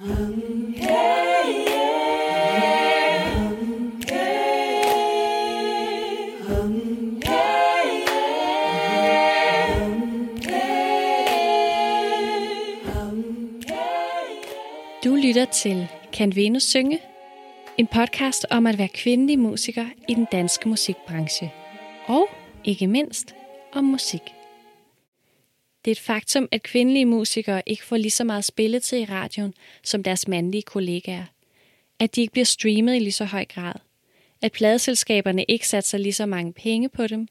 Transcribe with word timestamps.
Du 0.00 0.04
lytter 15.14 15.44
til 15.52 15.88
Kan 16.12 16.36
Venus 16.36 16.62
synge? 16.62 17.00
En 17.78 17.86
podcast 17.86 18.46
om 18.50 18.66
at 18.66 18.78
være 18.78 18.88
kvindelig 18.88 19.38
musiker 19.38 19.86
i 20.08 20.14
den 20.14 20.26
danske 20.32 20.68
musikbranche. 20.68 21.52
Og 22.06 22.28
ikke 22.64 22.86
mindst 22.86 23.34
om 23.72 23.84
musik. 23.84 24.37
Det 25.84 25.90
er 25.90 25.92
et 25.92 26.00
faktum, 26.00 26.48
at 26.50 26.62
kvindelige 26.62 27.06
musikere 27.06 27.62
ikke 27.66 27.84
får 27.84 27.96
lige 27.96 28.10
så 28.10 28.24
meget 28.24 28.44
spilletid 28.44 28.98
i 28.98 29.04
radioen 29.04 29.54
som 29.84 30.02
deres 30.02 30.28
mandlige 30.28 30.62
kollegaer. 30.62 31.24
At 31.98 32.14
de 32.14 32.20
ikke 32.20 32.32
bliver 32.32 32.44
streamet 32.44 32.96
i 32.96 32.98
lige 32.98 33.12
så 33.12 33.24
høj 33.24 33.44
grad. 33.44 33.74
At 34.42 34.52
pladeselskaberne 34.52 35.44
ikke 35.44 35.68
satser 35.68 35.98
lige 35.98 36.12
så 36.12 36.26
mange 36.26 36.52
penge 36.52 36.88
på 36.88 37.06
dem. 37.06 37.28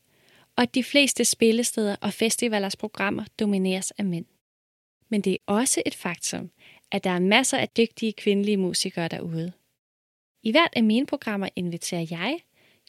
Og 0.55 0.63
at 0.63 0.75
de 0.75 0.83
fleste 0.83 1.25
spillesteder 1.25 1.95
og 2.01 2.13
festivalers 2.13 2.75
programmer 2.75 3.25
domineres 3.39 3.91
af 3.91 4.05
mænd. 4.05 4.25
Men 5.09 5.21
det 5.21 5.33
er 5.33 5.37
også 5.45 5.81
et 5.85 5.95
faktum, 5.95 6.51
at 6.91 7.03
der 7.03 7.09
er 7.09 7.19
masser 7.19 7.57
af 7.57 7.69
dygtige 7.69 8.13
kvindelige 8.13 8.57
musikere 8.57 9.07
derude. 9.07 9.51
I 10.43 10.51
hvert 10.51 10.73
af 10.75 10.83
mine 10.83 11.05
programmer 11.05 11.49
inviterer 11.55 12.05
jeg, 12.09 12.39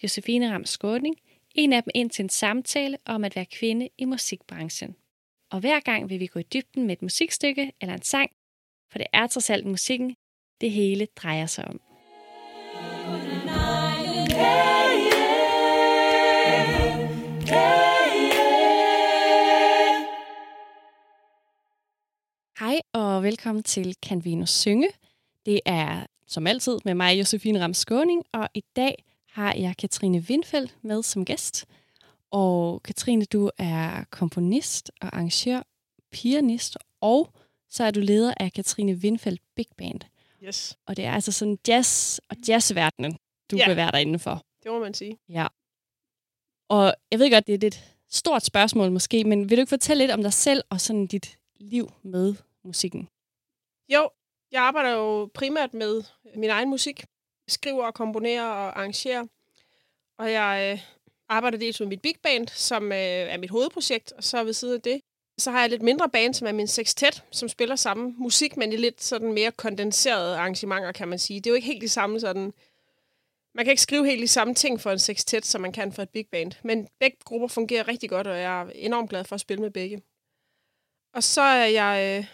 Josefine 0.02 0.52
Ram 0.52 0.64
Skåning, 0.64 1.16
en 1.54 1.72
af 1.72 1.82
dem 1.82 1.90
ind 1.94 2.10
til 2.10 2.22
en 2.22 2.28
samtale 2.28 2.98
om 3.04 3.24
at 3.24 3.36
være 3.36 3.44
kvinde 3.44 3.88
i 3.98 4.04
musikbranchen. 4.04 4.96
Og 5.50 5.60
hver 5.60 5.80
gang 5.80 6.10
vil 6.10 6.20
vi 6.20 6.26
gå 6.26 6.38
i 6.38 6.42
dybden 6.42 6.86
med 6.86 6.96
et 6.96 7.02
musikstykke 7.02 7.72
eller 7.80 7.94
en 7.94 8.02
sang, 8.02 8.30
for 8.90 8.98
det 8.98 9.06
er 9.12 9.26
trods 9.26 9.50
alt 9.50 9.66
musikken, 9.66 10.16
det 10.60 10.70
hele 10.70 11.06
drejer 11.16 11.46
sig 11.46 11.64
om. 11.68 11.80
Hej 22.58 22.80
og 22.92 23.22
velkommen 23.22 23.62
til 23.62 23.96
Kan 24.02 24.24
Venus 24.24 24.50
synge. 24.50 24.88
Det 25.46 25.60
er 25.66 26.06
som 26.26 26.46
altid 26.46 26.78
med 26.84 26.94
mig, 26.94 27.18
Josefine 27.18 27.64
Ram 27.64 27.74
Skåning, 27.74 28.24
og 28.32 28.48
i 28.54 28.62
dag 28.76 29.04
har 29.32 29.54
jeg 29.54 29.76
Katrine 29.76 30.24
Windfeldt 30.30 30.76
med 30.82 31.02
som 31.02 31.24
gæst. 31.24 31.66
Og 32.30 32.82
Katrine, 32.82 33.24
du 33.24 33.50
er 33.58 34.04
komponist 34.10 34.90
og 35.00 35.06
arrangør, 35.06 35.62
pianist, 36.12 36.76
og 37.00 37.32
så 37.70 37.84
er 37.84 37.90
du 37.90 38.00
leder 38.00 38.34
af 38.40 38.52
Katrine 38.52 38.92
Windfeldt 38.94 39.40
Big 39.56 39.66
Band. 39.76 40.00
Yes, 40.44 40.78
Og 40.86 40.96
det 40.96 41.04
er 41.04 41.12
altså 41.12 41.32
sådan 41.32 41.58
jazz 41.68 42.18
og 42.30 42.36
jazzverdenen, 42.48 43.18
du 43.50 43.56
Ja. 43.56 43.68
bevæger 43.68 43.90
dig 43.90 44.00
indenfor. 44.00 44.42
det 44.62 44.72
må 44.72 44.78
man 44.78 44.94
sige. 44.94 45.18
Ja. 45.28 45.46
Og 46.68 46.94
jeg 47.10 47.18
ved 47.18 47.30
godt, 47.32 47.46
det 47.46 47.64
er 47.64 47.66
et 47.66 47.94
stort 48.08 48.44
spørgsmål 48.44 48.90
måske, 48.92 49.24
men 49.24 49.50
vil 49.50 49.56
du 49.58 49.60
ikke 49.60 49.68
fortælle 49.70 50.02
lidt 50.02 50.10
om 50.10 50.22
dig 50.22 50.32
selv 50.32 50.62
og 50.70 50.80
sådan 50.80 51.06
dit 51.06 51.38
liv 51.56 51.92
med 52.02 52.34
musikken? 52.64 53.08
Jo, 53.88 54.10
jeg 54.52 54.62
arbejder 54.62 54.90
jo 54.90 55.30
primært 55.34 55.74
med 55.74 56.02
min 56.36 56.50
egen 56.50 56.70
musik. 56.70 57.04
Skriver 57.48 57.84
og 57.86 57.94
komponerer 57.94 58.44
og 58.48 58.78
arrangerer. 58.78 59.24
Og 60.18 60.32
jeg 60.32 60.72
øh, 60.72 60.80
arbejder 61.28 61.58
dels 61.58 61.80
med 61.80 61.88
mit 61.88 62.02
big 62.02 62.14
band, 62.22 62.48
som 62.48 62.92
øh, 62.92 62.98
er 62.98 63.38
mit 63.38 63.50
hovedprojekt, 63.50 64.12
og 64.12 64.24
så 64.24 64.44
ved 64.44 64.52
siden 64.52 64.74
af 64.74 64.82
det, 64.82 65.00
så 65.38 65.50
har 65.50 65.60
jeg 65.60 65.70
lidt 65.70 65.82
mindre 65.82 66.08
band, 66.08 66.34
som 66.34 66.46
er 66.46 66.52
min 66.52 66.66
sextet, 66.66 67.24
som 67.30 67.48
spiller 67.48 67.76
samme 67.76 68.14
musik, 68.18 68.56
men 68.56 68.72
i 68.72 68.76
lidt 68.76 69.02
sådan 69.02 69.32
mere 69.32 69.52
kondenserede 69.52 70.36
arrangementer, 70.36 70.92
kan 70.92 71.08
man 71.08 71.18
sige. 71.18 71.40
Det 71.40 71.46
er 71.46 71.50
jo 71.50 71.54
ikke 71.54 71.66
helt 71.66 71.82
de 71.82 71.88
samme 71.88 72.20
sådan... 72.20 72.52
Man 73.54 73.64
kan 73.64 73.72
ikke 73.72 73.82
skrive 73.82 74.06
helt 74.06 74.22
de 74.22 74.28
samme 74.28 74.54
ting 74.54 74.80
for 74.80 74.90
en 74.90 74.98
sextet, 74.98 75.46
som 75.46 75.60
man 75.60 75.72
kan 75.72 75.92
for 75.92 76.02
et 76.02 76.10
big 76.10 76.26
band. 76.32 76.52
Men 76.62 76.88
begge 77.00 77.16
grupper 77.24 77.48
fungerer 77.48 77.88
rigtig 77.88 78.10
godt, 78.10 78.26
og 78.26 78.38
jeg 78.38 78.60
er 78.60 78.70
enormt 78.74 79.10
glad 79.10 79.24
for 79.24 79.34
at 79.34 79.40
spille 79.40 79.62
med 79.62 79.70
begge. 79.70 80.02
Og 81.14 81.22
så 81.22 81.40
er 81.40 81.66
jeg 81.66 82.18
øh, 82.18 82.26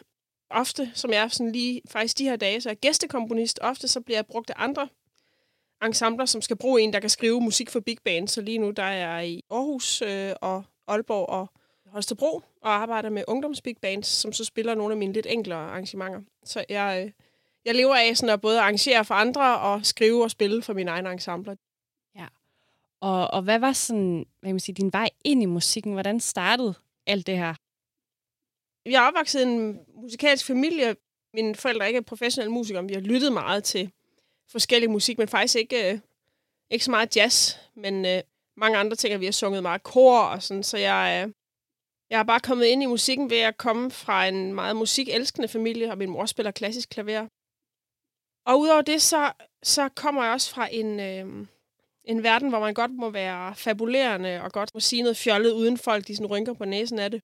ofte, 0.51 0.91
som 0.95 1.13
jeg 1.13 1.23
er 1.23 1.29
sådan 1.29 1.53
lige 1.53 1.83
faktisk 1.89 2.19
de 2.19 2.25
her 2.25 2.37
dage, 2.37 2.61
så 2.61 2.69
er 2.69 2.71
jeg 2.71 2.79
gæstekomponist. 2.79 3.59
Ofte 3.63 3.89
så 3.89 4.01
bliver 4.01 4.19
jeg 4.19 4.27
brugt 4.27 4.51
af 4.51 4.55
andre 4.57 4.89
ensembler, 5.87 6.25
som 6.25 6.43
skal 6.43 6.57
bruge 6.57 6.81
en, 6.81 6.93
der 6.93 7.01
kan 7.01 7.11
skrive 7.11 7.41
musik 7.41 7.71
for 7.71 7.81
big 7.81 7.99
band. 8.05 8.29
Så 8.29 8.41
lige 8.41 8.59
nu 8.59 8.71
der 8.71 8.83
er 8.83 9.19
jeg 9.19 9.29
i 9.29 9.43
Aarhus 9.51 10.03
øh, 10.03 10.33
og 10.41 10.65
Aalborg 10.87 11.29
og 11.29 11.51
Holstebro 11.87 12.43
og 12.63 12.71
arbejder 12.71 13.11
med 13.11 13.25
ungdomsbig 13.29 13.77
bands, 13.83 14.07
som 14.07 14.33
så 14.33 14.45
spiller 14.45 14.75
nogle 14.75 14.93
af 14.93 14.99
mine 14.99 15.13
lidt 15.13 15.27
enklere 15.31 15.59
arrangementer. 15.59 16.21
Så 16.45 16.65
jeg, 16.69 17.03
øh, 17.05 17.13
jeg 17.65 17.75
lever 17.75 17.95
af 17.95 18.17
sådan 18.17 18.33
at 18.33 18.41
både 18.41 18.61
arrangere 18.61 19.05
for 19.05 19.15
andre 19.15 19.59
og 19.59 19.87
skrive 19.87 20.25
og 20.25 20.31
spille 20.31 20.63
for 20.63 20.73
mine 20.73 20.91
egne 20.91 21.13
ensembler. 21.13 21.55
Og, 23.05 23.31
og 23.31 23.43
hvad 23.43 23.59
var 23.59 23.73
sådan, 23.73 24.27
hvad 24.41 24.49
kan 24.49 24.55
man 24.55 24.61
sige, 24.61 24.75
din 24.75 24.93
vej 24.93 25.09
ind 25.25 25.43
i 25.43 25.47
musikken? 25.47 25.93
Hvordan 25.93 26.21
startede 26.21 26.75
alt 27.07 27.27
det 27.27 27.37
her? 27.37 27.55
Jeg 28.87 29.05
er 29.05 29.09
opvokset 29.09 29.41
i 29.41 29.43
en 29.43 29.81
musikalsk 30.03 30.47
familie. 30.47 30.97
Mine 31.35 31.55
forældre 31.55 31.85
er 31.85 31.89
ikke 31.89 32.03
professionelle 32.03 32.53
musikere, 32.53 32.83
men 32.83 32.89
vi 32.89 32.95
har 32.95 33.01
lyttet 33.01 33.33
meget 33.33 33.65
til 33.65 33.91
forskellig 34.51 34.91
musik, 34.91 35.19
men 35.19 35.29
faktisk 35.29 35.57
ikke, 35.57 35.93
øh, 35.93 35.99
ikke 36.71 36.85
så 36.85 36.91
meget 36.91 37.17
jazz, 37.17 37.57
men 37.77 38.07
øh, 38.07 38.23
mange 38.57 38.79
andre 38.79 38.97
ting, 38.97 39.15
at 39.15 39.21
vi 39.21 39.25
har 39.25 39.33
sunget 39.33 39.63
meget 39.63 39.83
kor 39.83 40.21
og 40.21 40.43
sådan, 40.43 40.63
så 40.63 40.79
jeg, 40.79 41.25
øh, 41.27 41.33
jeg 42.11 42.19
er 42.19 42.23
bare 42.23 42.41
kommet 42.41 42.67
ind 42.67 42.83
i 42.83 42.87
musikken 42.87 43.31
ved 43.31 43.39
at 43.39 43.57
komme 43.57 43.91
fra 43.91 44.27
en 44.27 44.55
meget 44.55 44.77
musikelskende 44.77 45.49
familie, 45.49 45.91
og 45.91 45.99
min 45.99 46.11
mor 46.11 46.27
spiller 46.27 46.51
klassisk 46.51 46.89
klaver. 46.89 47.29
Og 48.47 48.61
udover 48.61 48.83
det, 48.83 49.03
så, 49.03 49.33
så 49.63 49.89
kommer 49.89 50.25
jeg 50.25 50.33
også 50.33 50.51
fra 50.55 50.69
en, 50.73 51.01
øh, 51.01 51.47
en 52.05 52.23
verden, 52.23 52.49
hvor 52.49 52.61
man 52.61 52.75
godt 52.75 52.91
må 52.91 53.11
være 53.11 53.55
fabulerende 53.55 54.43
og 54.43 54.53
godt 54.53 54.75
må 54.75 54.81
sige 54.81 55.03
noget 55.03 55.17
fjollet, 55.17 55.53
uden 55.53 55.79
folk 55.79 56.07
de 56.07 56.17
sådan 56.17 56.31
rynker 56.31 56.53
på 56.53 56.65
næsen 56.65 56.99
af 56.99 57.11
det. 57.11 57.23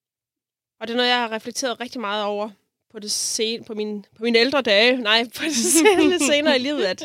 Og 0.80 0.88
det 0.88 0.94
er 0.94 0.96
noget, 0.96 1.10
jeg 1.10 1.20
har 1.20 1.32
reflekteret 1.32 1.80
rigtig 1.80 2.00
meget 2.00 2.24
over 2.24 2.50
på, 2.90 2.98
det 2.98 3.10
sen, 3.10 3.64
på, 3.64 3.74
min, 3.74 4.04
på 4.16 4.24
mine 4.24 4.38
ældre 4.38 4.62
dage. 4.62 4.96
Nej, 4.96 5.24
på 5.36 5.44
det 5.44 5.56
senere, 5.78 6.18
senere 6.18 6.56
i 6.56 6.58
livet, 6.58 6.84
at, 6.84 7.04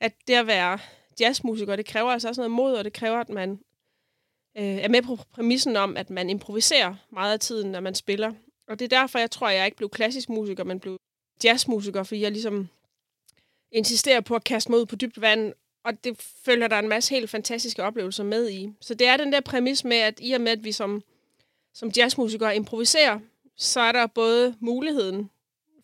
at 0.00 0.12
det 0.26 0.34
at 0.34 0.46
være 0.46 0.78
jazzmusiker, 1.20 1.76
det 1.76 1.86
kræver 1.86 2.10
altså 2.10 2.28
også 2.28 2.40
noget 2.40 2.50
mod, 2.50 2.74
og 2.74 2.84
det 2.84 2.92
kræver, 2.92 3.18
at 3.18 3.28
man 3.28 3.50
øh, 4.56 4.64
er 4.64 4.88
med 4.88 5.02
på 5.02 5.18
præmissen 5.32 5.76
om, 5.76 5.96
at 5.96 6.10
man 6.10 6.30
improviserer 6.30 6.94
meget 7.12 7.32
af 7.32 7.40
tiden, 7.40 7.72
når 7.72 7.80
man 7.80 7.94
spiller. 7.94 8.32
Og 8.68 8.78
det 8.78 8.84
er 8.92 9.00
derfor, 9.00 9.18
jeg 9.18 9.30
tror, 9.30 9.48
jeg 9.48 9.64
ikke 9.64 9.76
blev 9.76 9.90
klassisk 9.90 10.28
musiker, 10.28 10.64
men 10.64 10.80
blev 10.80 10.96
jazzmusiker, 11.44 12.02
fordi 12.02 12.20
jeg 12.20 12.32
ligesom 12.32 12.68
insisterer 13.72 14.20
på 14.20 14.34
at 14.34 14.44
kaste 14.44 14.70
mig 14.70 14.80
ud 14.80 14.86
på 14.86 14.96
dybt 14.96 15.20
vand, 15.20 15.52
og 15.84 16.04
det 16.04 16.20
følger 16.44 16.68
der 16.68 16.78
en 16.78 16.88
masse 16.88 17.14
helt 17.14 17.30
fantastiske 17.30 17.82
oplevelser 17.82 18.24
med 18.24 18.50
i. 18.50 18.72
Så 18.80 18.94
det 18.94 19.06
er 19.06 19.16
den 19.16 19.32
der 19.32 19.40
præmis 19.40 19.84
med, 19.84 19.96
at 19.96 20.18
i 20.22 20.32
og 20.32 20.40
med, 20.40 20.52
at 20.52 20.64
vi 20.64 20.72
som 20.72 21.02
som 21.78 21.90
jazzmusikere 21.96 22.56
improviserer, 22.56 23.20
så 23.58 23.80
er 23.80 23.92
der 23.92 24.06
både 24.06 24.56
muligheden 24.60 25.30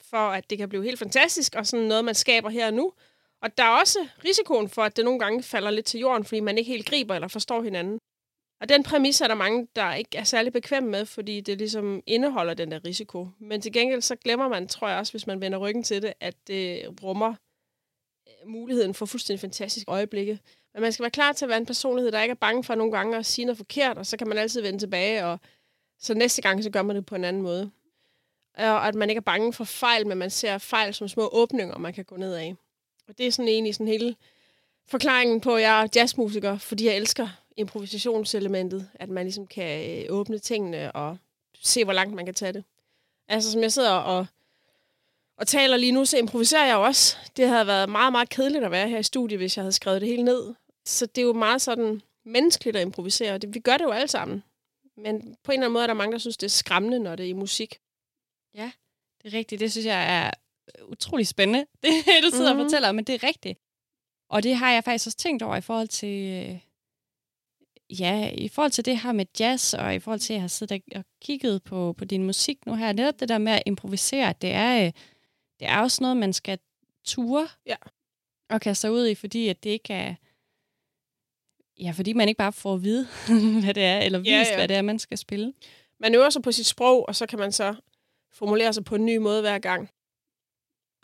for, 0.01 0.17
at 0.17 0.51
det 0.51 0.59
kan 0.59 0.69
blive 0.69 0.85
helt 0.85 0.99
fantastisk, 0.99 1.55
og 1.55 1.67
sådan 1.67 1.87
noget, 1.87 2.05
man 2.05 2.15
skaber 2.15 2.51
her 2.51 2.67
og 2.67 2.75
nu. 2.75 2.93
Og 3.43 3.59
der 3.59 3.65
er 3.65 3.81
også 3.81 3.99
risikoen 4.25 4.69
for, 4.69 4.83
at 4.83 4.97
det 4.97 5.05
nogle 5.05 5.21
gange 5.21 5.43
falder 5.43 5.71
lidt 5.71 5.87
til 5.87 6.01
jorden, 6.01 6.25
fordi 6.25 6.41
man 6.41 6.59
ikke 6.59 6.73
helt 6.73 6.87
griber 6.87 7.15
eller 7.15 7.29
forstår 7.29 7.63
hinanden. 7.63 7.99
Og 8.61 8.69
den 8.69 8.83
præmis 8.83 9.21
er 9.21 9.29
der 9.29 9.35
mange, 9.35 9.69
der 9.77 9.95
ikke 9.95 10.19
er 10.19 10.25
særlig 10.25 10.53
bekvemme 10.53 10.91
med, 10.91 11.07
fordi 11.07 11.41
det 11.41 11.59
ligesom 11.59 12.03
indeholder 12.07 12.55
den 12.55 12.71
der 12.71 12.85
risiko. 12.85 13.29
Men 13.39 13.61
til 13.61 13.73
gengæld 13.73 14.03
så 14.03 14.17
glemmer 14.17 14.49
man, 14.49 14.69
tror 14.69 14.89
jeg 14.89 14.99
også, 14.99 15.13
hvis 15.13 15.27
man 15.27 15.41
vender 15.41 15.59
ryggen 15.59 15.83
til 15.83 16.03
det, 16.03 16.13
at 16.21 16.35
det 16.47 16.89
rummer 17.03 17.35
øh, 18.29 18.49
muligheden 18.49 18.95
for 18.95 19.07
fuldstændig 19.07 19.41
fantastiske 19.41 19.91
øjeblikke. 19.91 20.39
Men 20.75 20.83
man 20.83 20.93
skal 20.93 21.03
være 21.03 21.11
klar 21.11 21.33
til 21.33 21.45
at 21.45 21.49
være 21.49 21.59
en 21.59 21.67
personlighed, 21.67 22.13
der 22.13 22.23
ikke 22.23 22.33
er 22.33 22.37
bange 22.37 22.65
for 22.65 22.75
nogle 22.75 22.93
gange 22.93 23.17
at 23.17 23.27
sige 23.27 23.45
noget 23.45 23.57
forkert, 23.57 23.99
og 23.99 24.07
så 24.07 24.17
kan 24.17 24.29
man 24.29 24.39
altid 24.39 24.63
vende 24.63 24.79
tilbage 24.79 25.25
og 25.25 25.41
så 26.05 26.15
næste 26.15 26.43
gang, 26.43 26.65
så 26.65 26.71
gør 26.71 26.83
man 26.83 26.97
det 26.97 27.07
på 27.07 27.15
en 27.15 27.25
anden 27.25 27.43
måde. 27.43 27.71
Og 28.59 28.89
at 28.89 28.95
man 28.95 29.11
ikke 29.11 29.19
er 29.19 29.23
bange 29.23 29.53
for 29.53 29.65
fejl, 29.65 30.07
men 30.07 30.19
man 30.19 30.31
ser 30.31 30.59
fejl 30.59 30.95
som 30.95 31.09
små 31.09 31.29
åbninger, 31.33 31.79
man 31.79 31.93
kan 31.93 32.05
gå 32.05 32.17
ned 32.17 32.35
af. 32.35 32.55
Og 33.09 33.19
det 33.19 33.27
er 33.27 33.31
sådan 33.31 33.49
egentlig 33.49 33.75
sådan 33.75 33.89
hele 33.89 34.17
forklaringen 34.87 35.41
på, 35.41 35.55
at 35.55 35.63
jeg 35.63 35.83
er 35.83 35.89
jazzmusiker, 35.97 36.59
fordi 36.59 36.87
jeg 36.87 36.97
elsker 36.97 37.29
improvisationselementet. 37.57 38.89
At 38.95 39.09
man 39.09 39.25
ligesom 39.25 39.47
kan 39.47 39.91
øh, 39.91 40.05
åbne 40.09 40.39
tingene 40.39 40.93
og 40.93 41.19
se, 41.61 41.85
hvor 41.85 41.93
langt 41.93 42.15
man 42.15 42.25
kan 42.25 42.35
tage 42.35 42.53
det. 42.53 42.65
Altså, 43.29 43.53
som 43.53 43.63
jeg 43.63 43.73
sidder 43.73 43.93
og, 43.93 44.27
og 45.39 45.47
taler 45.47 45.77
lige 45.77 45.93
nu, 45.93 46.05
så 46.05 46.19
improviserer 46.19 46.67
jeg 46.67 46.75
jo 46.75 46.83
også. 46.83 47.17
Det 47.37 47.49
havde 47.49 47.67
været 47.67 47.89
meget, 47.89 48.13
meget 48.13 48.29
kedeligt 48.29 48.65
at 48.65 48.71
være 48.71 48.89
her 48.89 48.99
i 48.99 49.03
studiet, 49.03 49.39
hvis 49.39 49.57
jeg 49.57 49.63
havde 49.63 49.73
skrevet 49.73 50.01
det 50.01 50.09
hele 50.09 50.23
ned. 50.23 50.55
Så 50.85 51.07
det 51.07 51.23
er 51.23 51.27
jo 51.27 51.33
meget 51.33 51.63
sådan 51.63 52.03
menneskeligt 52.25 52.77
at 52.77 52.83
improvisere. 52.83 53.39
Det, 53.39 53.55
vi 53.55 53.61
gør 53.61 53.77
det 53.77 53.85
jo 53.85 53.91
alle 53.91 54.09
sammen. 54.09 54.43
Men 54.97 55.37
på 55.43 55.53
en 55.53 55.59
eller 55.59 55.67
anden 55.67 55.73
måde 55.73 55.83
er 55.83 55.87
der 55.87 55.95
mange, 55.95 56.13
der 56.13 56.19
synes, 56.19 56.37
det 56.37 56.47
er 56.47 56.51
skræmmende, 56.51 56.99
når 56.99 57.17
det 57.17 57.25
er 57.27 57.31
i 57.31 57.33
musik. 57.33 57.79
Det 59.23 59.35
er 59.35 59.39
rigtigt. 59.39 59.61
Det 59.61 59.73
synes 59.73 59.87
jeg 59.87 60.17
er 60.25 60.31
utrolig 60.85 61.27
spændende, 61.27 61.61
det 61.83 61.91
du 62.23 62.31
sidder 62.31 62.39
mm-hmm. 62.39 62.47
og 62.51 62.57
Mhm. 62.57 62.65
fortæller, 62.65 62.93
men 62.93 63.05
det 63.05 63.15
er 63.15 63.23
rigtigt. 63.27 63.59
Og 64.31 64.43
det 64.43 64.57
har 64.57 64.73
jeg 64.73 64.85
faktisk 64.85 65.07
også 65.07 65.17
tænkt 65.19 65.43
over 65.43 65.57
i 65.57 65.61
forhold 65.61 65.89
til, 65.89 66.33
øh, 66.33 66.61
ja, 68.01 68.31
i 68.31 68.49
forhold 68.49 68.71
til 68.73 68.85
det 68.85 68.99
her 69.01 69.13
med 69.13 69.27
jazz, 69.41 69.75
og 69.75 69.95
i 69.95 69.99
forhold 69.99 70.21
til, 70.21 70.33
at 70.33 70.35
jeg 70.35 70.43
har 70.43 70.49
siddet 70.49 70.83
og 70.97 71.05
kigget 71.23 71.63
på, 71.63 71.93
på 71.99 72.05
din 72.05 72.25
musik 72.25 72.67
nu 72.67 72.75
her. 72.75 72.93
Netop 72.93 73.21
det 73.21 73.29
der 73.29 73.39
med 73.39 73.53
at 73.53 73.63
improvisere, 73.67 74.33
det 74.41 74.51
er, 74.53 74.79
øh, 74.81 74.87
det 74.87 74.95
det 75.61 75.69
er 75.69 75.81
også 75.81 76.03
noget, 76.03 76.17
man 76.17 76.33
skal 76.33 76.59
ture 77.05 77.49
Ja. 77.67 77.77
og 78.51 78.61
kaste 78.61 78.81
sig 78.81 78.93
ud 78.93 79.07
i, 79.07 79.15
fordi 79.15 79.49
at 79.49 79.65
det 79.65 79.71
ikke 79.71 79.93
er... 79.93 80.15
Ja, 81.81 81.91
fordi 81.91 82.13
man 82.13 82.29
ikke 82.29 82.39
bare 82.39 82.53
får 82.53 82.75
at 82.75 82.83
vide, 82.83 83.09
hvad 83.63 83.75
det 83.75 83.85
er, 83.85 83.99
eller 83.99 84.19
vist, 84.19 84.31
Ja, 84.31 84.57
hvad 84.57 84.69
det 84.69 84.77
er, 84.77 84.83
man 84.83 84.99
skal 84.99 85.19
spille. 85.19 85.53
Man 86.01 86.15
øver 86.15 86.31
sig 86.31 86.43
på 86.43 86.53
sit 86.53 86.67
sprog, 86.67 87.09
og 87.09 87.17
så 87.17 87.27
kan 87.27 87.39
man 87.39 87.53
så 87.53 87.75
formulere 88.33 88.73
sig 88.73 88.85
på 88.85 88.95
en 88.95 89.07
ny 89.07 89.17
måde 89.17 89.41
hver 89.41 89.59
gang. 89.59 89.91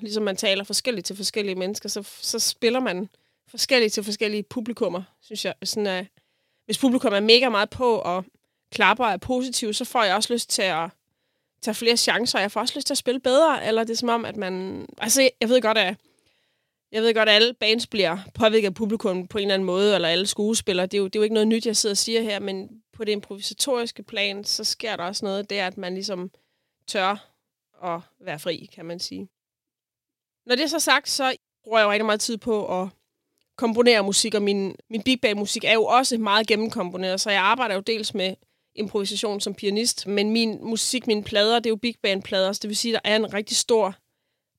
Ligesom 0.01 0.23
man 0.23 0.37
taler 0.37 0.65
forskelligt 0.65 1.07
til 1.07 1.17
forskellige 1.17 1.55
mennesker, 1.55 1.89
så, 1.89 2.03
så 2.21 2.39
spiller 2.39 2.81
man 2.81 3.09
forskelligt 3.49 3.93
til 3.93 4.05
forskellige 4.05 4.43
publikummer, 4.43 5.03
synes 5.21 5.45
jeg. 5.45 5.55
Sådan, 5.63 5.87
at 5.87 6.07
hvis 6.65 6.79
publikum 6.79 7.13
er 7.13 7.21
mega 7.21 7.49
meget 7.49 7.71
på 7.71 7.95
og 7.95 8.25
klapper 8.73 9.05
og 9.05 9.13
er 9.13 9.17
positiv, 9.17 9.73
så 9.73 9.85
får 9.85 10.03
jeg 10.05 10.15
også 10.15 10.33
lyst 10.33 10.51
til 10.51 10.63
at 10.63 10.91
tage 11.63 11.75
flere 11.75 11.97
chancer, 11.97 12.39
og 12.39 12.43
jeg 12.43 12.53
får 12.53 12.61
også 12.61 12.75
lyst 12.77 12.87
til 12.87 12.95
at 12.95 12.99
spille 12.99 13.21
bedre, 13.21 13.67
eller 13.67 13.85
det 13.85 13.93
er 13.93 13.97
som 13.97 14.09
om, 14.09 14.25
at 14.25 14.37
man... 14.37 14.87
Altså, 14.99 15.31
jeg 15.41 15.49
ved 15.49 15.63
godt, 15.63 15.79
at 15.79 15.97
jeg 16.93 17.03
ved 17.03 17.15
godt, 17.15 17.29
at 17.29 17.35
alle 17.35 17.55
bands 17.55 17.87
bliver 17.87 18.19
påvirket 18.35 18.67
af 18.67 18.75
publikum 18.75 19.27
på 19.27 19.39
en 19.39 19.43
eller 19.43 19.55
anden 19.55 19.67
måde, 19.67 19.95
eller 19.95 20.09
alle 20.09 20.27
skuespillere. 20.27 20.87
Det 20.87 20.95
er, 20.95 20.99
jo, 20.99 21.05
det 21.05 21.17
er 21.17 21.21
jo 21.21 21.25
ikke 21.25 21.35
noget 21.35 21.49
nyt, 21.49 21.67
jeg 21.67 21.77
sidder 21.77 21.93
og 21.93 21.99
siger 21.99 22.23
her, 22.23 22.39
men 22.39 22.83
på 22.93 23.05
det 23.05 23.13
improvisatoriske 23.13 24.03
plan, 24.03 24.45
så 24.45 24.65
sker 24.65 24.97
der 24.97 25.05
også 25.05 25.25
noget, 25.25 25.51
det 25.51 25.59
er, 25.59 25.67
at 25.67 25.79
man 25.79 25.95
ligesom 25.95 26.31
tør 26.87 27.31
at 27.85 28.01
være 28.21 28.39
fri, 28.39 28.69
kan 28.75 28.85
man 28.85 28.99
sige. 28.99 29.29
Når 30.47 30.55
det 30.55 30.63
er 30.63 30.69
så 30.69 30.81
sagt, 30.81 31.09
så 31.09 31.37
bruger 31.65 31.79
jeg 31.79 31.85
jo 31.85 31.91
rigtig 31.91 32.07
meget 32.07 32.21
tid 32.21 32.37
på 32.37 32.83
at 32.83 32.89
komponere 33.57 34.03
musik, 34.03 34.35
og 34.35 34.43
min, 34.43 34.77
min 34.91 35.03
big 35.03 35.21
band 35.21 35.39
musik 35.39 35.65
er 35.65 35.73
jo 35.73 35.85
også 35.85 36.19
meget 36.19 36.47
gennemkomponeret, 36.47 37.21
så 37.21 37.31
jeg 37.31 37.43
arbejder 37.43 37.75
jo 37.75 37.81
dels 37.81 38.15
med 38.15 38.35
improvisation 38.75 39.41
som 39.41 39.55
pianist, 39.55 40.07
men 40.07 40.31
min 40.31 40.65
musik, 40.65 41.07
mine 41.07 41.25
plader, 41.25 41.59
det 41.59 41.67
er 41.67 41.71
jo 41.71 41.77
big 41.77 41.95
band 42.03 42.23
plader, 42.23 42.53
så 42.53 42.59
det 42.63 42.69
vil 42.69 42.77
sige, 42.77 42.97
at 42.97 43.01
der 43.05 43.11
er 43.11 43.17
en 43.17 43.35
rigtig 43.35 43.57
stor 43.57 43.95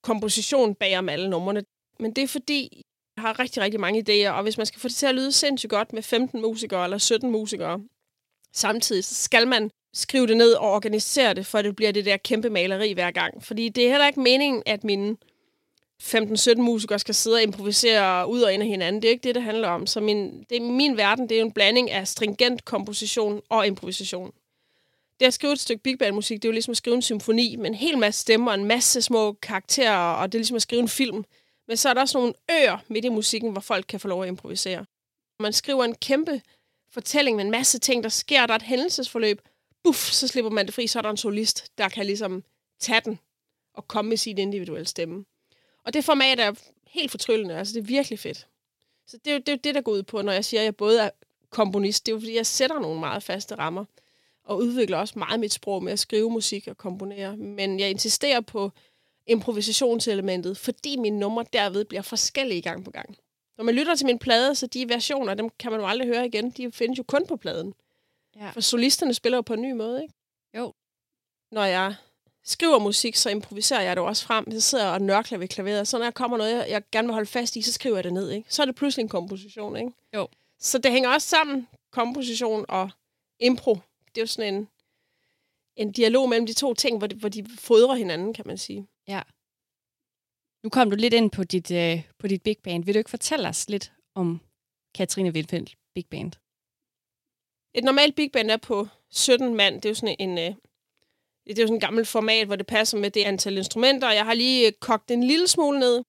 komposition 0.04 0.76
bag 0.76 0.98
om 0.98 1.10
alle 1.10 1.30
numrene. 1.30 1.64
Men 2.02 2.12
det 2.12 2.24
er 2.24 2.28
fordi, 2.28 2.86
jeg 3.16 3.22
har 3.22 3.40
rigtig, 3.40 3.64
rigtig 3.64 3.80
mange 3.80 4.04
idéer, 4.10 4.32
og 4.32 4.44
hvis 4.44 4.58
man 4.58 4.66
skal 4.66 4.80
få 4.80 4.88
det 4.88 4.96
til 4.96 5.06
at 5.06 5.16
lyde 5.16 5.32
sindssygt 5.32 5.70
godt 5.70 5.94
med 5.94 6.04
15 6.04 6.42
musikere 6.42 6.84
eller 6.84 6.98
17 6.98 7.32
musikere 7.32 7.80
samtidig, 8.54 9.04
så 9.04 9.16
skal 9.16 9.48
man 9.48 9.72
skrive 9.94 10.28
det 10.28 10.38
ned 10.38 10.54
og 10.54 10.72
organisere 10.72 11.34
det, 11.34 11.46
for 11.46 11.62
det 11.62 11.76
bliver 11.76 11.92
det 11.92 12.06
der 12.06 12.18
kæmpe 12.18 12.50
maleri 12.50 12.94
hver 12.94 13.12
gang. 13.12 13.44
Fordi 13.44 13.70
det 13.70 13.86
er 13.86 13.90
heller 13.90 14.08
ikke 14.08 14.20
meningen, 14.20 14.64
at 14.66 14.84
mine 14.84 15.18
15-17 16.04 16.56
musikere 16.56 17.00
skal 17.00 17.16
sidde 17.16 17.36
og 17.36 17.44
improvisere 17.44 18.30
ud 18.30 18.42
og 18.42 18.54
ind 18.54 18.64
af 18.64 18.70
hinanden. 18.70 19.02
Det 19.02 19.08
er 19.08 19.12
ikke 19.12 19.24
det, 19.24 19.36
det 19.36 19.44
handler 19.44 19.68
om. 19.68 19.88
Så 19.88 20.00
min, 20.00 20.46
det, 20.50 20.62
min 20.62 20.98
verden, 20.98 21.30
det 21.30 21.38
er 21.38 21.42
en 21.42 21.52
blanding 21.52 21.92
af 21.92 22.08
stringent 22.08 22.66
komposition 22.66 23.42
og 23.50 23.68
improvisation. 23.68 24.32
Det 25.20 25.28
at 25.28 25.34
skrive 25.34 25.54
et 25.54 25.60
stykke 25.60 25.84
big 25.84 25.98
band 25.98 26.16
musik, 26.16 26.42
det 26.42 26.48
er 26.48 26.50
jo 26.50 26.54
ligesom 26.54 26.72
at 26.72 26.78
skrive 26.78 26.96
en 26.96 27.02
symfoni 27.02 27.56
med 27.56 27.66
en 27.66 27.74
hel 27.74 27.98
masse 27.98 28.22
stemmer, 28.22 28.54
en 28.54 28.66
masse 28.66 29.02
små 29.02 29.34
karakterer, 29.34 30.14
og 30.14 30.32
det 30.32 30.38
er 30.38 30.40
ligesom 30.40 30.56
at 30.56 30.62
skrive 30.62 30.82
en 30.82 30.88
film. 30.88 31.24
Men 31.72 31.78
så 31.78 31.90
er 31.90 31.94
der 31.94 32.02
også 32.02 32.18
nogle 32.18 32.34
øer 32.52 32.78
midt 32.88 33.06
i 33.06 33.10
musikken, 33.10 33.52
hvor 33.52 33.62
folk 33.62 33.86
kan 33.90 34.00
få 34.00 34.08
lov 34.08 34.24
at 34.24 34.28
improvisere. 34.28 34.86
Man 35.40 35.54
skriver 35.54 35.84
en 35.84 35.96
kæmpe 35.96 36.42
fortælling 36.90 37.36
med 37.38 37.46
en 37.46 37.52
masse 37.52 37.80
ting, 37.80 38.04
der 38.04 38.10
sker. 38.10 38.46
Der 38.46 38.54
er 38.54 38.56
et 38.56 38.62
hændelsesforløb. 38.62 39.42
Buff, 39.84 40.12
så 40.12 40.28
slipper 40.28 40.52
man 40.52 40.66
det 40.66 40.74
fri, 40.74 40.88
så 40.88 41.00
er 41.00 41.02
der 41.02 41.10
en 41.10 41.18
solist, 41.18 41.78
der 41.78 41.90
kan 41.90 42.06
ligesom 42.06 42.44
tage 42.80 43.02
den 43.06 43.20
og 43.74 43.88
komme 43.88 44.10
med 44.10 44.18
sin 44.18 44.38
individuelle 44.38 44.88
stemme. 44.88 45.26
Og 45.84 45.94
det 45.94 46.06
format 46.06 46.40
er 46.40 46.54
helt 46.88 47.12
fortryllende. 47.12 47.58
Altså, 47.58 47.74
det 47.74 47.80
er 47.80 47.86
virkelig 47.86 48.20
fedt. 48.20 48.48
Så 49.08 49.18
det 49.18 49.32
er 49.32 49.36
jo 49.36 49.40
det, 49.40 49.50
er 49.50 49.54
jo 49.54 49.60
det 49.64 49.76
der 49.76 49.82
går 49.82 49.92
ud 49.92 50.04
på, 50.04 50.22
når 50.22 50.32
jeg 50.32 50.46
siger, 50.46 50.62
at 50.62 50.66
jeg 50.66 50.76
både 50.76 51.02
er 51.02 51.10
komponist. 51.50 52.06
Det 52.06 52.12
er 52.12 52.16
jo, 52.16 52.20
fordi 52.20 52.36
jeg 52.36 52.46
sætter 52.46 52.80
nogle 52.80 53.00
meget 53.00 53.24
faste 53.24 53.56
rammer, 53.56 53.86
og 54.44 54.58
udvikler 54.58 54.98
også 54.98 55.20
meget 55.20 55.40
mit 55.40 55.54
sprog 55.54 55.84
med 55.84 55.94
at 55.94 56.00
skrive 56.00 56.32
musik 56.32 56.68
og 56.68 56.78
komponere. 56.78 57.38
Men 57.38 57.80
jeg 57.80 57.90
insisterer 57.90 58.42
på 58.42 58.72
improvisationselementet, 59.32 60.58
fordi 60.58 60.96
mine 60.98 61.20
numre 61.20 61.46
derved 61.54 61.86
bliver 61.86 62.02
forskellige 62.02 62.62
gang 62.62 62.86
på 62.86 62.92
gang. 62.92 63.16
Når 63.58 63.64
man 63.64 63.76
lytter 63.76 63.96
til 63.96 64.06
min 64.06 64.20
plade, 64.20 64.56
så 64.56 64.68
de 64.68 64.90
versioner, 64.90 65.34
dem 65.34 65.50
kan 65.60 65.72
man 65.72 65.80
jo 65.80 65.88
aldrig 65.88 66.08
høre 66.08 66.26
igen. 66.28 66.50
De 66.50 66.72
findes 66.72 66.98
jo 66.98 67.04
kun 67.04 67.26
på 67.28 67.36
pladen. 67.36 67.74
Ja. 68.36 68.50
For 68.50 68.62
solisterne 68.62 69.14
spiller 69.14 69.38
jo 69.38 69.42
på 69.42 69.54
en 69.54 69.62
ny 69.62 69.72
måde, 69.72 70.02
ikke? 70.02 70.14
Jo. 70.58 70.74
Når 71.52 71.64
jeg 71.64 71.96
skriver 72.44 72.80
musik, 72.80 73.16
så 73.16 73.30
improviserer 73.30 73.82
jeg 73.82 73.96
det 73.96 74.04
også 74.04 74.26
frem. 74.26 74.52
Så 74.52 74.60
sidder 74.62 74.84
jeg 74.86 74.94
og 74.94 75.02
nørkler 75.02 75.38
ved 75.38 75.48
klaveret. 75.48 75.88
Så 75.88 75.98
når 75.98 76.06
der 76.06 76.12
kommer 76.12 76.38
noget, 76.38 76.56
jeg- 76.58 76.70
jeg 76.70 76.82
gerne 76.92 77.08
vil 77.08 77.14
holde 77.14 77.30
fast 77.30 77.56
i, 77.56 77.62
så 77.62 77.72
skriver 77.74 77.98
jeg 77.98 78.04
det 78.04 78.14
ned, 78.14 78.32
ikke? 78.32 78.46
Så 78.54 78.62
er 78.62 78.66
det 78.66 78.76
pludselig 78.76 79.04
en 79.04 79.10
komposition, 79.10 79.76
ikke? 79.78 79.92
Jo. 80.16 80.28
Så 80.60 80.78
det 80.78 80.92
hænger 80.92 81.10
også 81.10 81.28
sammen, 81.28 81.68
komposition 81.92 82.66
og 82.70 82.90
impro. 83.40 83.74
Det 84.16 84.18
er 84.18 84.22
jo 84.22 84.28
sådan 84.28 84.54
en, 84.54 84.68
en 85.76 85.92
dialog 85.92 86.30
mellem 86.30 86.46
de 86.48 86.54
to 86.54 86.74
ting, 86.74 86.98
hvor 86.98 87.08
de, 87.08 87.16
hvor 87.16 87.30
de 87.30 87.46
fodrer 87.60 87.96
hinanden, 87.96 88.34
kan 88.34 88.44
man 88.48 88.58
sige. 88.58 88.88
Ja. 89.08 89.22
Nu 90.64 90.70
kom 90.70 90.90
du 90.90 90.96
lidt 90.96 91.14
ind 91.14 91.32
på 91.32 91.44
dit, 91.44 91.72
øh, 91.72 92.04
på 92.20 92.28
dit 92.28 92.44
big 92.44 92.58
band. 92.64 92.84
Vil 92.86 92.94
du 92.94 92.98
ikke 92.98 93.10
fortælle 93.10 93.48
os 93.48 93.70
lidt 93.70 93.94
om 94.16 94.42
Katrine 94.96 95.32
Windfeldt 95.32 95.78
Big 95.96 96.06
Band? 96.10 96.32
Et 97.74 97.84
normalt 97.84 98.16
big 98.16 98.32
band 98.32 98.52
er 98.52 98.58
på 98.58 98.88
17 99.10 99.56
mand. 99.56 99.76
Det 99.76 99.86
er 99.86 99.90
jo 99.90 99.96
sådan 99.96 100.16
en... 100.20 100.38
Øh, 100.38 100.56
det 101.48 101.60
er 101.60 101.64
jo 101.64 101.68
sådan 101.68 101.76
et 101.76 101.82
gammelt 101.82 102.08
format, 102.08 102.48
hvor 102.48 102.56
det 102.56 102.68
passer 102.68 102.98
med 102.98 103.12
det 103.12 103.24
antal 103.24 103.58
instrumenter. 103.58 104.12
Jeg 104.12 104.26
har 104.26 104.34
lige 104.34 104.68
øh, 104.68 104.74
kogt 104.80 105.12
en 105.12 105.24
lille 105.24 105.48
smule 105.48 105.80
ned. 105.80 106.04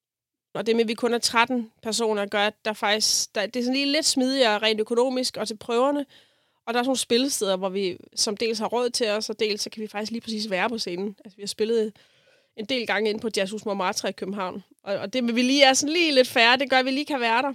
Og 0.54 0.66
det 0.66 0.76
med, 0.76 0.84
at 0.84 0.88
vi 0.88 0.94
kun 0.94 1.14
er 1.14 1.18
13 1.18 1.72
personer, 1.82 2.26
gør, 2.26 2.46
at 2.46 2.54
der 2.64 2.72
faktisk, 2.72 3.34
der, 3.34 3.46
det 3.46 3.60
er 3.60 3.64
sådan 3.64 3.74
lige 3.74 3.92
lidt 3.92 4.06
smidigere 4.06 4.58
rent 4.58 4.80
økonomisk 4.80 5.36
og 5.36 5.48
til 5.48 5.56
prøverne. 5.56 6.06
Og 6.66 6.74
der 6.74 6.80
er 6.80 6.82
sådan 6.82 6.88
nogle 6.88 6.98
spillesteder, 6.98 7.56
hvor 7.56 7.68
vi 7.68 7.96
som 8.14 8.36
dels 8.36 8.58
har 8.58 8.66
råd 8.66 8.90
til 8.90 9.08
os, 9.08 9.30
og 9.30 9.40
dels 9.40 9.62
så 9.62 9.70
kan 9.70 9.82
vi 9.82 9.86
faktisk 9.86 10.12
lige 10.12 10.20
præcis 10.20 10.50
være 10.50 10.68
på 10.68 10.78
scenen. 10.78 11.16
Altså, 11.24 11.36
vi 11.36 11.42
har 11.42 11.46
spillet 11.46 11.92
en 12.56 12.64
del 12.64 12.86
gange 12.86 13.10
ind 13.10 13.20
på 13.20 13.28
Jazzhus 13.36 13.64
Montmartre 13.64 14.08
i 14.08 14.12
København. 14.12 14.64
Og, 14.82 14.94
og 14.94 15.12
det 15.12 15.36
vi 15.36 15.42
lige 15.42 15.64
er 15.64 15.74
sådan 15.74 15.92
lige 15.92 16.14
lidt 16.14 16.28
færre, 16.28 16.56
det 16.56 16.70
gør, 16.70 16.78
at 16.78 16.84
vi 16.84 16.90
lige 16.90 17.04
kan 17.04 17.20
være 17.20 17.42
der. 17.42 17.52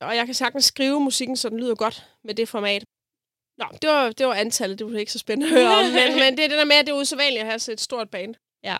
Og 0.00 0.16
jeg 0.16 0.26
kan 0.26 0.34
sagtens 0.34 0.64
skrive 0.64 1.00
musikken, 1.00 1.36
så 1.36 1.48
den 1.48 1.60
lyder 1.60 1.74
godt 1.74 2.06
med 2.24 2.34
det 2.34 2.48
format. 2.48 2.84
Nå, 3.58 3.66
det 3.82 3.90
var, 3.90 4.10
det 4.10 4.26
var 4.26 4.34
antallet, 4.34 4.78
det 4.78 4.92
var 4.92 4.98
ikke 4.98 5.12
så 5.12 5.18
spændende 5.18 5.46
at 5.46 5.60
høre 5.60 5.76
om, 5.78 5.84
men, 5.84 6.14
men 6.22 6.36
det 6.36 6.44
er 6.44 6.48
det 6.48 6.58
der 6.58 6.64
med, 6.64 6.76
at 6.76 6.86
det 6.86 6.92
er 6.92 7.00
usædvanligt 7.00 7.40
at 7.40 7.46
have 7.46 7.58
så 7.58 7.72
et 7.72 7.80
stort 7.80 8.10
band. 8.10 8.34
Ja. 8.64 8.76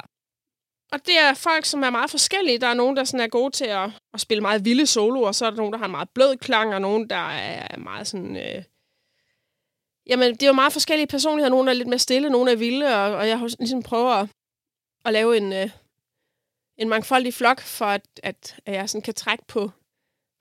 Og 0.93 1.07
det 1.07 1.19
er 1.19 1.35
folk, 1.35 1.65
som 1.65 1.83
er 1.83 1.91
meget 1.91 2.11
forskellige. 2.11 2.59
Der 2.59 2.67
er 2.67 2.75
nogen, 2.75 2.97
der 2.97 3.05
sådan 3.05 3.21
er 3.21 3.29
gode 3.29 3.51
til 3.51 3.65
at, 3.65 3.91
at 4.15 4.21
spille 4.21 4.41
meget 4.41 4.65
vilde 4.65 4.87
soloer, 4.87 5.27
og 5.27 5.35
så 5.35 5.47
er 5.47 5.51
der 5.51 5.57
nogen, 5.57 5.73
der 5.73 5.79
har 5.79 5.85
en 5.85 5.91
meget 5.91 6.11
blød 6.15 6.37
klang, 6.37 6.75
og 6.75 6.81
nogen, 6.81 7.11
der 7.11 7.29
er 7.31 7.79
meget 7.79 8.07
sådan... 8.07 8.37
Øh... 8.37 8.63
Jamen, 10.07 10.33
det 10.33 10.43
er 10.43 10.47
jo 10.47 10.53
meget 10.53 10.73
forskellige 10.73 11.07
personligheder. 11.07 11.51
Nogle 11.51 11.71
er 11.71 11.75
lidt 11.75 11.89
mere 11.89 11.99
stille, 11.99 12.31
nogle 12.31 12.53
er 12.53 12.57
vilde, 12.57 12.87
og, 12.87 13.17
og 13.17 13.29
jeg 13.29 13.39
har 13.39 13.47
ligesom 13.59 13.83
prøver 13.83 14.11
at, 14.11 14.29
at 15.07 15.13
lave 15.13 15.37
en, 15.37 15.53
øh, 15.53 15.71
en 16.77 16.89
mangfoldig 16.89 17.35
flok, 17.35 17.61
for 17.61 17.87
at, 17.87 18.03
at, 18.23 18.57
at 18.67 18.75
jeg 18.75 18.91
sådan 18.91 19.03
kan 19.03 19.15
trække 19.15 19.45
på 19.49 19.71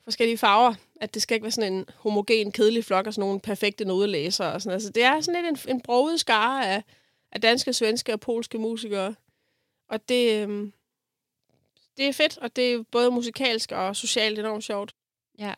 forskellige 0.04 0.38
farver. 0.38 0.74
At 1.02 1.14
det 1.14 1.22
skal 1.22 1.36
ikke 1.36 1.44
være 1.44 1.52
sådan 1.52 1.74
en 1.74 1.86
homogen, 1.96 2.52
kedelig 2.52 2.86
flok 2.86 3.08
og 3.08 3.14
sådan 3.14 3.28
nogle 3.28 3.40
perfekte 3.40 3.86
nodelæsere. 3.86 4.54
Og 4.54 4.62
sådan. 4.62 4.74
Altså, 4.74 4.90
det 4.90 5.04
er 5.04 5.22
sådan 5.22 5.44
lidt 5.44 5.66
en, 5.66 5.76
en 5.76 5.82
broget 5.82 6.20
skare 6.20 6.70
af, 6.70 6.84
af 7.32 7.42
danske, 7.42 7.74
svenske 7.74 8.14
og 8.14 8.20
polske 8.20 8.58
musikere. 8.58 9.16
Og 9.90 10.10
det, 10.10 10.42
øhm, 10.42 10.74
det 11.98 12.08
er 12.08 12.14
fedt, 12.14 12.38
og 12.38 12.56
det 12.56 12.74
er 12.74 12.84
både 12.92 13.12
musikalsk 13.12 13.72
og 13.72 13.96
socialt 13.96 14.40
enormt 14.40 14.64
sjovt. 14.64 14.96
Ja. 15.40 15.54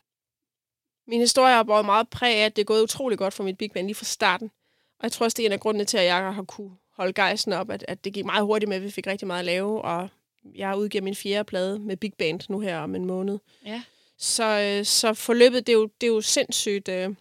Min 1.06 1.20
historie 1.20 1.54
har 1.54 1.62
båret 1.62 1.84
meget 1.84 2.10
præg 2.10 2.34
af, 2.34 2.44
at 2.44 2.56
det 2.56 2.62
er 2.62 2.66
gået 2.66 2.82
utrolig 2.82 3.18
godt 3.18 3.34
for 3.34 3.44
mit 3.44 3.58
big 3.58 3.72
band 3.72 3.86
lige 3.86 3.94
fra 3.94 4.04
starten. 4.04 4.50
Og 4.98 5.02
jeg 5.02 5.12
tror 5.12 5.24
også, 5.24 5.34
det 5.36 5.42
er 5.42 5.46
en 5.46 5.52
af 5.52 5.60
grundene 5.60 5.84
til, 5.84 5.98
at 5.98 6.04
jeg 6.04 6.34
har 6.34 6.42
kunne 6.42 6.76
holde 6.98 7.12
gejsten 7.12 7.52
op, 7.52 7.70
at, 7.70 7.84
at 7.88 8.04
det 8.04 8.12
gik 8.12 8.24
meget 8.24 8.44
hurtigt 8.44 8.68
med, 8.68 8.76
at 8.76 8.82
vi 8.82 8.90
fik 8.90 9.06
rigtig 9.06 9.26
meget 9.26 9.38
at 9.38 9.44
lave, 9.44 9.82
og 9.82 10.08
jeg 10.54 10.76
udgiver 10.76 11.04
min 11.04 11.14
fjerde 11.14 11.44
plade 11.44 11.78
med 11.78 11.96
big 11.96 12.14
band 12.14 12.40
nu 12.48 12.60
her 12.60 12.78
om 12.78 12.94
en 12.94 13.04
måned. 13.04 13.38
Ja. 13.66 13.82
Så, 14.18 14.44
øh, 14.44 14.84
så 14.84 15.14
forløbet, 15.14 15.66
det 15.66 15.72
er 15.72 15.76
jo, 15.76 15.88
det 16.00 16.06
er 16.06 16.12
jo 16.12 16.20
sindssygt 16.20 16.88
øh, 16.88 17.14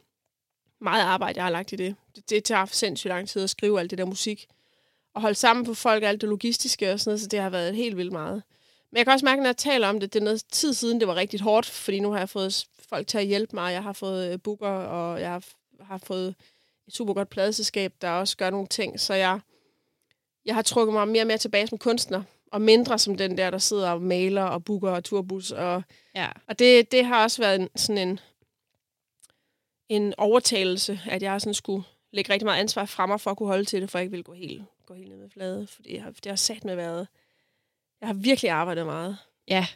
meget 0.81 1.01
arbejde, 1.01 1.37
jeg 1.37 1.45
har 1.45 1.51
lagt 1.51 1.71
i 1.71 1.75
det. 1.75 1.95
det. 2.15 2.29
Det 2.29 2.43
tager 2.43 2.65
sindssygt 2.65 3.09
lang 3.09 3.29
tid 3.29 3.43
at 3.43 3.49
skrive 3.49 3.79
alt 3.79 3.91
det 3.91 3.97
der 3.97 4.05
musik. 4.05 4.47
Og 5.13 5.21
holde 5.21 5.35
sammen 5.35 5.65
på 5.65 5.73
folk 5.73 6.03
og 6.03 6.09
alt 6.09 6.21
det 6.21 6.29
logistiske 6.29 6.93
og 6.93 6.99
sådan 6.99 7.09
noget, 7.09 7.21
så 7.21 7.27
det 7.27 7.39
har 7.39 7.49
været 7.49 7.75
helt 7.75 7.97
vildt 7.97 8.11
meget. 8.11 8.43
Men 8.91 8.97
jeg 8.97 9.05
kan 9.05 9.13
også 9.13 9.25
mærke, 9.25 9.41
når 9.41 9.47
jeg 9.47 9.57
taler 9.57 9.87
om 9.87 9.99
det, 9.99 10.13
det 10.13 10.19
er 10.19 10.23
noget 10.23 10.43
tid 10.51 10.73
siden, 10.73 10.99
det 10.99 11.07
var 11.07 11.15
rigtig 11.15 11.41
hårdt, 11.41 11.65
fordi 11.65 11.99
nu 11.99 12.11
har 12.11 12.19
jeg 12.19 12.29
fået 12.29 12.65
folk 12.89 13.07
til 13.07 13.17
at 13.17 13.25
hjælpe 13.25 13.55
mig. 13.55 13.73
Jeg 13.73 13.83
har 13.83 13.93
fået 13.93 14.33
øh, 14.33 14.39
booker, 14.39 14.67
og 14.67 15.21
jeg 15.21 15.31
har, 15.31 15.43
har 15.81 15.97
fået 15.97 16.35
et 16.87 16.93
super 16.93 17.13
godt 17.13 17.29
pladeselskab, 17.29 17.93
der 18.01 18.09
også 18.09 18.37
gør 18.37 18.49
nogle 18.49 18.67
ting. 18.67 18.99
Så 18.99 19.13
jeg, 19.13 19.39
jeg 20.47 20.55
har 20.55 20.61
trukket 20.61 20.93
mig 20.93 21.07
mere 21.07 21.23
og 21.23 21.27
mere 21.27 21.37
tilbage 21.37 21.67
som 21.67 21.77
kunstner, 21.77 22.23
og 22.51 22.61
mindre 22.61 22.99
som 22.99 23.15
den 23.17 23.37
der, 23.37 23.49
der 23.49 23.57
sidder 23.57 23.91
og 23.91 24.01
maler 24.01 24.43
og 24.43 24.63
booker 24.63 24.89
og 24.91 25.03
turbus 25.03 25.51
og 25.51 25.83
Ja. 26.15 26.27
og 26.47 26.59
det, 26.59 26.91
det 26.91 27.05
har 27.05 27.23
også 27.23 27.41
været 27.41 27.61
en, 27.61 27.69
sådan 27.75 28.07
en, 28.07 28.19
en 29.89 30.13
overtagelse, 30.17 30.99
at 31.09 31.23
jeg 31.23 31.41
sådan 31.41 31.53
skulle 31.53 31.83
lægge 32.13 32.33
rigtig 32.33 32.45
meget 32.45 32.59
ansvar 32.59 32.85
fra 32.85 33.05
mig 33.05 33.21
for 33.21 33.31
at 33.31 33.37
kunne 33.37 33.47
holde 33.49 33.65
til 33.65 33.81
det, 33.81 33.91
for 33.91 33.97
jeg 33.97 34.03
ikke 34.03 34.11
ville 34.11 34.23
gå 34.23 34.33
helt, 34.33 34.63
gå 34.85 34.93
helt 34.93 35.09
ned 35.09 35.17
med 35.17 35.29
flade. 35.29 35.67
Fordi 35.67 35.95
jeg 35.95 36.03
har, 36.03 36.11
det 36.11 36.25
har 36.25 36.35
sat 36.35 36.65
med 36.65 36.75
været... 36.75 37.07
Jeg 38.01 38.07
har 38.09 38.13
virkelig 38.13 38.51
arbejdet 38.51 38.85
meget. 38.85 39.17
Ja, 39.47 39.67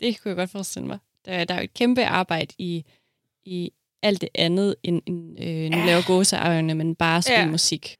det 0.00 0.20
kunne 0.22 0.28
jeg 0.28 0.36
godt 0.36 0.50
forestille 0.50 0.86
mig. 0.88 0.98
Der, 1.24 1.44
der 1.44 1.54
er 1.54 1.58
jo 1.58 1.64
et 1.64 1.74
kæmpe 1.74 2.04
arbejde 2.04 2.54
i, 2.58 2.84
i 3.44 3.72
alt 4.02 4.20
det 4.20 4.28
andet, 4.34 4.76
end, 4.82 5.02
end 5.06 5.40
øh, 5.40 5.70
nu 5.70 5.76
Ja. 5.78 5.84
laver 5.86 6.06
gåseøjne, 6.06 6.74
men 6.74 6.94
bare 6.94 7.22
spille 7.22 7.40
Ja. 7.40 7.46
musik. 7.50 7.96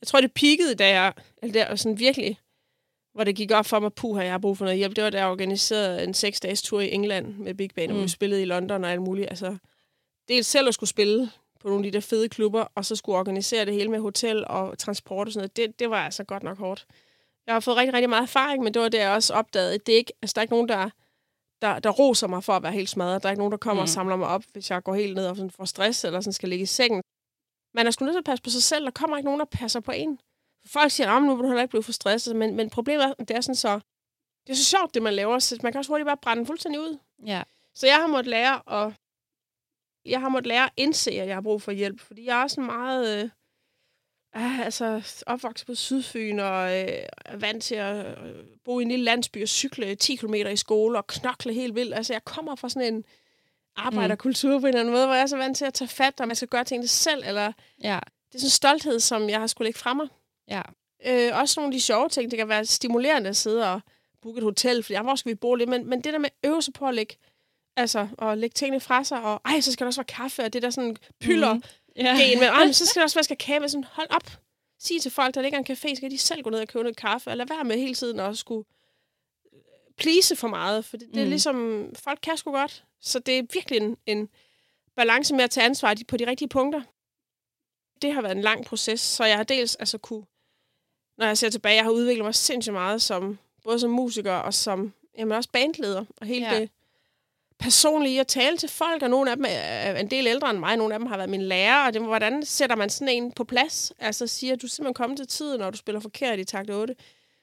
Jeg 0.00 0.08
tror, 0.08 0.20
det 0.20 0.32
peakede, 0.32 0.74
da 0.74 0.88
jeg, 0.88 1.12
eller 1.42 1.52
der, 1.52 1.76
sådan 1.76 1.98
virkelig 1.98 2.38
hvor 3.18 3.24
det 3.24 3.36
gik 3.36 3.50
op 3.50 3.66
for 3.66 3.80
mig, 3.80 3.92
puha, 3.92 4.22
jeg 4.22 4.32
har 4.32 4.38
brug 4.38 4.58
for 4.58 4.64
noget 4.64 4.78
hjælp. 4.78 4.96
Det 4.96 5.04
var 5.04 5.10
da 5.10 5.18
jeg 5.18 5.26
organiserede 5.26 6.04
en 6.04 6.14
seks 6.14 6.40
dages 6.40 6.62
tur 6.62 6.80
i 6.80 6.92
England 6.92 7.34
med 7.34 7.54
Big 7.54 7.70
Band, 7.74 7.90
mm. 7.90 7.94
hvor 7.94 8.02
vi 8.02 8.08
spillede 8.08 8.42
i 8.42 8.44
London 8.44 8.84
og 8.84 8.90
alt 8.90 9.02
muligt. 9.02 9.30
Altså, 9.30 9.56
dels 10.28 10.46
selv 10.46 10.68
at 10.68 10.74
skulle 10.74 10.90
spille 10.90 11.30
på 11.60 11.68
nogle 11.68 11.86
af 11.86 11.92
de 11.92 11.96
der 11.96 12.00
fede 12.00 12.28
klubber, 12.28 12.66
og 12.74 12.84
så 12.84 12.96
skulle 12.96 13.18
organisere 13.18 13.64
det 13.64 13.74
hele 13.74 13.90
med 13.90 14.00
hotel 14.00 14.44
og 14.46 14.78
transport 14.78 15.26
og 15.26 15.32
sådan 15.32 15.40
noget. 15.40 15.56
Det, 15.56 15.78
det 15.78 15.90
var 15.90 16.04
altså 16.04 16.24
godt 16.24 16.42
nok 16.42 16.58
hårdt. 16.58 16.86
Jeg 17.46 17.54
har 17.54 17.60
fået 17.60 17.76
rigtig, 17.76 17.94
rigtig 17.94 18.08
meget 18.08 18.22
erfaring, 18.22 18.64
men 18.64 18.74
det 18.74 18.82
var 18.82 18.88
det, 18.88 18.98
jeg 18.98 19.10
også 19.10 19.34
opdagede. 19.34 19.78
Det 19.78 19.92
er 19.92 19.96
ikke, 19.96 20.12
altså, 20.22 20.34
der 20.34 20.40
er 20.40 20.42
ikke 20.42 20.54
nogen, 20.54 20.68
der, 20.68 20.90
der, 21.62 21.78
der 21.78 21.90
roser 21.90 22.26
mig 22.26 22.44
for 22.44 22.52
at 22.52 22.62
være 22.62 22.72
helt 22.72 22.88
smadret. 22.88 23.22
Der 23.22 23.28
er 23.28 23.32
ikke 23.32 23.40
nogen, 23.40 23.52
der 23.52 23.58
kommer 23.58 23.82
mm. 23.82 23.84
og 23.84 23.88
samler 23.88 24.16
mig 24.16 24.28
op, 24.28 24.44
hvis 24.52 24.70
jeg 24.70 24.82
går 24.82 24.94
helt 24.94 25.14
ned 25.16 25.26
og 25.26 25.36
sådan 25.36 25.50
får 25.50 25.64
stress, 25.64 26.04
eller 26.04 26.20
sådan 26.20 26.32
skal 26.32 26.48
ligge 26.48 26.62
i 26.62 26.66
sengen. 26.66 27.02
Man 27.78 27.86
er 27.86 27.90
sgu 27.90 28.04
nødt 28.04 28.14
til 28.14 28.18
at 28.18 28.24
passe 28.24 28.42
på 28.42 28.50
sig 28.50 28.62
selv. 28.62 28.84
Der 28.84 28.90
kommer 28.90 29.16
ikke 29.16 29.24
nogen, 29.24 29.40
der 29.40 29.46
passer 29.46 29.80
på 29.80 29.92
en. 29.92 30.20
Folk 30.66 30.90
siger, 30.90 31.10
at 31.10 31.22
nu 31.22 31.34
vil 31.34 31.42
du 31.42 31.48
heller 31.48 31.62
ikke 31.62 31.70
blive 31.70 31.82
for 31.82 31.92
stresset, 31.92 32.36
men, 32.36 32.56
men 32.56 32.70
problemet 32.70 33.04
er, 33.04 33.24
det 33.24 33.30
er 33.30 33.40
sådan 33.40 33.54
så... 33.54 33.80
Det 34.46 34.52
er 34.52 34.56
så 34.56 34.64
sjovt, 34.64 34.94
det 34.94 35.02
man 35.02 35.14
laver, 35.14 35.38
så 35.38 35.58
man 35.62 35.72
kan 35.72 35.78
også 35.78 35.92
hurtigt 35.92 36.06
bare 36.06 36.16
brænde 36.16 36.46
fuldstændig 36.46 36.80
ud. 36.80 36.98
Ja. 37.26 37.42
Så 37.74 37.86
jeg 37.86 37.96
har 37.96 38.06
måttet 38.06 38.30
lære 38.30 38.86
at 38.86 38.92
jeg 40.04 40.20
har 40.20 40.28
måttet 40.28 40.46
lære 40.46 40.64
at 40.64 40.72
indse, 40.76 41.10
at 41.10 41.28
jeg 41.28 41.36
har 41.36 41.40
brug 41.40 41.62
for 41.62 41.72
hjælp, 41.72 42.00
fordi 42.00 42.24
jeg 42.24 42.42
er 42.42 42.46
sådan 42.46 42.64
meget... 42.64 43.18
Øh, 43.18 43.30
øh, 44.36 44.60
altså, 44.60 45.22
opvokset 45.26 45.66
på 45.66 45.74
Sydfyn 45.74 46.38
og 46.38 46.80
øh, 46.80 47.02
er 47.24 47.36
vant 47.36 47.62
til 47.62 47.74
at 47.74 48.18
øh, 48.18 48.44
bo 48.64 48.80
i 48.80 48.82
en 48.82 48.88
lille 48.88 49.04
landsby 49.04 49.42
og 49.42 49.48
cykle 49.48 49.94
10 49.94 50.16
km 50.16 50.34
i 50.34 50.56
skole 50.56 50.98
og 50.98 51.06
knokle 51.06 51.52
helt 51.52 51.74
vildt. 51.74 51.94
Altså, 51.94 52.12
jeg 52.12 52.24
kommer 52.24 52.54
fra 52.54 52.68
sådan 52.68 52.94
en 52.94 53.04
arbejderkultur 53.78 54.54
mm. 54.54 54.60
på 54.60 54.66
en 54.66 54.68
eller 54.68 54.80
anden 54.80 54.94
måde, 54.94 55.06
hvor 55.06 55.14
jeg 55.14 55.22
er 55.22 55.26
så 55.26 55.36
vant 55.36 55.56
til 55.56 55.64
at 55.64 55.74
tage 55.74 55.88
fat, 55.88 56.20
og 56.20 56.26
man 56.26 56.36
skal 56.36 56.48
gøre 56.48 56.64
tingene 56.64 56.88
selv, 56.88 57.22
eller... 57.26 57.52
Ja. 57.82 57.98
Det 58.28 58.34
er 58.34 58.38
sådan 58.38 58.46
en 58.46 58.50
stolthed, 58.50 59.00
som 59.00 59.28
jeg 59.28 59.40
har 59.40 59.46
skulle 59.46 59.66
lægge 59.66 59.78
fra 59.78 59.94
mig. 59.94 60.08
Ja. 60.48 60.62
Øh, 61.06 61.40
også 61.40 61.60
nogle 61.60 61.68
af 61.68 61.72
de 61.72 61.80
sjove 61.80 62.08
ting. 62.08 62.30
Det 62.30 62.36
kan 62.36 62.48
være 62.48 62.64
stimulerende 62.64 63.28
at 63.28 63.36
sidde 63.36 63.72
og 63.72 63.80
booke 64.22 64.38
et 64.38 64.44
hotel, 64.44 64.82
for 64.82 64.92
jeg 64.92 65.02
hvor 65.02 65.14
skal 65.14 65.30
vi 65.30 65.34
bo 65.34 65.54
lidt, 65.54 65.68
men, 65.68 65.88
men 65.88 66.00
det 66.00 66.12
der 66.12 66.18
med 66.18 66.28
at 66.42 66.48
øve 66.50 66.62
sig 66.62 66.74
på 66.74 66.86
at 66.86 66.94
lægge 66.94 67.16
Altså, 67.78 68.08
at 68.22 68.38
lægge 68.38 68.54
tingene 68.54 68.80
fra 68.80 69.04
sig, 69.04 69.22
og 69.22 69.40
ej, 69.44 69.60
så 69.60 69.72
skal 69.72 69.84
der 69.84 69.86
også 69.88 70.00
være 70.00 70.06
kaffe, 70.06 70.44
og 70.44 70.52
det 70.52 70.62
der 70.62 70.70
sådan 70.70 70.96
pylder 71.20 71.54
mm. 71.54 71.62
yeah. 72.00 72.18
gen 72.18 72.38
med, 72.38 72.46
ej, 72.46 72.72
så 72.72 72.86
skal 72.88 73.00
der 73.00 73.04
også 73.04 73.24
være 73.28 73.36
kaffe. 73.36 73.68
Sådan, 73.68 73.84
hold 73.84 74.06
op. 74.10 74.30
Sig 74.80 75.02
til 75.02 75.10
folk, 75.10 75.34
der 75.34 75.42
ligger 75.42 75.58
en 75.58 75.66
café, 75.70 75.96
skal 75.96 76.10
de 76.10 76.18
selv 76.18 76.42
gå 76.42 76.50
ned 76.50 76.60
og 76.60 76.68
købe 76.68 76.82
noget 76.82 76.96
kaffe, 76.96 77.30
eller 77.30 77.44
være 77.44 77.64
med 77.64 77.78
hele 77.78 77.94
tiden 77.94 78.20
og 78.20 78.36
skulle 78.36 78.64
plise 79.98 80.36
for 80.36 80.48
meget, 80.48 80.84
for 80.84 80.96
det, 80.96 81.08
det 81.08 81.20
er 81.20 81.24
mm. 81.24 81.30
ligesom, 81.30 81.90
folk 81.96 82.18
kan 82.22 82.36
sgu 82.36 82.52
godt. 82.52 82.84
Så 83.00 83.18
det 83.18 83.38
er 83.38 83.42
virkelig 83.52 83.80
en, 83.80 83.96
en 84.06 84.28
balance 84.96 85.34
med 85.34 85.44
at 85.44 85.50
tage 85.50 85.64
ansvar 85.64 85.96
på 86.08 86.16
de 86.16 86.26
rigtige 86.26 86.48
punkter. 86.48 86.82
Det 88.02 88.12
har 88.12 88.22
været 88.22 88.36
en 88.36 88.42
lang 88.42 88.64
proces, 88.64 89.00
så 89.00 89.24
jeg 89.24 89.36
har 89.36 89.44
dels 89.44 89.74
altså 89.74 89.98
kunne, 89.98 90.24
når 91.18 91.26
jeg 91.26 91.38
ser 91.38 91.50
tilbage, 91.50 91.74
jeg 91.74 91.84
har 91.84 91.90
udviklet 91.90 92.24
mig 92.24 92.34
sindssygt 92.34 92.72
meget 92.72 93.02
som, 93.02 93.38
både 93.64 93.80
som 93.80 93.90
musiker 93.90 94.32
og 94.32 94.54
som 94.54 94.92
jamen 95.18 95.36
også 95.36 95.50
bandleder, 95.52 96.04
og 96.16 96.26
hele 96.26 96.46
ja. 96.46 96.60
det 96.60 96.70
personlige 97.58 98.20
at 98.20 98.26
tale 98.26 98.56
til 98.56 98.68
folk, 98.68 99.02
og 99.02 99.10
nogle 99.10 99.30
af 99.30 99.36
dem 99.36 99.44
er 99.48 99.94
en 99.94 100.10
del 100.10 100.26
ældre 100.26 100.50
end 100.50 100.58
mig, 100.58 100.76
nogle 100.76 100.94
af 100.94 101.00
dem 101.00 101.06
har 101.06 101.16
været 101.16 101.30
min 101.30 101.42
lærer, 101.42 101.86
og 101.86 101.94
det, 101.94 102.02
hvordan 102.02 102.44
sætter 102.44 102.76
man 102.76 102.90
sådan 102.90 103.14
en 103.14 103.32
på 103.32 103.44
plads? 103.44 103.92
Altså 103.98 104.26
siger, 104.26 104.56
du 104.56 104.66
simpelthen 104.66 104.94
kommet 104.94 105.18
til 105.18 105.26
tiden, 105.26 105.60
når 105.60 105.70
du 105.70 105.76
spiller 105.76 106.00
forkert 106.00 106.38
i 106.38 106.44
takt 106.44 106.70
8. 106.70 106.94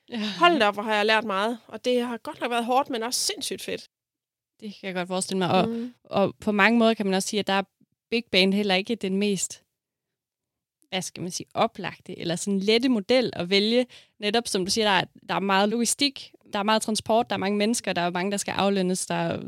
Ja. 0.10 0.32
Hold 0.40 0.60
da 0.60 0.68
op, 0.68 0.74
hvor 0.74 0.84
har 0.84 0.96
jeg 0.96 1.06
lært 1.06 1.24
meget, 1.24 1.60
og 1.68 1.86
det 1.86 2.02
har 2.02 2.18
godt 2.18 2.42
nok 2.42 2.52
været 2.52 2.66
hårdt, 2.66 2.90
men 2.90 3.04
også 3.04 3.20
sindssygt 3.20 3.62
fedt. 3.62 3.90
Det 4.60 4.76
kan 4.80 4.88
jeg 4.88 4.96
godt 4.96 5.08
forestille 5.08 5.38
mig, 5.38 5.52
og, 5.52 5.70
mm. 5.70 5.94
og 6.04 6.36
på 6.40 6.52
mange 6.52 6.80
måder 6.80 6.94
kan 6.94 7.06
man 7.06 7.16
også 7.16 7.30
sige, 7.30 7.40
at 7.40 7.48
der 7.48 7.54
er 7.54 7.64
Big 8.10 8.24
Band 8.32 8.54
heller 8.54 8.76
ikke 8.76 8.96
den 8.96 9.18
mest 9.18 9.66
hvad 10.90 11.02
skal 11.02 11.24
man 11.24 11.32
sige, 11.32 11.48
oplagte, 11.54 12.20
eller 12.20 12.36
sådan 12.36 12.60
lette 12.60 12.90
model 12.90 13.34
at 13.34 13.50
vælge. 13.50 13.86
Netop 14.20 14.48
som 14.48 14.66
du 14.66 14.72
siger, 14.72 14.86
der 14.86 14.92
er, 14.92 15.06
der 15.30 15.36
er 15.36 15.40
meget 15.40 15.70
logistik, 15.70 16.34
der 16.54 16.60
er 16.60 16.64
meget 16.64 16.82
transport, 16.82 17.30
der 17.30 17.34
er 17.34 17.38
mange 17.38 17.58
mennesker, 17.58 17.94
der 17.94 18.02
er 18.02 18.10
mange, 18.10 18.32
der 18.32 18.38
skal 18.38 18.52
aflønnes, 18.52 19.06
der 19.06 19.40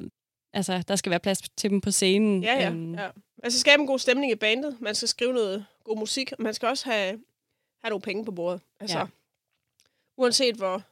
altså, 0.54 0.84
der 0.88 0.96
skal 0.96 1.10
være 1.10 1.20
plads 1.20 1.42
til 1.58 1.70
dem 1.70 1.82
på 1.82 1.92
scenen. 1.92 2.44
Ja, 2.44 2.62
ja. 2.62 2.70
Um, 2.70 2.96
ja. 2.96 3.10
Altså 3.44 3.60
skabe 3.60 3.82
en 3.82 3.88
god 3.88 4.00
stemning 4.00 4.32
i 4.32 4.36
bandet. 4.36 4.78
Man 4.82 4.96
skal 4.96 5.08
skrive 5.08 5.34
noget 5.34 5.66
god 5.84 5.98
musik. 5.98 6.34
Man 6.40 6.54
skal 6.54 6.68
også 6.68 6.90
have, 6.90 7.20
have 7.82 7.90
nogle 7.90 8.02
penge 8.02 8.26
på 8.26 8.32
bordet. 8.32 8.62
Altså, 8.80 9.00
ja. 9.00 9.06
Uanset 10.18 10.56
hvor, 10.56 10.84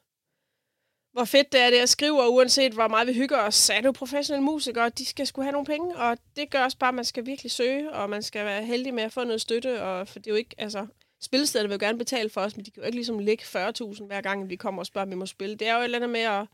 hvor 1.15 1.25
fedt 1.25 1.51
det 1.51 1.61
er 1.61 1.69
det 1.69 1.77
at 1.77 1.89
skrive, 1.89 2.23
og 2.23 2.33
uanset 2.33 2.73
hvor 2.73 2.87
meget 2.87 3.07
vi 3.07 3.13
hygger 3.13 3.37
os, 3.37 3.55
så 3.55 3.73
er 3.73 3.77
det 3.77 3.85
jo 3.85 3.91
professionelle 3.91 4.45
musikere, 4.45 4.89
de 4.89 5.05
skal 5.05 5.27
skulle 5.27 5.45
have 5.45 5.51
nogle 5.51 5.65
penge, 5.65 5.95
og 5.95 6.17
det 6.35 6.49
gør 6.49 6.63
også 6.63 6.77
bare, 6.77 6.89
at 6.89 6.95
man 6.95 7.05
skal 7.05 7.25
virkelig 7.25 7.51
søge, 7.51 7.91
og 7.91 8.09
man 8.09 8.23
skal 8.23 8.45
være 8.45 8.65
heldig 8.65 8.93
med 8.93 9.03
at 9.03 9.13
få 9.13 9.23
noget 9.23 9.41
støtte, 9.41 9.83
og 9.83 10.07
for 10.07 10.19
det 10.19 10.27
er 10.27 10.31
jo 10.31 10.37
ikke, 10.37 10.55
altså, 10.57 10.87
spillestederne 11.21 11.69
vil 11.69 11.75
jo 11.75 11.85
gerne 11.85 11.97
betale 11.97 12.29
for 12.29 12.41
os, 12.41 12.55
men 12.55 12.65
de 12.65 12.71
kan 12.71 12.81
jo 12.81 12.85
ikke 12.85 12.97
ligesom 12.97 13.19
lægge 13.19 13.43
40.000 13.43 14.05
hver 14.05 14.21
gang, 14.21 14.49
vi 14.49 14.55
kommer 14.55 14.81
og 14.81 14.85
spørger, 14.85 15.05
om 15.05 15.11
vi 15.11 15.15
må 15.15 15.25
spille. 15.25 15.55
Det 15.55 15.67
er 15.67 15.73
jo 15.73 15.79
et 15.79 15.83
eller 15.83 15.97
andet 15.97 16.09
med 16.09 16.21
at 16.21 16.47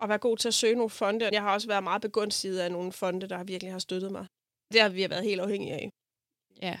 at 0.00 0.08
være 0.08 0.18
god 0.18 0.36
til 0.36 0.48
at 0.48 0.54
søge 0.54 0.74
nogle 0.74 0.90
fonde. 0.90 1.28
Jeg 1.32 1.42
har 1.42 1.54
også 1.54 1.68
været 1.68 1.82
meget 1.82 2.02
begunstiget 2.02 2.58
af 2.58 2.72
nogle 2.72 2.92
fonde, 2.92 3.28
der 3.28 3.44
virkelig 3.44 3.72
har 3.72 3.78
støttet 3.78 4.12
mig. 4.12 4.26
Det 4.72 4.80
har 4.80 4.88
vi 4.88 5.10
været 5.10 5.24
helt 5.24 5.40
afhængige 5.40 5.74
af. 5.74 5.90
Ja. 6.62 6.78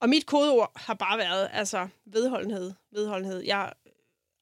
Og 0.00 0.08
mit 0.08 0.26
kodeord 0.26 0.72
har 0.76 0.94
bare 0.94 1.18
været 1.18 1.48
altså 1.52 1.88
vedholdenhed. 2.06 2.72
vedholdenhed. 2.92 3.40
Jeg 3.40 3.72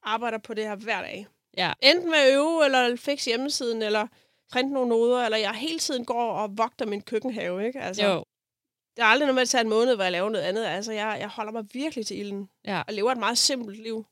arbejder 0.03 0.37
på 0.37 0.53
det 0.53 0.63
her 0.63 0.75
hver 0.75 1.01
dag. 1.01 1.27
Ja. 1.57 1.73
Enten 1.81 2.09
med 2.09 2.19
at 2.19 2.33
øve, 2.33 2.65
eller 2.65 2.95
fikse 2.95 3.29
hjemmesiden, 3.29 3.81
eller 3.81 4.07
printe 4.51 4.73
nogle 4.73 4.89
noder, 4.89 5.25
eller 5.25 5.37
jeg 5.37 5.53
hele 5.53 5.79
tiden 5.79 6.05
går 6.05 6.31
og 6.31 6.57
vogter 6.57 6.85
min 6.85 7.01
køkkenhave. 7.01 7.67
Ikke? 7.67 7.79
Altså, 7.79 8.05
jo. 8.05 8.25
Der 8.97 9.03
er 9.03 9.07
aldrig 9.07 9.25
noget 9.25 9.35
med 9.35 9.41
at 9.41 9.49
tage 9.49 9.61
en 9.61 9.69
måned, 9.69 9.95
hvor 9.95 10.03
jeg 10.03 10.11
laver 10.11 10.29
noget 10.29 10.45
andet. 10.45 10.65
Altså, 10.65 10.91
jeg, 10.91 11.17
jeg 11.19 11.29
holder 11.29 11.51
mig 11.51 11.65
virkelig 11.73 12.05
til 12.05 12.19
ilden. 12.19 12.49
Ja. 12.65 12.81
Og 12.87 12.93
lever 12.93 13.11
et 13.11 13.17
meget 13.17 13.37
simpelt 13.37 13.83
liv. 13.83 14.05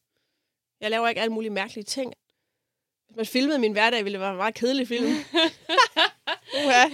Jeg 0.81 0.91
laver 0.91 1.07
ikke 1.07 1.21
alle 1.21 1.33
mulige 1.33 1.51
mærkelige 1.51 1.83
ting. 1.83 2.13
Hvis 3.07 3.15
man 3.15 3.25
filmede 3.25 3.59
min 3.59 3.71
hverdag, 3.71 4.03
ville 4.03 4.13
det 4.13 4.21
være 4.21 4.31
en 4.31 4.37
meget 4.37 4.55
kedelig 4.55 4.87
film. 4.87 5.05
ja, 6.73 6.91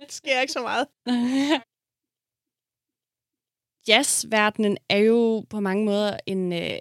det 0.00 0.12
sker 0.12 0.40
ikke 0.40 0.52
så 0.52 0.62
meget. 0.62 0.86
Jazzverdenen 3.88 4.78
er 4.88 4.98
jo 4.98 5.40
på 5.50 5.60
mange 5.60 5.84
måder 5.84 6.18
en 6.26 6.52
øh, 6.52 6.80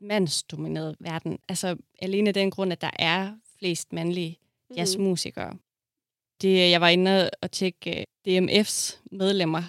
mandsdomineret 0.00 0.96
verden. 1.00 1.38
Altså 1.48 1.76
alene 1.98 2.28
af 2.28 2.34
den 2.34 2.50
grund, 2.50 2.72
at 2.72 2.80
der 2.80 2.90
er 2.98 3.32
flest 3.58 3.92
mandlige 3.92 4.38
mhm. 4.70 4.76
jazzmusikere. 4.76 5.50
Mm. 5.50 5.60
Det, 6.42 6.70
jeg 6.70 6.80
var 6.80 6.88
inde 6.88 7.30
og 7.42 7.50
tjekke 7.50 7.98
øh, 8.00 8.04
DMF's 8.28 8.98
medlemmer, 9.12 9.62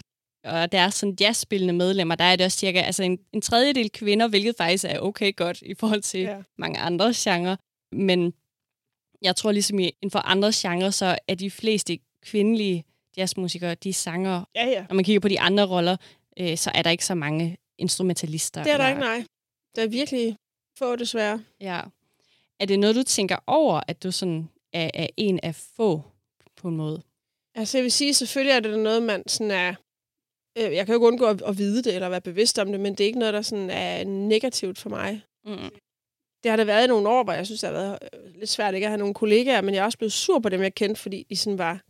og 0.43 0.71
der 0.71 0.79
er 0.79 0.89
sådan 0.89 1.17
jazzspillende 1.19 1.73
medlemmer, 1.73 2.15
der 2.15 2.25
er 2.25 2.35
det 2.35 2.45
også 2.45 2.57
cirka 2.57 2.81
altså 2.81 3.03
en, 3.03 3.19
en 3.33 3.41
tredjedel 3.41 3.91
kvinder, 3.91 4.27
hvilket 4.27 4.55
faktisk 4.57 4.85
er 4.85 4.99
okay 4.99 5.35
godt 5.35 5.61
i 5.61 5.73
forhold 5.73 6.01
til 6.01 6.19
ja. 6.19 6.37
mange 6.57 6.79
andre 6.79 7.13
genrer. 7.15 7.55
Men 7.91 8.33
jeg 9.21 9.35
tror 9.35 9.51
ligesom 9.51 9.79
inden 9.79 10.11
for 10.11 10.19
andre 10.19 10.51
genrer, 10.55 10.89
så 10.89 11.17
er 11.27 11.35
de 11.35 11.51
fleste 11.51 11.99
kvindelige 12.25 12.83
jazzmusikere, 13.17 13.75
de 13.75 13.93
sanger. 13.93 14.43
Ja, 14.55 14.65
ja. 14.65 14.85
Når 14.89 14.95
man 14.95 15.05
kigger 15.05 15.19
på 15.19 15.27
de 15.27 15.39
andre 15.39 15.65
roller, 15.65 15.97
øh, 16.39 16.57
så 16.57 16.71
er 16.73 16.81
der 16.81 16.89
ikke 16.89 17.05
så 17.05 17.15
mange 17.15 17.57
instrumentalister. 17.77 18.63
Det 18.63 18.71
er 18.71 18.77
der 18.77 18.87
ikke, 18.87 19.01
nej. 19.01 19.25
Det 19.75 19.83
er 19.83 19.87
virkelig 19.87 20.37
få, 20.77 20.95
desværre. 20.95 21.43
Ja. 21.61 21.81
Er 22.59 22.65
det 22.65 22.79
noget, 22.79 22.95
du 22.95 23.03
tænker 23.03 23.37
over, 23.47 23.81
at 23.87 24.03
du 24.03 24.11
sådan 24.11 24.49
er, 24.73 24.89
er 24.93 25.07
en 25.17 25.39
af 25.43 25.55
få 25.55 26.01
på 26.55 26.67
en 26.67 26.77
måde? 26.77 27.01
Altså, 27.55 27.77
jeg 27.77 27.83
vil 27.83 27.91
sige, 27.91 28.13
selvfølgelig 28.13 28.51
er 28.51 28.59
det 28.59 28.79
noget, 28.79 29.03
man 29.03 29.27
sådan 29.27 29.51
er... 29.51 29.75
Øh, 30.57 30.73
jeg 30.73 30.85
kan 30.85 30.93
jo 30.93 30.99
ikke 30.99 31.07
undgå 31.07 31.25
at, 31.25 31.41
at 31.41 31.57
vide 31.57 31.83
det, 31.83 31.95
eller 31.95 32.09
være 32.09 32.21
bevidst 32.21 32.59
om 32.59 32.71
det, 32.71 32.79
men 32.79 32.91
det 32.95 33.03
er 33.03 33.07
ikke 33.07 33.19
noget, 33.19 33.33
der 33.33 33.41
sådan 33.41 33.69
er 33.69 34.03
negativt 34.03 34.77
for 34.77 34.89
mig. 34.89 35.21
Mm 35.45 35.69
det 36.43 36.51
har 36.51 36.55
der 36.55 36.63
været 36.63 36.83
i 36.83 36.87
nogle 36.87 37.09
år, 37.09 37.23
hvor 37.23 37.33
jeg 37.33 37.45
synes, 37.45 37.61
det 37.61 37.69
har 37.69 37.77
været 37.77 37.99
øh, 38.13 38.35
lidt 38.39 38.49
svært 38.49 38.73
ikke 38.73 38.87
at 38.87 38.91
have 38.91 38.99
nogle 38.99 39.13
kollegaer, 39.13 39.61
men 39.61 39.75
jeg 39.75 39.81
er 39.81 39.85
også 39.85 39.97
blevet 39.97 40.13
sur 40.13 40.39
på 40.39 40.49
dem, 40.49 40.61
jeg 40.61 40.75
kendte, 40.75 41.01
fordi 41.01 41.25
de 41.29 41.35
sådan 41.35 41.57
var, 41.57 41.81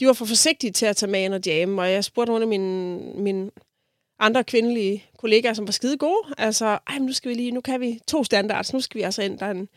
de 0.00 0.06
var 0.06 0.12
for 0.12 0.24
forsigtige 0.24 0.72
til 0.72 0.86
at 0.86 0.96
tage 0.96 1.10
med 1.10 1.24
ind 1.24 1.34
og 1.34 1.40
jamme, 1.46 1.82
og 1.82 1.90
jeg 1.90 2.04
spurgte 2.04 2.30
nogle 2.30 2.42
af 2.42 2.48
mine, 2.48 2.98
mine 3.22 3.50
andre 4.18 4.44
kvindelige 4.44 5.04
kollegaer, 5.18 5.54
som 5.54 5.66
var 5.66 5.72
skide 5.72 5.96
gode, 5.96 6.34
altså, 6.38 6.64
ej, 6.66 6.98
men 6.98 7.06
nu 7.06 7.12
skal 7.12 7.28
vi 7.28 7.34
lige, 7.34 7.50
nu 7.50 7.60
kan 7.60 7.80
vi 7.80 8.00
to 8.08 8.24
standards, 8.24 8.72
nu 8.72 8.80
skal 8.80 8.98
vi 8.98 9.02
altså 9.02 9.22
ind, 9.22 9.38
der 9.38 9.46
er 9.46 9.50
en, 9.50 9.68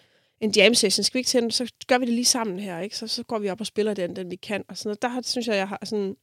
en 0.41 0.51
jam 0.51 0.73
session, 0.73 1.03
skal 1.03 1.13
vi 1.13 1.19
ikke 1.19 1.27
til 1.27 1.51
så 1.51 1.71
gør 1.87 1.97
vi 1.97 2.05
det 2.05 2.13
lige 2.13 2.25
sammen 2.25 2.59
her, 2.59 2.79
ikke? 2.79 2.97
Så, 2.97 3.07
så 3.07 3.23
går 3.23 3.39
vi 3.39 3.49
op 3.49 3.59
og 3.59 3.65
spiller 3.65 3.93
den, 3.93 4.15
den 4.15 4.31
vi 4.31 4.35
kan, 4.35 4.63
og 4.67 4.77
sådan 4.77 4.89
noget. 4.89 5.01
Der 5.01 5.07
har, 5.07 5.21
synes 5.21 5.47
jeg, 5.47 5.55
jeg 5.55 5.67
har 5.67 5.79
sådan 5.83 6.15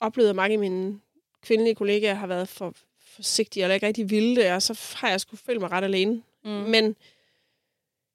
oplevet, 0.00 0.30
at 0.30 0.36
mange 0.36 0.52
af 0.52 0.58
mine 0.58 1.00
kvindelige 1.42 1.74
kollegaer 1.74 2.14
har 2.14 2.26
været 2.26 2.48
for 2.48 2.74
forsigtige, 3.16 3.62
eller 3.62 3.74
ikke 3.74 3.86
rigtig 3.86 4.10
vilde 4.10 4.36
det, 4.36 4.52
og 4.52 4.62
så 4.62 4.94
har 4.96 5.10
jeg 5.10 5.20
skulle 5.20 5.40
føle 5.46 5.58
mig 5.60 5.70
ret 5.70 5.84
alene 5.84 6.22
Mm. 6.44 6.50
Men 6.50 6.96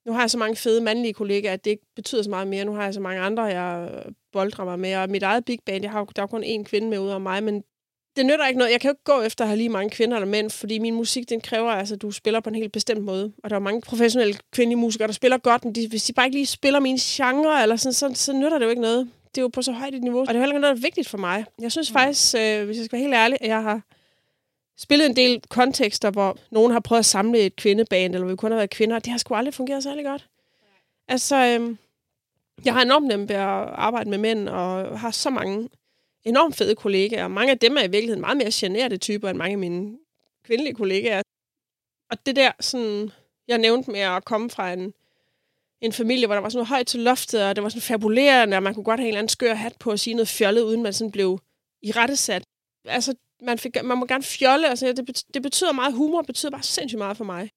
nu 0.06 0.12
har 0.12 0.20
jeg 0.20 0.30
så 0.30 0.38
mange 0.38 0.56
fede 0.56 0.80
mandlige 0.80 1.14
kollegaer, 1.14 1.52
at 1.52 1.64
det 1.64 1.70
ikke 1.70 1.86
betyder 1.96 2.22
så 2.22 2.30
meget 2.30 2.46
mere. 2.46 2.64
Nu 2.64 2.74
har 2.74 2.84
jeg 2.84 2.94
så 2.94 3.00
mange 3.00 3.20
andre, 3.20 3.42
jeg 3.42 4.02
boldrer 4.32 4.64
mig 4.64 4.78
med. 4.78 4.96
Og 4.96 5.10
mit 5.10 5.22
eget 5.22 5.44
big 5.44 5.58
band, 5.66 5.84
jeg 5.84 5.92
har, 5.92 6.04
der 6.04 6.22
er 6.22 6.26
kun 6.26 6.44
én 6.44 6.62
kvinde 6.62 6.88
med 6.88 6.98
ud 6.98 7.08
af 7.08 7.20
mig, 7.20 7.42
men 7.42 7.64
det 8.16 8.26
nytter 8.26 8.46
ikke 8.46 8.58
noget. 8.58 8.72
Jeg 8.72 8.80
kan 8.80 8.88
jo 8.88 8.92
ikke 8.92 9.04
gå 9.04 9.22
efter 9.22 9.44
at 9.44 9.48
have 9.48 9.56
lige 9.56 9.68
mange 9.68 9.90
kvinder 9.90 10.16
eller 10.16 10.26
mænd, 10.26 10.50
fordi 10.50 10.78
min 10.78 10.94
musik, 10.94 11.28
den 11.28 11.40
kræver, 11.40 11.70
altså, 11.70 11.94
at 11.94 12.02
du 12.02 12.10
spiller 12.10 12.40
på 12.40 12.48
en 12.48 12.54
helt 12.54 12.72
bestemt 12.72 13.02
måde. 13.02 13.32
Og 13.44 13.50
der 13.50 13.56
er 13.56 13.60
mange 13.60 13.80
professionelle 13.80 14.38
kvindelige 14.52 14.80
musikere, 14.80 15.06
der 15.06 15.12
spiller 15.12 15.38
godt, 15.38 15.64
men 15.64 15.74
de, 15.74 15.88
hvis 15.88 16.04
de 16.04 16.12
bare 16.12 16.26
ikke 16.26 16.36
lige 16.36 16.46
spiller 16.46 16.80
min 16.80 16.96
genre, 16.96 17.62
eller 17.62 17.76
sådan, 17.76 17.92
så, 17.92 18.10
så 18.14 18.32
nytter 18.32 18.58
det 18.58 18.64
jo 18.64 18.70
ikke 18.70 18.82
noget. 18.82 19.10
Det 19.34 19.40
er 19.40 19.42
jo 19.42 19.48
på 19.48 19.62
så 19.62 19.72
højt 19.72 19.94
et 19.94 20.02
niveau. 20.02 20.20
Og 20.20 20.26
det 20.28 20.36
er 20.36 20.40
heller 20.40 20.54
ikke 20.54 20.60
noget, 20.60 20.76
der 20.76 20.80
er 20.80 20.86
vigtigt 20.86 21.08
for 21.08 21.18
mig. 21.18 21.44
Jeg 21.60 21.72
synes 21.72 21.90
mm. 21.90 21.94
faktisk, 21.94 22.34
øh, 22.34 22.64
hvis 22.64 22.76
jeg 22.76 22.84
skal 22.84 22.96
være 22.96 23.02
helt 23.02 23.14
ærlig, 23.14 23.38
at 23.40 23.48
jeg 23.48 23.62
har 23.62 23.80
spillet 24.78 25.06
en 25.06 25.16
del 25.16 25.42
kontekster, 25.48 26.10
hvor 26.10 26.36
nogen 26.50 26.72
har 26.72 26.80
prøvet 26.80 26.98
at 26.98 27.06
samle 27.06 27.38
et 27.38 27.56
kvindeband, 27.56 28.14
eller 28.14 28.26
vi 28.26 28.36
kun 28.36 28.50
har 28.50 28.58
været 28.58 28.70
kvinder, 28.70 28.96
og 28.96 29.04
det 29.04 29.10
har 29.10 29.18
sgu 29.18 29.34
aldrig 29.34 29.54
fungeret 29.54 29.82
særlig 29.82 30.04
godt. 30.04 30.28
Altså, 31.08 31.36
øhm, 31.36 31.78
jeg 32.64 32.74
har 32.74 32.82
enormt 32.82 33.06
nemt 33.06 33.28
ved 33.28 33.36
at 33.36 33.68
arbejde 33.74 34.10
med 34.10 34.18
mænd, 34.18 34.48
og 34.48 35.00
har 35.00 35.10
så 35.10 35.30
mange 35.30 35.68
enormt 36.24 36.56
fede 36.56 36.74
kollegaer. 36.74 37.28
Mange 37.28 37.50
af 37.50 37.58
dem 37.58 37.76
er 37.76 37.80
i 37.80 37.90
virkeligheden 37.90 38.20
meget 38.20 38.36
mere 38.36 38.50
generede 38.52 38.96
typer, 38.96 39.30
end 39.30 39.38
mange 39.38 39.52
af 39.52 39.58
mine 39.58 39.98
kvindelige 40.44 40.74
kollegaer. 40.74 41.22
Og 42.10 42.26
det 42.26 42.36
der, 42.36 42.52
sådan, 42.60 43.10
jeg 43.48 43.58
nævnte 43.58 43.90
med 43.90 44.00
at 44.00 44.24
komme 44.24 44.50
fra 44.50 44.72
en, 44.72 44.92
en 45.80 45.92
familie, 45.92 46.26
hvor 46.26 46.34
der 46.34 46.42
var 46.42 46.48
sådan 46.48 46.58
noget 46.58 46.68
højt 46.68 46.86
til 46.86 47.00
loftet, 47.00 47.44
og 47.44 47.56
det 47.56 47.62
var 47.62 47.68
sådan 47.68 47.82
fabulerende, 47.82 48.56
og 48.56 48.62
man 48.62 48.74
kunne 48.74 48.84
godt 48.84 49.00
have 49.00 49.04
en 49.04 49.08
eller 49.08 49.18
anden 49.18 49.28
skør 49.28 49.54
hat 49.54 49.76
på 49.80 49.90
og 49.90 49.98
sige 49.98 50.14
noget 50.14 50.28
fjollet, 50.28 50.62
uden 50.62 50.82
man 50.82 50.92
sådan 50.92 51.10
blev 51.10 51.38
i 51.82 51.90
rettesat. 51.92 52.44
Altså, 52.84 53.14
man, 53.42 53.58
fik, 53.58 53.84
man 53.84 53.98
må 53.98 54.06
gerne 54.06 54.24
fjolle. 54.24 54.68
Altså, 54.68 54.92
det, 54.92 55.24
det 55.34 55.42
betyder 55.42 55.72
meget, 55.72 55.94
humor 55.94 56.22
betyder 56.22 56.50
bare 56.50 56.62
sindssygt 56.62 56.98
meget 56.98 57.16
for 57.16 57.24
mig. 57.24 57.50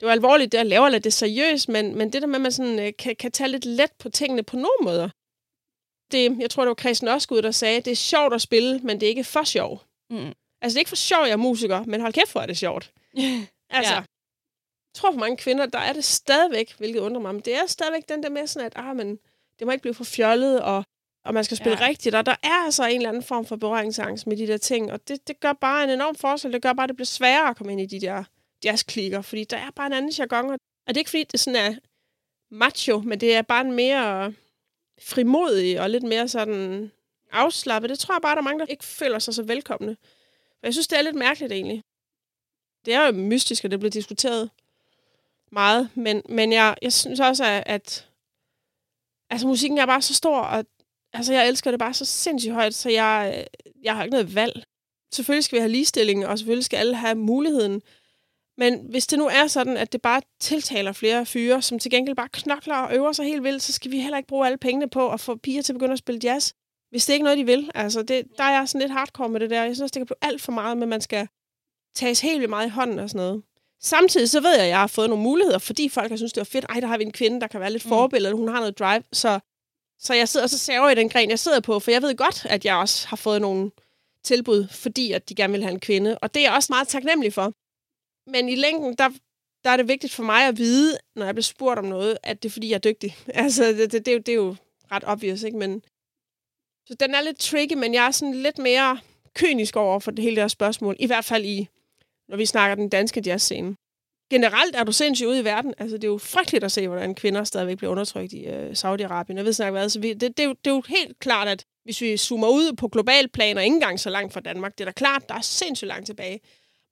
Det 0.00 0.06
var 0.06 0.12
alvorligt, 0.12 0.52
det 0.52 0.58
at 0.58 0.66
lave 0.66 0.86
eller 0.86 0.98
det 0.98 1.12
seriøst, 1.12 1.68
men, 1.68 1.98
men 1.98 2.12
det 2.12 2.22
der 2.22 2.28
med, 2.28 2.34
at 2.34 2.40
man 2.40 2.52
sådan, 2.52 2.78
øh, 2.78 2.92
kan, 2.98 3.16
kan 3.16 3.32
tage 3.32 3.48
lidt 3.48 3.64
let 3.64 3.92
på 3.98 4.08
tingene 4.08 4.42
på 4.42 4.56
nogen 4.56 4.82
måder. 4.82 5.08
Det, 6.12 6.38
jeg 6.38 6.50
tror, 6.50 6.62
det 6.62 6.68
var 6.68 6.74
Christian 6.74 7.08
Oskud, 7.08 7.42
der 7.42 7.50
sagde, 7.50 7.80
det 7.80 7.90
er 7.90 7.96
sjovt 7.96 8.34
at 8.34 8.42
spille, 8.42 8.78
men 8.78 9.00
det 9.00 9.06
er 9.06 9.10
ikke 9.10 9.24
for 9.24 9.44
sjov. 9.44 9.82
Mm. 10.10 10.32
Altså, 10.62 10.74
det 10.74 10.76
er 10.76 10.78
ikke 10.78 10.88
for 10.88 10.96
sjov, 10.96 11.24
jeg 11.24 11.32
er 11.32 11.36
musiker, 11.36 11.84
men 11.84 12.00
hold 12.00 12.12
kæft, 12.12 12.32
hvor 12.32 12.40
er 12.40 12.46
det 12.46 12.58
sjovt. 12.58 12.92
altså, 13.70 13.92
ja. 13.92 13.98
jeg 13.98 14.04
tror 14.94 15.12
for 15.12 15.18
mange 15.18 15.36
kvinder, 15.36 15.66
der 15.66 15.78
er 15.78 15.92
det 15.92 16.04
stadigvæk, 16.04 16.74
hvilket 16.78 17.00
undrer 17.00 17.22
mig, 17.22 17.34
men 17.34 17.42
det 17.44 17.54
er 17.54 17.66
stadigvæk 17.66 18.08
den 18.08 18.22
der 18.22 18.28
med 18.28 18.46
sådan, 18.46 18.66
at 18.66 18.72
ah, 18.76 18.96
men, 18.96 19.18
det 19.58 19.66
må 19.66 19.72
ikke 19.72 19.82
blive 19.82 19.94
for 19.94 20.04
fjollet, 20.04 20.60
og 20.60 20.84
og 21.24 21.34
man 21.34 21.44
skal 21.44 21.56
spille 21.56 21.78
ja. 21.80 21.88
rigtigt, 21.88 22.14
og 22.14 22.26
der 22.26 22.36
er 22.42 22.64
altså 22.64 22.84
en 22.84 22.96
eller 22.96 23.08
anden 23.08 23.22
form 23.22 23.46
for 23.46 23.56
berøringsangst 23.56 24.26
med 24.26 24.36
de 24.36 24.46
der 24.46 24.56
ting, 24.56 24.92
og 24.92 25.08
det, 25.08 25.28
det 25.28 25.40
gør 25.40 25.52
bare 25.52 25.84
en 25.84 25.90
enorm 25.90 26.14
forskel. 26.14 26.52
Det 26.52 26.62
gør 26.62 26.72
bare, 26.72 26.84
at 26.84 26.88
det 26.88 26.96
bliver 26.96 27.06
sværere 27.06 27.48
at 27.48 27.56
komme 27.56 27.72
ind 27.72 27.80
i 27.80 27.86
de 27.86 28.00
der 28.00 28.24
jazzklikker, 28.64 29.22
fordi 29.22 29.44
der 29.44 29.56
er 29.56 29.70
bare 29.70 29.86
en 29.86 29.92
anden 29.92 30.10
jargon, 30.10 30.50
og 30.50 30.58
det 30.88 30.96
er 30.96 30.98
ikke 30.98 31.10
fordi, 31.10 31.24
det 31.24 31.40
sådan 31.40 31.72
er 31.72 31.78
macho, 32.50 33.00
men 33.00 33.20
det 33.20 33.34
er 33.34 33.42
bare 33.42 33.60
en 33.60 33.72
mere 33.72 34.32
frimodig 35.00 35.80
og 35.80 35.90
lidt 35.90 36.04
mere 36.04 36.28
sådan 36.28 36.90
afslappet. 37.32 37.90
Det 37.90 37.98
tror 37.98 38.14
jeg 38.14 38.22
bare, 38.22 38.34
der 38.34 38.40
er 38.40 38.44
mange, 38.44 38.60
der 38.60 38.66
ikke 38.66 38.84
føler 38.84 39.18
sig 39.18 39.34
så 39.34 39.42
velkomne. 39.42 39.96
For 40.60 40.66
jeg 40.66 40.72
synes, 40.72 40.88
det 40.88 40.98
er 40.98 41.02
lidt 41.02 41.16
mærkeligt 41.16 41.52
egentlig. 41.52 41.82
Det 42.84 42.94
er 42.94 43.06
jo 43.06 43.12
mystisk, 43.12 43.64
at 43.64 43.70
det 43.70 43.80
bliver 43.80 43.90
diskuteret 43.90 44.50
meget, 45.52 45.90
men, 45.94 46.22
men 46.28 46.52
jeg, 46.52 46.76
jeg 46.82 46.92
synes 46.92 47.20
også, 47.20 47.44
at, 47.44 47.62
at 47.66 48.08
altså, 49.30 49.46
musikken 49.46 49.78
er 49.78 49.86
bare 49.86 50.02
så 50.02 50.14
stor, 50.14 50.38
og 50.38 50.64
altså, 51.12 51.32
jeg 51.32 51.48
elsker 51.48 51.70
det 51.70 51.80
bare 51.80 51.94
så 51.94 52.04
sindssygt 52.04 52.54
højt, 52.54 52.74
så 52.74 52.90
jeg, 52.90 53.46
jeg 53.82 53.96
har 53.96 54.04
ikke 54.04 54.12
noget 54.12 54.34
valg. 54.34 54.64
Selvfølgelig 55.12 55.44
skal 55.44 55.56
vi 55.56 55.60
have 55.60 55.72
ligestilling, 55.72 56.26
og 56.26 56.38
selvfølgelig 56.38 56.64
skal 56.64 56.76
alle 56.76 56.96
have 56.96 57.14
muligheden. 57.14 57.82
Men 58.58 58.86
hvis 58.90 59.06
det 59.06 59.18
nu 59.18 59.26
er 59.26 59.46
sådan, 59.46 59.76
at 59.76 59.92
det 59.92 60.02
bare 60.02 60.22
tiltaler 60.40 60.92
flere 60.92 61.26
fyre, 61.26 61.62
som 61.62 61.78
til 61.78 61.90
gengæld 61.90 62.16
bare 62.16 62.28
knokler 62.32 62.76
og 62.76 62.94
øver 62.94 63.12
sig 63.12 63.26
helt 63.26 63.42
vildt, 63.42 63.62
så 63.62 63.72
skal 63.72 63.90
vi 63.90 64.00
heller 64.00 64.16
ikke 64.16 64.26
bruge 64.26 64.46
alle 64.46 64.58
pengene 64.58 64.88
på 64.88 65.10
at 65.10 65.20
få 65.20 65.36
piger 65.36 65.62
til 65.62 65.72
at 65.72 65.74
begynde 65.74 65.92
at 65.92 65.98
spille 65.98 66.20
jazz. 66.24 66.52
Hvis 66.90 67.06
det 67.06 67.12
er 67.12 67.14
ikke 67.14 67.24
noget, 67.24 67.38
de 67.38 67.46
vil. 67.46 67.70
Altså, 67.74 68.02
det, 68.02 68.24
der 68.38 68.44
er 68.44 68.58
jeg 68.58 68.68
sådan 68.68 68.80
lidt 68.80 68.92
hardcore 68.92 69.28
med 69.28 69.40
det 69.40 69.50
der. 69.50 69.64
Jeg 69.64 69.76
synes, 69.76 69.92
det 69.92 70.00
kan 70.00 70.06
blive 70.06 70.30
alt 70.30 70.42
for 70.42 70.52
meget, 70.52 70.78
men 70.78 70.88
man 70.88 71.00
skal 71.00 71.28
tages 71.94 72.20
helt 72.20 72.40
vildt 72.40 72.50
meget 72.50 72.66
i 72.66 72.70
hånden 72.70 72.98
og 72.98 73.10
sådan 73.10 73.26
noget. 73.26 73.42
Samtidig 73.80 74.30
så 74.30 74.40
ved 74.40 74.54
jeg, 74.54 74.62
at 74.62 74.68
jeg 74.68 74.78
har 74.78 74.86
fået 74.86 75.08
nogle 75.08 75.24
muligheder, 75.24 75.58
fordi 75.58 75.88
folk 75.88 76.10
har 76.10 76.16
synes, 76.16 76.32
det 76.32 76.40
var 76.40 76.44
fedt. 76.44 76.66
Ej, 76.68 76.80
der 76.80 76.86
har 76.86 76.98
vi 76.98 77.04
en 77.04 77.12
kvinde, 77.12 77.40
der 77.40 77.46
kan 77.46 77.60
være 77.60 77.70
lidt 77.70 77.84
mm. 77.84 77.88
forbillede, 77.88 78.34
hun 78.34 78.48
har 78.48 78.58
noget 78.58 78.78
drive. 78.78 79.02
Så 79.12 79.40
så 79.98 80.14
jeg 80.14 80.28
sidder 80.28 80.44
og 80.46 80.50
så 80.50 80.58
saver 80.58 80.90
i 80.90 80.94
den 80.94 81.08
gren, 81.08 81.30
jeg 81.30 81.38
sidder 81.38 81.60
på, 81.60 81.78
for 81.78 81.90
jeg 81.90 82.02
ved 82.02 82.16
godt, 82.16 82.46
at 82.50 82.64
jeg 82.64 82.76
også 82.76 83.08
har 83.08 83.16
fået 83.16 83.40
nogle 83.40 83.70
tilbud, 84.24 84.68
fordi 84.68 85.12
at 85.12 85.28
de 85.28 85.34
gerne 85.34 85.52
vil 85.52 85.62
have 85.62 85.72
en 85.72 85.80
kvinde. 85.80 86.18
Og 86.18 86.34
det 86.34 86.40
er 86.40 86.44
jeg 86.44 86.54
også 86.54 86.72
meget 86.72 86.88
taknemmelig 86.88 87.32
for. 87.32 87.52
Men 88.26 88.48
i 88.48 88.54
længden, 88.54 88.94
der, 88.94 89.08
der 89.64 89.70
er 89.70 89.76
det 89.76 89.88
vigtigt 89.88 90.12
for 90.12 90.22
mig 90.22 90.48
at 90.48 90.58
vide, 90.58 90.98
når 91.16 91.24
jeg 91.24 91.34
bliver 91.34 91.42
spurgt 91.42 91.78
om 91.78 91.84
noget, 91.84 92.18
at 92.22 92.42
det 92.42 92.48
er 92.48 92.52
fordi, 92.52 92.68
jeg 92.68 92.74
er 92.74 92.78
dygtig. 92.78 93.16
Altså, 93.44 93.64
det, 93.64 93.92
det, 93.92 94.06
det, 94.06 94.08
er, 94.08 94.12
jo, 94.12 94.18
det 94.18 94.28
er 94.28 94.36
jo 94.36 94.56
ret 94.92 95.04
obvious, 95.06 95.42
ikke? 95.42 95.58
Men, 95.58 95.82
så 96.88 96.94
den 97.00 97.14
er 97.14 97.20
lidt 97.20 97.38
tricky, 97.38 97.74
men 97.74 97.94
jeg 97.94 98.06
er 98.06 98.10
sådan 98.10 98.34
lidt 98.34 98.58
mere 98.58 99.00
kynisk 99.34 99.76
over 99.76 100.00
for 100.00 100.10
det 100.10 100.24
hele 100.24 100.42
det 100.42 100.50
spørgsmål. 100.50 100.96
I 100.98 101.06
hvert 101.06 101.24
fald 101.24 101.44
i, 101.44 101.68
når 102.28 102.36
vi 102.36 102.46
snakker 102.46 102.74
den 102.74 102.88
danske 102.88 103.22
jazzscene 103.26 103.76
generelt 104.30 104.76
er 104.76 104.84
du 104.84 104.92
sindssygt 104.92 105.28
ude 105.28 105.40
i 105.40 105.44
verden. 105.44 105.74
Altså, 105.78 105.96
det 105.96 106.04
er 106.04 106.08
jo 106.08 106.18
frygteligt 106.18 106.64
at 106.64 106.72
se, 106.72 106.88
hvordan 106.88 107.14
kvinder 107.14 107.44
stadigvæk 107.44 107.76
bliver 107.76 107.90
undertrykt 107.90 108.32
i 108.32 108.44
øh, 108.44 108.70
Saudi-Arabien. 108.70 109.36
Jeg 109.36 109.44
ved 109.44 109.52
snakke 109.52 109.78
hvad. 109.78 109.88
Så 109.88 110.00
vi, 110.00 110.12
det, 110.12 110.36
det, 110.36 110.40
er 110.40 110.44
jo, 110.44 110.54
det 110.64 110.70
er 110.70 110.74
jo 110.74 110.82
helt 110.88 111.18
klart, 111.18 111.48
at 111.48 111.64
hvis 111.84 112.00
vi 112.00 112.16
zoomer 112.16 112.48
ud 112.48 112.76
på 112.76 112.88
global 112.88 113.28
plan, 113.28 113.56
og 113.56 113.64
ikke 113.64 113.74
engang 113.74 114.00
så 114.00 114.10
langt 114.10 114.32
fra 114.32 114.40
Danmark, 114.40 114.78
det 114.78 114.80
er 114.80 114.84
da 114.84 114.92
klart, 114.92 115.28
der 115.28 115.34
er 115.34 115.40
sindssygt 115.40 115.88
langt 115.88 116.06
tilbage. 116.06 116.40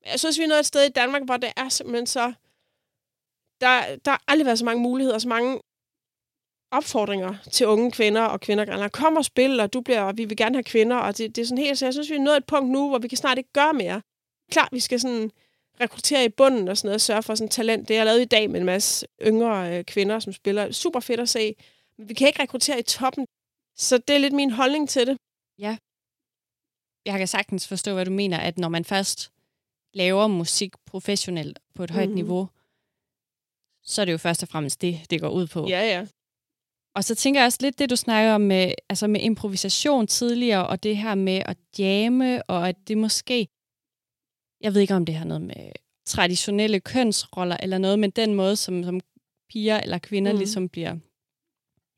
Jeg 0.07 0.21
synes, 0.21 0.39
vi 0.39 0.45
er 0.45 0.49
nået 0.49 0.59
et 0.59 0.67
sted 0.67 0.85
i 0.85 0.93
Danmark, 0.93 1.23
hvor 1.23 1.37
det 1.37 1.53
er 1.57 1.69
simpelthen 1.69 2.07
så... 2.07 2.33
Der, 3.61 3.97
der 4.05 4.11
har 4.11 4.23
aldrig 4.29 4.47
været 4.47 4.59
så 4.59 4.65
mange 4.65 4.83
muligheder, 4.83 5.19
så 5.19 5.29
mange 5.29 5.61
opfordringer 6.71 7.35
til 7.53 7.67
unge 7.67 7.91
kvinder 7.91 8.23
og 8.23 8.41
kvinder 8.41 8.65
gerne. 8.65 8.91
Kom 8.91 9.17
og 9.17 9.25
spil, 9.25 9.61
og 9.61 9.73
du 9.73 9.81
bliver, 9.81 10.01
og 10.01 10.19
vi 10.19 10.25
vil 10.25 10.37
gerne 10.37 10.57
have 10.57 10.65
kvinder. 10.65 10.97
Og 10.97 11.19
det, 11.19 11.37
det 11.37 11.43
er 11.43 11.47
sådan 11.47 11.65
helt, 11.65 11.79
så 11.79 11.87
jeg 11.87 11.93
synes, 11.93 12.11
vi 12.11 12.15
er 12.15 12.21
nået 12.21 12.37
et 12.37 12.47
punkt 12.47 12.71
nu, 12.71 12.89
hvor 12.89 12.99
vi 12.99 13.09
kan 13.09 13.19
snart 13.19 13.39
ikke 13.39 13.53
gøre 13.53 13.75
mere. 13.75 14.03
Klart, 14.51 14.69
vi 14.73 14.81
skal 14.81 15.01
sådan 15.01 15.31
rekruttere 15.81 16.25
i 16.25 16.29
bunden 16.29 16.69
og 16.69 16.77
sådan 16.77 16.89
noget, 16.89 16.95
og 16.95 17.01
sørge 17.01 17.23
for 17.23 17.35
sådan 17.35 17.49
talent. 17.49 17.89
Det 17.89 17.97
er 17.97 18.05
lavet 18.05 18.21
i 18.21 18.25
dag 18.25 18.51
med 18.51 18.61
en 18.61 18.67
masse 18.67 19.07
yngre 19.23 19.79
øh, 19.79 19.85
kvinder, 19.85 20.19
som 20.19 20.33
spiller. 20.33 20.73
Super 20.73 21.01
fedt 21.01 21.21
at 21.21 21.29
se. 21.29 21.55
Men 21.99 22.09
vi 22.09 22.15
kan 22.15 22.27
ikke 22.27 22.43
rekruttere 22.43 22.79
i 22.79 22.83
toppen. 22.83 23.27
Så 23.77 23.99
det 23.99 24.17
er 24.17 24.19
lidt 24.19 24.35
min 24.35 24.51
holdning 24.51 24.89
til 24.89 25.07
det. 25.07 25.17
Ja. 25.59 25.77
Jeg 27.07 27.19
kan 27.19 27.29
sagtens 27.29 27.69
forstå, 27.69 27.95
hvad 27.95 28.05
du 28.05 28.11
mener, 28.11 28.39
at 28.39 28.59
når 28.59 28.69
man 28.69 28.85
først 28.85 29.33
laver 29.95 30.27
musik 30.27 30.73
professionelt 30.87 31.59
på 31.75 31.85
et 31.85 31.91
højt 31.91 32.09
mm. 32.09 32.15
niveau, 32.15 32.49
så 33.83 34.01
er 34.01 34.05
det 34.05 34.13
jo 34.13 34.19
først 34.19 34.43
og 34.43 34.49
fremmest 34.49 34.83
det, 34.83 35.01
det 35.11 35.21
går 35.21 35.29
ud 35.29 35.47
på. 35.47 35.67
Ja, 35.69 35.81
ja. 35.81 36.07
Og 36.95 37.05
så 37.05 37.15
tænker 37.15 37.41
jeg 37.41 37.47
også 37.47 37.59
lidt 37.61 37.79
det, 37.79 37.91
du 37.91 37.97
snakker 37.97 38.33
om 38.33 38.41
med, 38.41 38.73
altså 38.89 39.07
med 39.07 39.21
improvisation 39.21 40.07
tidligere, 40.07 40.67
og 40.67 40.83
det 40.83 40.97
her 40.97 41.15
med 41.15 41.43
at 41.47 41.57
jamme, 41.79 42.43
og 42.43 42.69
at 42.69 42.89
det 42.89 42.99
måske 42.99 43.49
jeg 44.63 44.75
ved 44.75 44.81
ikke, 44.81 44.95
om 44.95 45.07
det 45.07 45.15
har 45.15 45.25
noget 45.25 45.43
med 45.43 45.73
traditionelle 46.07 46.81
kønsroller 46.81 47.57
eller 47.63 47.79
noget, 47.79 47.99
men 47.99 48.11
den 48.11 48.35
måde, 48.35 48.57
som, 48.57 48.85
som 48.85 49.01
piger 49.51 49.81
eller 49.81 49.99
kvinder 49.99 50.33
mm. 50.33 50.39
ligesom 50.39 50.69
bliver 50.69 50.97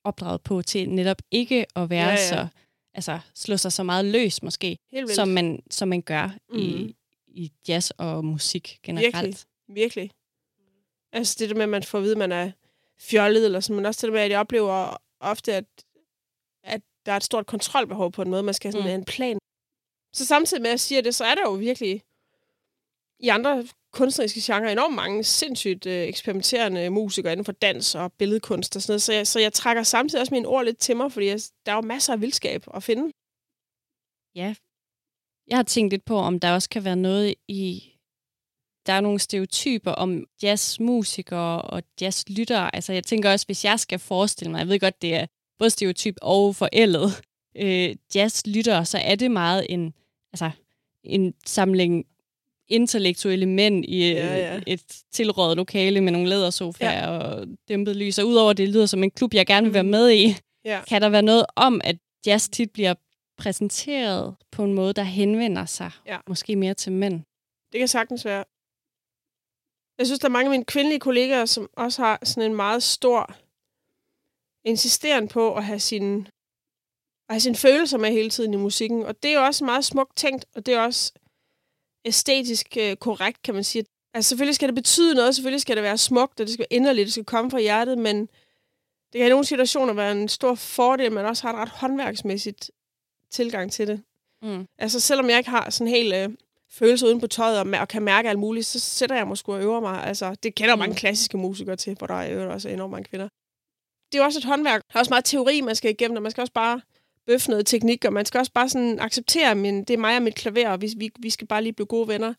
opdraget 0.04 0.42
på 0.42 0.62
til 0.62 0.90
netop 0.90 1.22
ikke 1.30 1.66
at 1.76 1.90
være 1.90 2.08
ja, 2.08 2.10
ja. 2.10 2.28
så, 2.28 2.46
altså 2.94 3.18
slå 3.34 3.56
sig 3.56 3.72
så 3.72 3.82
meget 3.82 4.04
løs 4.04 4.42
måske, 4.42 4.78
som 5.14 5.28
man, 5.28 5.62
som 5.70 5.88
man 5.88 6.02
gør 6.02 6.30
mm. 6.50 6.58
i, 6.58 6.94
i 7.34 7.52
jazz 7.68 7.90
og 7.90 8.24
musik 8.24 8.78
generelt. 8.82 9.14
Virkelig, 9.14 9.36
virkelig. 9.68 10.10
Altså 11.12 11.36
det 11.38 11.48
der 11.48 11.54
med, 11.54 11.62
at 11.62 11.68
man 11.68 11.82
får 11.82 11.98
at 11.98 12.04
vide, 12.04 12.12
at 12.12 12.18
man 12.18 12.32
er 12.32 12.50
fjollet, 13.00 13.44
eller 13.44 13.60
sådan, 13.60 13.76
men 13.76 13.86
også 13.86 14.06
det 14.06 14.08
der 14.08 14.14
med, 14.14 14.20
at 14.20 14.30
jeg 14.30 14.40
oplever 14.40 14.96
ofte, 15.20 15.54
at, 15.54 15.64
at 16.62 16.80
der 17.06 17.12
er 17.12 17.16
et 17.16 17.24
stort 17.24 17.46
kontrolbehov 17.46 18.12
på 18.12 18.22
en 18.22 18.30
måde. 18.30 18.42
Man 18.42 18.54
skal 18.54 18.72
have 18.72 18.82
sådan 18.82 18.96
mm. 18.96 19.00
en 19.00 19.04
plan. 19.04 19.38
Så 20.12 20.26
samtidig 20.26 20.62
med, 20.62 20.70
at 20.70 20.72
jeg 20.72 20.80
siger 20.80 21.00
det, 21.00 21.14
så 21.14 21.24
er 21.24 21.34
der 21.34 21.42
jo 21.42 21.52
virkelig 21.52 22.02
i 23.20 23.28
andre 23.28 23.66
kunstneriske 23.92 24.40
genrer 24.44 24.72
enormt 24.72 24.94
mange 24.94 25.24
sindssygt 25.24 25.86
øh, 25.86 26.02
eksperimenterende 26.02 26.90
musikere 26.90 27.32
inden 27.32 27.44
for 27.44 27.52
dans 27.52 27.94
og 27.94 28.12
billedkunst 28.12 28.76
og 28.76 28.82
sådan 28.82 28.92
noget. 28.92 29.02
Så 29.02 29.12
jeg, 29.12 29.26
så 29.26 29.40
jeg 29.40 29.52
trækker 29.52 29.82
samtidig 29.82 30.20
også 30.20 30.34
mine 30.34 30.48
ord 30.48 30.64
lidt 30.64 30.78
til 30.78 30.96
mig, 30.96 31.12
fordi 31.12 31.26
jeg, 31.26 31.40
der 31.66 31.72
er 31.72 31.76
jo 31.76 31.82
masser 31.82 32.12
af 32.12 32.20
vildskab 32.20 32.64
at 32.74 32.82
finde. 32.82 33.12
Ja. 34.34 34.54
Jeg 35.48 35.58
har 35.58 35.62
tænkt 35.62 35.92
lidt 35.92 36.04
på, 36.04 36.16
om 36.18 36.40
der 36.40 36.52
også 36.52 36.68
kan 36.68 36.84
være 36.84 36.96
noget 36.96 37.34
i... 37.48 37.82
Der 38.86 38.92
er 38.92 39.00
nogle 39.00 39.18
stereotyper 39.18 39.90
om 39.90 40.24
jazzmusikere 40.42 41.62
og 41.62 41.82
jazzlyttere. 42.00 42.74
Altså 42.74 42.92
jeg 42.92 43.04
tænker 43.04 43.32
også, 43.32 43.46
hvis 43.46 43.64
jeg 43.64 43.80
skal 43.80 43.98
forestille 43.98 44.50
mig, 44.50 44.58
jeg 44.58 44.68
ved 44.68 44.80
godt, 44.80 45.02
det 45.02 45.14
er 45.14 45.26
både 45.58 45.70
stereotyp 45.70 46.16
og 46.22 46.56
forældet 46.56 47.22
øh, 47.56 47.96
jazzlyttere, 48.14 48.84
så 48.84 48.98
er 48.98 49.14
det 49.14 49.30
meget 49.30 49.66
en, 49.68 49.94
altså, 50.32 50.50
en 51.04 51.34
samling 51.46 52.06
intellektuelle 52.68 53.46
mænd 53.46 53.84
i 53.84 54.12
ja, 54.12 54.36
ja. 54.36 54.60
et 54.66 54.82
tilrådet 55.12 55.56
lokale 55.56 56.00
med 56.00 56.12
nogle 56.12 56.28
lædersofaer 56.28 57.12
ja. 57.12 57.18
og 57.18 57.46
dæmpet 57.68 57.96
lys. 57.96 58.18
Og 58.18 58.26
udover 58.26 58.52
det 58.52 58.68
lyder 58.68 58.86
som 58.86 59.02
en 59.02 59.10
klub, 59.10 59.34
jeg 59.34 59.46
gerne 59.46 59.66
vil 59.66 59.74
være 59.74 59.82
mm. 59.82 59.88
med 59.88 60.10
i, 60.10 60.36
ja. 60.64 60.80
kan 60.88 61.02
der 61.02 61.08
være 61.08 61.22
noget 61.22 61.46
om, 61.56 61.80
at 61.84 61.96
jazz 62.26 62.48
tit 62.48 62.70
bliver 62.70 62.94
præsenteret 63.36 64.36
på 64.50 64.64
en 64.64 64.74
måde, 64.74 64.92
der 64.92 65.02
henvender 65.02 65.66
sig 65.66 65.90
ja. 66.06 66.18
måske 66.28 66.56
mere 66.56 66.74
til 66.74 66.92
mænd. 66.92 67.22
Det 67.72 67.78
kan 67.78 67.88
sagtens 67.88 68.24
være. 68.24 68.44
Jeg 69.98 70.06
synes, 70.06 70.20
der 70.20 70.28
er 70.28 70.32
mange 70.32 70.46
af 70.46 70.50
mine 70.50 70.64
kvindelige 70.64 71.00
kollegaer, 71.00 71.44
som 71.44 71.70
også 71.76 72.02
har 72.02 72.18
sådan 72.24 72.50
en 72.50 72.56
meget 72.56 72.82
stor 72.82 73.36
insisteren 74.64 75.28
på 75.28 75.54
at 75.54 75.64
have 75.64 75.80
sin, 75.80 76.26
at 77.28 77.34
have 77.34 77.40
sine 77.40 77.56
følelser 77.56 77.98
med 77.98 78.10
hele 78.10 78.30
tiden 78.30 78.54
i 78.54 78.56
musikken. 78.56 79.02
Og 79.02 79.22
det 79.22 79.30
er 79.30 79.34
jo 79.34 79.44
også 79.44 79.64
meget 79.64 79.84
smukt 79.84 80.16
tænkt, 80.16 80.44
og 80.54 80.66
det 80.66 80.74
er 80.74 80.80
også 80.80 81.12
æstetisk 82.04 82.76
øh, 82.76 82.96
korrekt, 82.96 83.42
kan 83.42 83.54
man 83.54 83.64
sige. 83.64 83.84
Altså 84.14 84.28
selvfølgelig 84.28 84.54
skal 84.54 84.68
det 84.68 84.74
betyde 84.74 85.14
noget, 85.14 85.34
selvfølgelig 85.34 85.60
skal 85.60 85.76
det 85.76 85.82
være 85.82 85.98
smukt, 85.98 86.40
og 86.40 86.46
det 86.46 86.54
skal 86.54 86.66
være 86.70 86.76
inderligt, 86.78 87.06
det 87.06 87.12
skal 87.12 87.24
komme 87.24 87.50
fra 87.50 87.60
hjertet, 87.60 87.98
men 87.98 88.20
det 89.12 89.18
kan 89.18 89.26
i 89.26 89.30
nogle 89.30 89.44
situationer 89.44 89.92
være 89.92 90.12
en 90.12 90.28
stor 90.28 90.54
fordel, 90.54 91.06
at 91.06 91.12
man 91.12 91.26
også 91.26 91.42
har 91.42 91.52
et 91.52 91.58
ret 91.58 91.68
håndværksmæssigt 91.68 92.70
tilgang 93.34 93.72
til 93.72 93.88
det. 93.88 94.02
Mm. 94.42 94.66
Altså 94.78 95.00
selvom 95.00 95.30
jeg 95.30 95.38
ikke 95.38 95.50
har 95.50 95.70
sådan 95.70 95.90
helt 95.90 96.14
øh, 96.14 96.30
følelser 96.70 97.06
uden 97.06 97.20
på 97.20 97.26
tøjet 97.26 97.58
og, 97.58 97.66
og 97.80 97.88
kan 97.88 98.02
mærke 98.02 98.28
alt 98.28 98.38
muligt, 98.38 98.66
så 98.66 98.80
sætter 98.80 99.16
jeg 99.16 99.28
måske 99.28 99.52
og 99.52 99.62
øver 99.62 99.80
mig. 99.80 100.04
Altså, 100.04 100.34
det 100.42 100.54
kender 100.54 100.74
mm. 100.74 100.78
mange 100.78 100.94
klassiske 100.94 101.38
musikere 101.38 101.76
til, 101.76 101.94
hvor 101.98 102.06
der 102.06 102.14
er 102.14 102.46
også 102.46 102.68
enormt 102.68 102.90
mange 102.90 103.04
kvinder. 103.04 103.28
Det 104.12 104.18
er 104.18 104.22
jo 104.22 104.24
også 104.24 104.38
et 104.38 104.44
håndværk. 104.44 104.82
Der 104.88 104.96
er 104.96 104.98
også 104.98 105.10
meget 105.10 105.24
teori, 105.24 105.60
man 105.60 105.76
skal 105.76 105.90
igennem, 105.90 106.16
og 106.16 106.22
man 106.22 106.30
skal 106.30 106.40
også 106.40 106.52
bare 106.52 106.80
bøffe 107.26 107.50
noget 107.50 107.66
teknik, 107.66 108.04
og 108.04 108.12
man 108.12 108.26
skal 108.26 108.38
også 108.38 108.52
bare 108.52 108.68
sådan 108.68 108.98
acceptere, 109.00 109.50
at 109.50 109.56
det 109.56 109.90
er 109.90 109.98
mig 109.98 110.16
og 110.16 110.22
mit 110.22 110.34
klaver, 110.34 110.68
og 110.68 110.80
vi, 110.80 110.94
vi, 110.96 111.10
vi 111.18 111.30
skal 111.30 111.46
bare 111.46 111.62
lige 111.62 111.72
blive 111.72 111.86
gode 111.86 112.08
venner. 112.08 112.34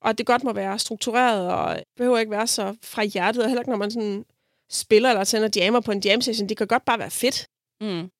Og 0.00 0.10
at 0.10 0.18
det 0.18 0.26
godt 0.26 0.44
må 0.44 0.52
være 0.52 0.78
struktureret, 0.78 1.52
og 1.52 1.82
behøver 1.96 2.18
ikke 2.18 2.30
være 2.30 2.46
så 2.46 2.76
fra 2.82 3.04
hjertet, 3.04 3.42
og 3.42 3.48
heller 3.48 3.60
ikke 3.60 3.70
når 3.70 3.78
man 3.78 3.90
sådan 3.90 4.24
spiller 4.70 5.10
eller 5.10 5.24
sender 5.24 5.48
jammer 5.56 5.80
på 5.80 5.92
en 5.92 6.00
jam 6.00 6.20
session. 6.20 6.48
Det 6.48 6.56
kan 6.56 6.66
godt 6.66 6.84
bare 6.84 6.98
være 6.98 7.10
fedt. 7.10 7.46
Mm. 7.80 8.10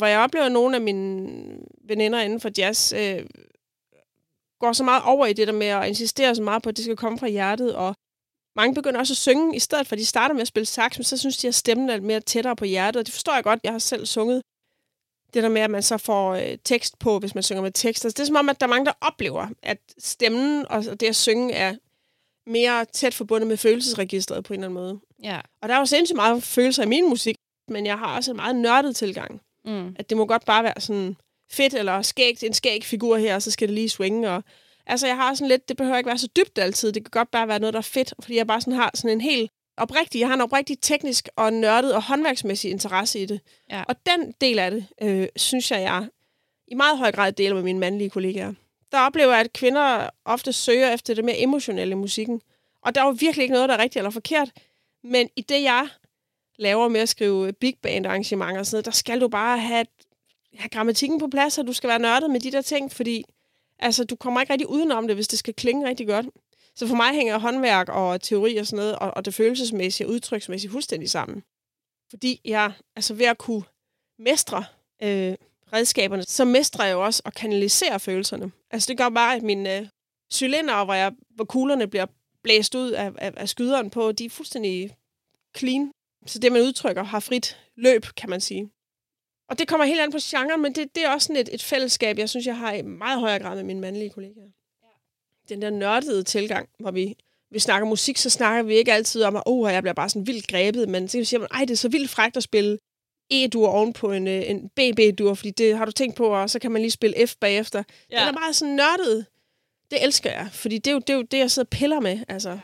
Hvor 0.00 0.06
jeg 0.06 0.20
oplever, 0.20 0.46
at 0.46 0.52
nogle 0.52 0.76
af 0.76 0.82
mine 0.82 1.58
veninder 1.84 2.20
inden 2.20 2.40
for 2.40 2.50
jazz 2.58 2.92
øh, 2.92 3.26
går 4.60 4.72
så 4.72 4.84
meget 4.84 5.02
over 5.06 5.26
i 5.26 5.32
det 5.32 5.46
der 5.46 5.52
med 5.52 5.66
at 5.66 5.88
insistere 5.88 6.34
så 6.34 6.42
meget 6.42 6.62
på, 6.62 6.68
at 6.68 6.76
det 6.76 6.84
skal 6.84 6.96
komme 6.96 7.18
fra 7.18 7.28
hjertet, 7.28 7.74
og 7.74 7.94
mange 8.56 8.74
begynder 8.74 9.00
også 9.00 9.12
at 9.12 9.16
synge, 9.16 9.56
i 9.56 9.58
stedet 9.58 9.86
for 9.86 9.94
at 9.94 9.98
de 9.98 10.06
starter 10.06 10.34
med 10.34 10.42
at 10.42 10.48
spille 10.48 10.66
sax, 10.66 10.98
men 10.98 11.04
så 11.04 11.16
synes 11.16 11.36
de, 11.36 11.48
at 11.48 11.54
stemmen 11.54 11.90
er 11.90 11.94
lidt 11.94 12.04
mere 12.04 12.20
tættere 12.20 12.56
på 12.56 12.64
hjertet, 12.64 13.00
og 13.00 13.06
det 13.06 13.14
forstår 13.14 13.34
jeg 13.34 13.44
godt. 13.44 13.60
Jeg 13.64 13.72
har 13.72 13.78
selv 13.78 14.06
sunget 14.06 14.42
det 15.34 15.42
der 15.42 15.48
med, 15.48 15.60
at 15.60 15.70
man 15.70 15.82
så 15.82 15.98
får 15.98 16.34
øh, 16.34 16.58
tekst 16.64 16.98
på, 16.98 17.18
hvis 17.18 17.34
man 17.34 17.42
synger 17.42 17.62
med 17.62 17.72
tekst. 17.72 18.04
Altså, 18.04 18.16
det 18.16 18.22
er 18.22 18.26
som 18.26 18.36
om, 18.36 18.48
at 18.48 18.60
der 18.60 18.66
er 18.66 18.70
mange, 18.70 18.86
der 18.86 18.92
oplever, 19.00 19.48
at 19.62 19.78
stemmen 19.98 20.66
og 20.70 21.00
det 21.00 21.02
at 21.02 21.16
synge 21.16 21.52
er 21.52 21.74
mere 22.46 22.84
tæt 22.84 23.14
forbundet 23.14 23.48
med 23.48 23.56
følelsesregistret 23.56 24.44
på 24.44 24.52
en 24.52 24.60
eller 24.60 24.68
anden 24.68 24.82
måde. 24.82 25.00
Ja. 25.22 25.40
Og 25.62 25.68
der 25.68 25.74
er 25.74 25.78
jo 25.78 25.86
sindssygt 25.86 26.16
meget 26.16 26.42
følelser 26.42 26.82
i 26.82 26.86
min 26.86 27.08
musik, 27.08 27.36
men 27.68 27.86
jeg 27.86 27.98
har 27.98 28.16
også 28.16 28.30
en 28.30 28.36
meget 28.36 28.56
nørdet 28.56 28.96
tilgang. 28.96 29.40
Mm. 29.64 29.96
At 29.98 30.10
det 30.10 30.16
må 30.16 30.26
godt 30.26 30.44
bare 30.44 30.64
være 30.64 30.80
sådan 30.80 31.16
fedt, 31.50 31.74
eller 31.74 32.02
skægt, 32.02 32.42
en 32.42 32.54
skæg 32.54 32.84
figur 32.84 33.16
her, 33.16 33.34
og 33.34 33.42
så 33.42 33.50
skal 33.50 33.68
det 33.68 33.74
lige 33.74 33.88
swinge. 33.88 34.30
Og, 34.30 34.44
altså, 34.86 35.06
jeg 35.06 35.16
har 35.16 35.34
sådan 35.34 35.48
lidt, 35.48 35.68
det 35.68 35.76
behøver 35.76 35.96
ikke 35.96 36.08
være 36.08 36.18
så 36.18 36.28
dybt 36.36 36.58
altid. 36.58 36.92
Det 36.92 37.04
kan 37.04 37.10
godt 37.10 37.30
bare 37.30 37.48
være 37.48 37.58
noget, 37.58 37.74
der 37.74 37.80
er 37.80 37.82
fedt, 37.82 38.14
fordi 38.20 38.36
jeg 38.36 38.46
bare 38.46 38.60
sådan 38.60 38.72
har 38.72 38.90
sådan 38.94 39.10
en 39.10 39.20
helt 39.20 39.50
oprigtig, 39.76 40.20
jeg 40.20 40.28
har 40.28 40.34
en 40.34 40.40
oprigtig 40.40 40.76
teknisk 40.80 41.28
og 41.36 41.52
nørdet 41.52 41.94
og 41.94 42.02
håndværksmæssig 42.02 42.70
interesse 42.70 43.20
i 43.20 43.26
det. 43.26 43.40
Ja. 43.70 43.82
Og 43.88 43.96
den 44.06 44.34
del 44.40 44.58
af 44.58 44.70
det, 44.70 44.86
øh, 45.02 45.28
synes 45.36 45.70
jeg, 45.70 45.80
jeg 45.80 46.08
i 46.68 46.74
meget 46.74 46.98
høj 46.98 47.12
grad 47.12 47.32
deler 47.32 47.54
med 47.54 47.62
mine 47.62 47.78
mandlige 47.78 48.10
kollegaer. 48.10 48.52
Der 48.92 49.00
oplever 49.00 49.32
jeg, 49.32 49.40
at 49.40 49.52
kvinder 49.52 50.10
ofte 50.24 50.52
søger 50.52 50.94
efter 50.94 51.14
det 51.14 51.24
mere 51.24 51.40
emotionelle 51.40 51.92
i 51.92 51.94
musikken. 51.94 52.40
Og 52.82 52.94
der 52.94 53.00
er 53.00 53.04
jo 53.04 53.16
virkelig 53.20 53.42
ikke 53.42 53.52
noget, 53.52 53.68
der 53.68 53.74
er 53.74 53.82
rigtigt 53.82 53.96
eller 53.96 54.10
forkert. 54.10 54.50
Men 55.04 55.28
i 55.36 55.42
det, 55.42 55.62
jeg 55.62 55.88
laver 56.60 56.88
med 56.88 57.00
at 57.00 57.08
skrive 57.08 57.52
big 57.52 57.74
band 57.82 58.06
arrangementer 58.06 58.58
og 58.58 58.66
sådan 58.66 58.74
noget, 58.76 58.84
der 58.84 58.90
skal 58.90 59.20
du 59.20 59.28
bare 59.28 59.58
have, 59.58 59.86
have 60.54 60.68
grammatikken 60.68 61.18
på 61.18 61.28
plads, 61.28 61.58
og 61.58 61.66
du 61.66 61.72
skal 61.72 61.88
være 61.88 61.98
nørdet 61.98 62.30
med 62.30 62.40
de 62.40 62.52
der 62.52 62.62
ting, 62.62 62.92
fordi 62.92 63.24
altså, 63.78 64.04
du 64.04 64.16
kommer 64.16 64.40
ikke 64.40 64.52
rigtig 64.52 64.68
udenom 64.68 65.06
det, 65.06 65.16
hvis 65.16 65.28
det 65.28 65.38
skal 65.38 65.54
klinge 65.54 65.88
rigtig 65.88 66.06
godt. 66.06 66.26
Så 66.76 66.86
for 66.86 66.94
mig 66.94 67.14
hænger 67.14 67.38
håndværk 67.38 67.88
og 67.88 68.20
teori 68.20 68.56
og 68.56 68.66
sådan 68.66 68.76
noget, 68.76 68.96
og, 68.96 69.10
og 69.16 69.24
det 69.24 69.34
følelsesmæssige 69.34 70.06
og 70.06 70.12
udtryksmæssige 70.12 70.70
fuldstændig 70.70 71.10
sammen. 71.10 71.42
Fordi 72.10 72.40
jeg, 72.44 72.72
altså 72.96 73.14
ved 73.14 73.26
at 73.26 73.38
kunne 73.38 73.62
mestre 74.18 74.64
øh, 75.02 75.34
redskaberne, 75.72 76.22
så 76.22 76.44
mestrer 76.44 76.84
jeg 76.84 76.92
jo 76.92 77.04
også 77.04 77.22
at 77.24 77.34
kanalisere 77.34 78.00
følelserne. 78.00 78.52
Altså 78.70 78.88
det 78.88 78.98
gør 78.98 79.08
bare, 79.08 79.36
at 79.36 79.42
mine 79.42 79.78
øh, 79.78 79.86
cylinder, 80.32 80.84
hvor, 80.84 80.94
jeg, 80.94 81.12
hvor 81.34 81.44
kuglerne 81.44 81.86
bliver 81.86 82.06
blæst 82.42 82.74
ud 82.74 82.90
af, 82.90 83.12
af, 83.18 83.32
af 83.36 83.48
skyderen 83.48 83.90
på, 83.90 84.12
de 84.12 84.24
er 84.24 84.30
fuldstændig 84.30 84.96
clean. 85.56 85.92
Så 86.26 86.38
det, 86.38 86.52
man 86.52 86.62
udtrykker, 86.62 87.02
har 87.02 87.20
frit 87.20 87.58
løb, 87.76 88.06
kan 88.16 88.30
man 88.30 88.40
sige. 88.40 88.70
Og 89.48 89.58
det 89.58 89.68
kommer 89.68 89.86
helt 89.86 90.00
an 90.00 90.12
på 90.12 90.18
genren, 90.22 90.62
men 90.62 90.74
det, 90.74 90.94
det 90.94 91.04
er 91.04 91.10
også 91.10 91.26
sådan 91.26 91.40
et, 91.40 91.48
et 91.52 91.62
fællesskab, 91.62 92.18
jeg 92.18 92.28
synes, 92.28 92.46
jeg 92.46 92.56
har 92.56 92.72
i 92.72 92.82
meget 92.82 93.20
højere 93.20 93.38
grad 93.38 93.56
med 93.56 93.64
mine 93.64 93.80
mandlige 93.80 94.10
kollegaer 94.10 94.50
den 95.50 95.62
der 95.62 95.70
nørdede 95.70 96.22
tilgang, 96.22 96.68
hvor 96.78 96.90
vi, 96.90 97.16
vi 97.50 97.58
snakker 97.58 97.88
musik, 97.88 98.16
så 98.16 98.30
snakker 98.30 98.62
vi 98.62 98.74
ikke 98.74 98.92
altid 98.92 99.22
om, 99.22 99.36
at 99.36 99.42
oh, 99.46 99.72
jeg 99.72 99.82
bliver 99.82 99.94
bare 99.94 100.08
sådan 100.08 100.26
vildt 100.26 100.46
grebet, 100.46 100.88
men 100.88 101.08
så 101.08 101.24
siger 101.24 101.40
man, 101.40 101.48
ej, 101.50 101.60
det 101.60 101.70
er 101.70 101.76
så 101.76 101.88
vildt 101.88 102.10
frækt 102.10 102.36
at 102.36 102.42
spille 102.42 102.78
E-dur 103.30 103.68
oven 103.68 103.92
på 103.92 104.12
en, 104.12 104.28
øh, 104.28 104.50
en 104.50 104.68
BB-dur, 104.68 105.34
fordi 105.34 105.50
det 105.50 105.76
har 105.76 105.84
du 105.84 105.92
tænkt 105.92 106.16
på, 106.16 106.26
og 106.26 106.50
så 106.50 106.58
kan 106.58 106.70
man 106.70 106.82
lige 106.82 106.90
spille 106.90 107.26
F 107.26 107.34
bagefter. 107.40 107.82
Ja. 108.10 108.20
Den 108.20 108.28
er 108.28 108.32
bare 108.32 108.52
sådan 108.52 108.74
nørdet. 108.74 109.26
Det 109.90 110.04
elsker 110.04 110.30
jeg, 110.30 110.48
fordi 110.52 110.78
det 110.78 110.86
er, 110.86 110.92
jo, 110.92 110.98
det 110.98 111.10
er 111.10 111.14
jo 111.14 111.22
det, 111.22 111.38
jeg 111.38 111.50
sidder 111.50 111.66
og 111.66 111.70
piller 111.70 112.00
med. 112.00 112.18
Altså. 112.28 112.58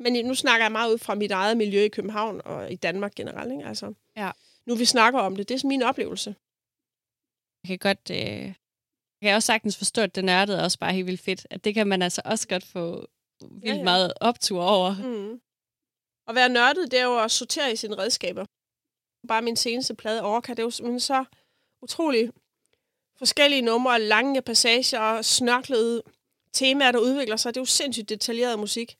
Men 0.00 0.26
nu 0.26 0.34
snakker 0.34 0.64
jeg 0.64 0.72
meget 0.72 0.92
ud 0.92 0.98
fra 0.98 1.14
mit 1.14 1.30
eget 1.30 1.56
miljø 1.56 1.80
i 1.80 1.88
København 1.88 2.40
og 2.44 2.72
i 2.72 2.76
Danmark 2.76 3.14
generelt. 3.14 3.52
Ikke? 3.52 3.64
Altså, 3.64 3.94
ja. 4.16 4.30
Nu 4.66 4.74
vi 4.74 4.84
snakker 4.84 5.20
om 5.20 5.36
det, 5.36 5.48
det 5.48 5.64
er 5.64 5.68
min 5.68 5.82
oplevelse. 5.82 6.34
Jeg 7.64 7.68
kan 7.68 7.78
godt 7.78 8.10
øh, 8.10 8.54
jeg 9.20 9.28
kan 9.28 9.34
også 9.34 9.46
sagtens 9.46 9.76
forstå, 9.76 10.02
at 10.02 10.14
det 10.14 10.24
nørdede 10.24 10.58
er 10.58 10.62
også 10.62 10.78
bare 10.78 10.92
helt 10.92 11.06
vildt 11.06 11.20
fedt. 11.20 11.46
At 11.50 11.64
det 11.64 11.74
kan 11.74 11.86
man 11.86 12.02
altså 12.02 12.22
også 12.24 12.48
godt 12.48 12.64
få 12.64 13.06
vildt 13.40 13.64
ja, 13.64 13.74
ja. 13.74 13.82
meget 13.82 14.12
optur 14.20 14.62
over. 14.62 14.94
Mm. 14.96 15.40
At 16.28 16.34
være 16.34 16.48
nørdet, 16.48 16.90
det 16.90 17.00
er 17.00 17.04
jo 17.04 17.18
at 17.18 17.30
sortere 17.30 17.72
i 17.72 17.76
sine 17.76 17.98
redskaber. 17.98 18.44
Bare 19.28 19.42
min 19.42 19.56
seneste 19.56 19.94
plade, 19.94 20.22
Orca, 20.22 20.52
det 20.52 20.58
er 20.58 20.62
jo 20.62 20.98
så 20.98 21.24
utrolig 21.82 22.30
forskellige 23.18 23.62
numre, 23.62 24.00
lange 24.00 24.42
passager, 24.42 25.22
snørklede 25.22 26.02
temaer, 26.52 26.92
der 26.92 26.98
udvikler 26.98 27.36
sig. 27.36 27.54
Det 27.54 27.60
er 27.60 27.62
jo 27.62 27.64
sindssygt 27.64 28.08
detaljeret 28.08 28.58
musik. 28.58 28.96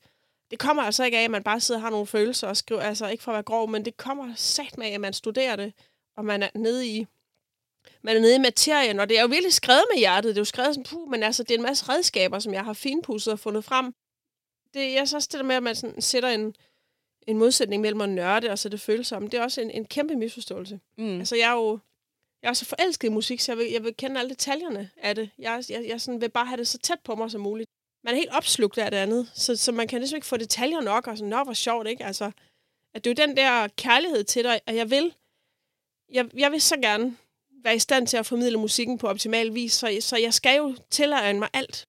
Det 0.51 0.59
kommer 0.59 0.83
altså 0.83 1.03
ikke 1.03 1.17
af, 1.17 1.23
at 1.23 1.31
man 1.31 1.43
bare 1.43 1.59
sidder 1.59 1.79
og 1.79 1.83
har 1.83 1.89
nogle 1.89 2.07
følelser 2.07 2.47
og 2.47 2.57
skriver, 2.57 2.81
altså 2.81 3.07
ikke 3.07 3.23
for 3.23 3.31
at 3.31 3.35
være 3.35 3.43
grov, 3.43 3.69
men 3.69 3.85
det 3.85 3.97
kommer 3.97 4.35
sat 4.35 4.77
med, 4.77 4.87
at 4.87 5.01
man 5.01 5.13
studerer 5.13 5.55
det, 5.55 5.73
og 6.17 6.25
man 6.25 6.43
er 6.43 6.49
nede 6.55 6.87
i 6.87 7.07
man 8.01 8.15
er 8.15 8.19
nede 8.19 8.35
i 8.35 8.39
materien, 8.39 8.99
og 8.99 9.09
det 9.09 9.17
er 9.17 9.21
jo 9.21 9.27
virkelig 9.27 9.53
skrevet 9.53 9.83
med 9.91 9.99
hjertet. 9.99 10.29
Det 10.29 10.37
er 10.37 10.41
jo 10.41 10.45
skrevet 10.45 10.75
sådan, 10.75 10.83
puh, 10.83 11.09
men 11.09 11.23
altså, 11.23 11.43
det 11.43 11.51
er 11.51 11.57
en 11.57 11.63
masse 11.63 11.89
redskaber, 11.89 12.39
som 12.39 12.53
jeg 12.53 12.65
har 12.65 12.73
finpudset 12.73 13.33
og 13.33 13.39
fundet 13.39 13.63
frem. 13.63 13.93
Det, 14.73 14.93
jeg 14.93 15.07
så 15.07 15.15
også 15.15 15.29
det 15.31 15.39
der 15.39 15.45
med, 15.45 15.55
at 15.55 15.63
man 15.63 15.75
sådan 15.75 16.01
sætter 16.01 16.29
en, 16.29 16.55
en 17.27 17.37
modsætning 17.37 17.81
mellem 17.81 18.01
at 18.01 18.09
nørde 18.09 18.49
og 18.49 18.59
så 18.59 18.69
det 18.69 18.81
følsomme. 18.81 19.29
Det 19.29 19.39
er 19.39 19.43
også 19.43 19.61
en, 19.61 19.71
en 19.71 19.85
kæmpe 19.85 20.15
misforståelse. 20.15 20.79
Mm. 20.97 21.19
Altså, 21.19 21.35
jeg 21.35 21.49
er 21.49 21.55
jo 21.55 21.79
jeg 22.41 22.49
er 22.49 22.53
så 22.53 22.65
forelsket 22.65 23.07
i 23.07 23.11
musik, 23.11 23.39
så 23.39 23.51
jeg 23.51 23.57
vil, 23.57 23.71
jeg 23.71 23.83
vil 23.83 23.95
kende 23.95 24.19
alle 24.19 24.29
detaljerne 24.29 24.89
af 24.97 25.15
det. 25.15 25.29
Jeg, 25.39 25.63
jeg, 25.69 25.85
jeg 25.87 26.01
sådan 26.01 26.21
vil 26.21 26.29
bare 26.29 26.45
have 26.45 26.57
det 26.57 26.67
så 26.67 26.77
tæt 26.77 26.99
på 27.03 27.15
mig 27.15 27.31
som 27.31 27.41
muligt. 27.41 27.69
Man 28.03 28.13
er 28.13 28.17
helt 28.17 28.31
opslugt 28.31 28.77
af 28.77 28.91
det 28.91 28.97
andet, 28.97 29.31
så, 29.33 29.55
så 29.55 29.71
man 29.71 29.87
kan 29.87 29.99
ligesom 29.99 30.15
ikke 30.15 30.27
få 30.27 30.37
detaljer 30.37 30.81
nok, 30.81 31.07
og 31.07 31.17
sådan, 31.17 31.29
nå, 31.29 31.43
hvor 31.43 31.53
sjovt, 31.53 31.87
ikke? 31.87 32.05
Altså, 32.05 32.31
at 32.93 33.03
det 33.03 33.19
er 33.19 33.23
jo 33.23 33.27
den 33.27 33.37
der 33.37 33.67
kærlighed 33.67 34.23
til 34.23 34.43
dig, 34.43 34.59
at 34.65 34.75
jeg 34.75 34.89
vil, 34.89 35.13
jeg, 36.11 36.29
jeg 36.37 36.51
vil 36.51 36.61
så 36.61 36.77
gerne 36.77 37.17
være 37.63 37.75
i 37.75 37.79
stand 37.79 38.07
til 38.07 38.17
at 38.17 38.25
formidle 38.25 38.57
musikken 38.59 38.97
på 38.97 39.07
optimal 39.07 39.53
vis, 39.53 39.73
så, 39.73 39.97
så 39.99 40.17
jeg 40.17 40.33
skal 40.33 40.57
jo 40.57 40.75
tilegne 40.89 41.39
mig 41.39 41.49
alt. 41.53 41.85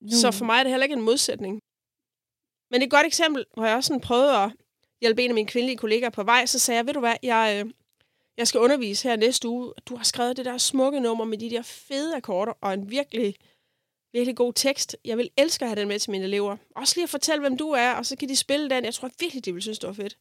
Mm. 0.00 0.08
Så 0.10 0.30
for 0.30 0.44
mig 0.44 0.58
er 0.58 0.62
det 0.62 0.72
heller 0.72 0.84
ikke 0.84 0.96
en 0.96 1.02
modsætning. 1.02 1.60
Men 2.70 2.80
det 2.80 2.82
er 2.82 2.86
et 2.86 2.90
godt 2.90 3.06
eksempel, 3.06 3.44
hvor 3.54 3.64
jeg 3.66 3.76
også 3.76 3.88
sådan 3.88 4.00
prøvede 4.00 4.36
at 4.36 4.52
hjælpe 5.00 5.22
en 5.22 5.30
af 5.30 5.34
mine 5.34 5.48
kvindelige 5.48 5.76
kollegaer 5.76 6.10
på 6.10 6.22
vej, 6.22 6.46
så 6.46 6.58
sagde 6.58 6.76
jeg, 6.76 6.86
ved 6.86 6.94
du 6.94 7.00
hvad, 7.00 7.16
jeg, 7.22 7.64
øh, 7.64 7.72
jeg 8.36 8.48
skal 8.48 8.60
undervise 8.60 9.08
her 9.08 9.16
næste 9.16 9.48
uge. 9.48 9.72
Du 9.86 9.96
har 9.96 10.04
skrevet 10.04 10.36
det 10.36 10.44
der 10.44 10.58
smukke 10.58 11.00
nummer 11.00 11.24
med 11.24 11.38
de 11.38 11.50
der 11.50 11.62
fede 11.62 12.16
akkorder 12.16 12.52
og 12.60 12.74
en 12.74 12.90
virkelig, 12.90 13.36
virkelig 14.12 14.36
god 14.36 14.52
tekst. 14.52 14.96
Jeg 15.04 15.18
vil 15.18 15.30
elske 15.36 15.64
at 15.64 15.68
have 15.68 15.80
den 15.80 15.88
med 15.88 15.98
til 15.98 16.10
mine 16.10 16.24
elever. 16.24 16.56
Også 16.76 16.94
lige 16.96 17.04
at 17.04 17.10
fortælle, 17.10 17.40
hvem 17.40 17.56
du 17.56 17.70
er, 17.70 17.92
og 17.92 18.06
så 18.06 18.16
kan 18.16 18.28
de 18.28 18.36
spille 18.36 18.70
den. 18.70 18.84
Jeg 18.84 18.94
tror 18.94 19.10
virkelig, 19.20 19.44
de 19.44 19.52
vil 19.52 19.62
synes, 19.62 19.78
det 19.78 19.86
var 19.86 19.94
fedt 19.94 20.16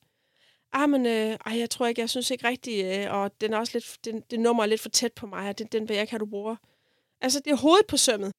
ah, 0.73 0.89
men 0.89 1.06
øh, 1.06 1.38
ej, 1.45 1.60
jeg 1.60 1.69
tror 1.69 1.88
ikke, 1.88 2.01
jeg 2.01 2.10
synes 2.10 2.32
ikke 2.32 2.47
rigtigt, 2.47 2.86
øh, 2.86 3.13
og 3.13 3.41
den 3.41 3.54
er 3.54 3.58
også 3.58 3.71
lidt, 3.73 3.97
den, 4.06 4.21
det 4.21 4.39
nummer 4.39 4.63
er 4.63 4.67
lidt 4.67 4.82
for 4.82 4.89
tæt 4.89 5.13
på 5.13 5.25
mig, 5.25 5.49
og 5.49 5.58
den, 5.58 5.67
den 5.67 5.89
vil 5.89 5.95
jeg 5.95 6.01
ikke 6.01 6.12
have, 6.12 6.19
du 6.19 6.25
bruger. 6.25 6.56
Altså, 7.21 7.39
det 7.39 7.51
er 7.51 7.56
hovedet 7.56 7.88
på 7.88 7.97
sømmet. 7.97 8.32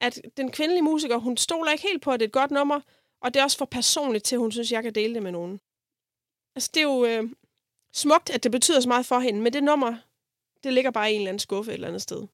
At 0.00 0.20
den 0.36 0.50
kvindelige 0.50 0.82
musiker, 0.82 1.16
hun 1.16 1.36
stoler 1.36 1.72
ikke 1.72 1.88
helt 1.88 2.02
på, 2.02 2.10
at 2.10 2.20
det 2.20 2.24
er 2.24 2.28
et 2.28 2.32
godt 2.32 2.50
nummer, 2.50 2.80
og 3.20 3.34
det 3.34 3.40
er 3.40 3.44
også 3.44 3.58
for 3.58 3.64
personligt 3.64 4.24
til, 4.24 4.36
at 4.36 4.40
hun 4.40 4.52
synes, 4.52 4.72
jeg 4.72 4.82
kan 4.82 4.94
dele 4.94 5.14
det 5.14 5.22
med 5.22 5.32
nogen. 5.32 5.60
Altså, 6.54 6.70
det 6.74 6.80
er 6.80 6.84
jo 6.84 7.04
øh, 7.04 7.24
smukt, 7.92 8.30
at 8.30 8.42
det 8.42 8.52
betyder 8.52 8.80
så 8.80 8.88
meget 8.88 9.06
for 9.06 9.18
hende, 9.18 9.40
men 9.40 9.52
det 9.52 9.64
nummer, 9.64 9.96
det 10.64 10.72
ligger 10.72 10.90
bare 10.90 11.12
i 11.12 11.14
en 11.14 11.20
eller 11.20 11.28
anden 11.28 11.38
skuffe 11.38 11.70
et 11.70 11.74
eller 11.74 11.88
andet 11.88 12.02
sted. 12.02 12.26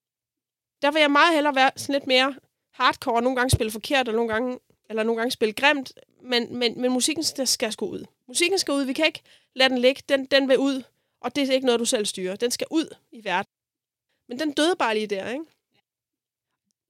Der 0.82 0.90
vil 0.90 1.00
jeg 1.00 1.10
meget 1.10 1.34
hellere 1.34 1.54
være 1.54 1.70
sådan 1.76 1.92
lidt 1.92 2.06
mere 2.06 2.34
hardcore, 2.74 3.22
nogle 3.22 3.36
gange 3.36 3.50
spille 3.50 3.70
forkert, 3.70 4.08
og 4.08 4.14
nogle 4.14 4.32
gange, 4.32 4.58
eller 4.90 5.02
nogle 5.02 5.18
gange 5.20 5.30
spille 5.30 5.52
grimt, 5.52 5.92
men, 6.22 6.58
men, 6.58 6.80
men 6.80 6.92
musikken 6.92 7.24
skal, 7.24 7.46
skal 7.46 7.72
sgu 7.72 7.86
ud. 7.86 8.04
Musikken 8.28 8.58
skal 8.58 8.72
ud. 8.72 8.84
Vi 8.84 8.92
kan 8.92 9.06
ikke 9.06 9.22
lade 9.54 9.68
den 9.68 9.78
ligge. 9.78 10.02
Den, 10.08 10.24
den 10.24 10.48
vil 10.48 10.58
ud. 10.58 10.82
Og 11.20 11.36
det 11.36 11.48
er 11.48 11.52
ikke 11.52 11.66
noget, 11.66 11.80
du 11.80 11.84
selv 11.84 12.06
styrer. 12.06 12.36
Den 12.36 12.50
skal 12.50 12.66
ud 12.70 12.94
i 13.12 13.24
verden. 13.24 13.50
Men 14.28 14.38
den 14.38 14.52
døde 14.52 14.76
bare 14.78 14.94
lige 14.94 15.06
der, 15.06 15.28
ikke? 15.28 15.44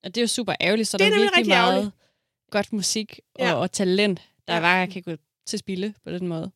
Og 0.05 0.15
det 0.15 0.17
er 0.17 0.23
jo 0.23 0.27
super 0.27 0.55
ærgerligt, 0.61 0.89
så 0.89 0.99
det 0.99 1.07
der 1.07 1.17
er 1.17 1.21
virkelig 1.21 1.47
meget 1.47 1.73
ærgerligt. 1.73 1.95
godt 2.51 2.73
musik 2.73 3.21
og, 3.35 3.41
ja. 3.41 3.55
og 3.55 3.73
talent, 3.73 4.21
der 4.49 4.55
ja. 4.55 4.61
bare 4.61 4.87
kan 4.87 5.03
gå 5.03 5.17
til 5.47 5.59
spille 5.59 5.95
på 6.05 6.11
den 6.11 6.29
måde. 6.29 6.51